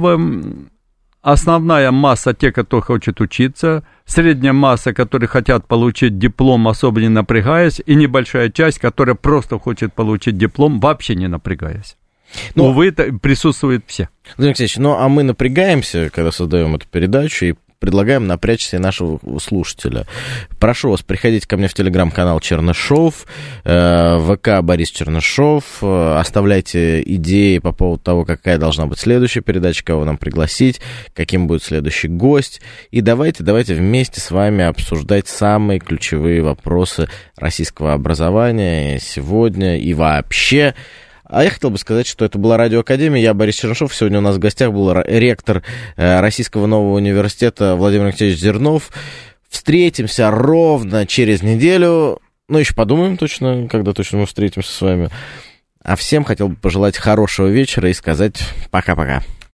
основная 1.21 1.91
масса 1.91 2.33
те, 2.33 2.51
кто 2.51 2.81
хочет 2.81 3.21
учиться, 3.21 3.83
средняя 4.05 4.53
масса, 4.53 4.93
которые 4.93 5.27
хотят 5.27 5.67
получить 5.67 6.17
диплом, 6.17 6.67
особо 6.67 7.01
не 7.01 7.09
напрягаясь, 7.09 7.81
и 7.85 7.95
небольшая 7.95 8.49
часть, 8.49 8.79
которая 8.79 9.15
просто 9.15 9.59
хочет 9.59 9.93
получить 9.93 10.37
диплом, 10.37 10.79
вообще 10.79 11.15
не 11.15 11.27
напрягаясь. 11.27 11.97
Но... 12.55 12.65
Ну, 12.65 12.69
Увы, 12.69 12.91
присутствуют 12.91 13.83
все. 13.87 14.09
Владимир 14.37 14.49
Алексеевич, 14.49 14.77
ну 14.77 14.93
а 14.93 15.09
мы 15.09 15.23
напрягаемся, 15.23 16.09
когда 16.13 16.31
создаем 16.31 16.75
эту 16.75 16.87
передачу, 16.87 17.45
и 17.45 17.55
предлагаем 17.79 18.27
напрячься 18.27 18.75
и 18.75 18.79
нашего 18.79 19.19
слушателя. 19.39 20.05
Прошу 20.59 20.91
вас, 20.91 21.01
приходите 21.01 21.47
ко 21.47 21.57
мне 21.57 21.67
в 21.67 21.73
телеграм-канал 21.73 22.39
Чернышов, 22.41 23.25
э, 23.63 24.19
ВК 24.19 24.61
Борис 24.61 24.91
Чернышов, 24.91 25.63
э, 25.81 26.15
оставляйте 26.19 27.01
идеи 27.01 27.59
по 27.59 27.71
поводу 27.71 28.03
того, 28.03 28.25
какая 28.25 28.57
должна 28.57 28.85
быть 28.85 28.99
следующая 28.99 29.41
передача, 29.41 29.83
кого 29.83 30.03
нам 30.03 30.17
пригласить, 30.17 30.81
каким 31.13 31.47
будет 31.47 31.63
следующий 31.63 32.09
гость. 32.09 32.61
И 32.91 32.99
давайте, 32.99 33.43
давайте 33.43 33.75
вместе 33.75 34.19
с 34.19 34.29
вами 34.29 34.65
обсуждать 34.65 35.29
самые 35.29 35.79
ключевые 35.79 36.41
вопросы 36.41 37.07
российского 37.37 37.93
образования 37.93 38.99
сегодня 38.99 39.79
и 39.79 39.93
вообще. 39.93 40.75
А 41.29 41.43
я 41.43 41.51
хотел 41.51 41.69
бы 41.69 41.77
сказать, 41.77 42.07
что 42.07 42.25
это 42.25 42.39
была 42.39 42.57
Радиоакадемия. 42.57 43.21
Я 43.21 43.35
Борис 43.35 43.53
Чернышов. 43.53 43.93
Сегодня 43.93 44.17
у 44.17 44.21
нас 44.21 44.37
в 44.37 44.39
гостях 44.39 44.73
был 44.73 44.91
ректор 44.99 45.61
э, 45.95 46.19
Российского 46.21 46.65
нового 46.65 46.95
университета 46.95 47.75
Владимир 47.75 48.07
Алексеевич 48.07 48.39
Зернов. 48.39 48.89
Встретимся 49.47 50.31
ровно 50.31 51.05
через 51.05 51.43
неделю. 51.43 52.19
Ну, 52.47 52.57
еще 52.57 52.73
подумаем 52.73 53.15
точно, 53.15 53.67
когда 53.69 53.93
точно 53.93 54.17
мы 54.17 54.25
встретимся 54.25 54.71
с 54.71 54.81
вами. 54.81 55.09
А 55.83 55.95
всем 55.95 56.23
хотел 56.23 56.49
бы 56.49 56.55
пожелать 56.55 56.97
хорошего 56.97 57.45
вечера 57.45 57.87
и 57.91 57.93
сказать 57.93 58.41
пока-пока. 58.71 59.21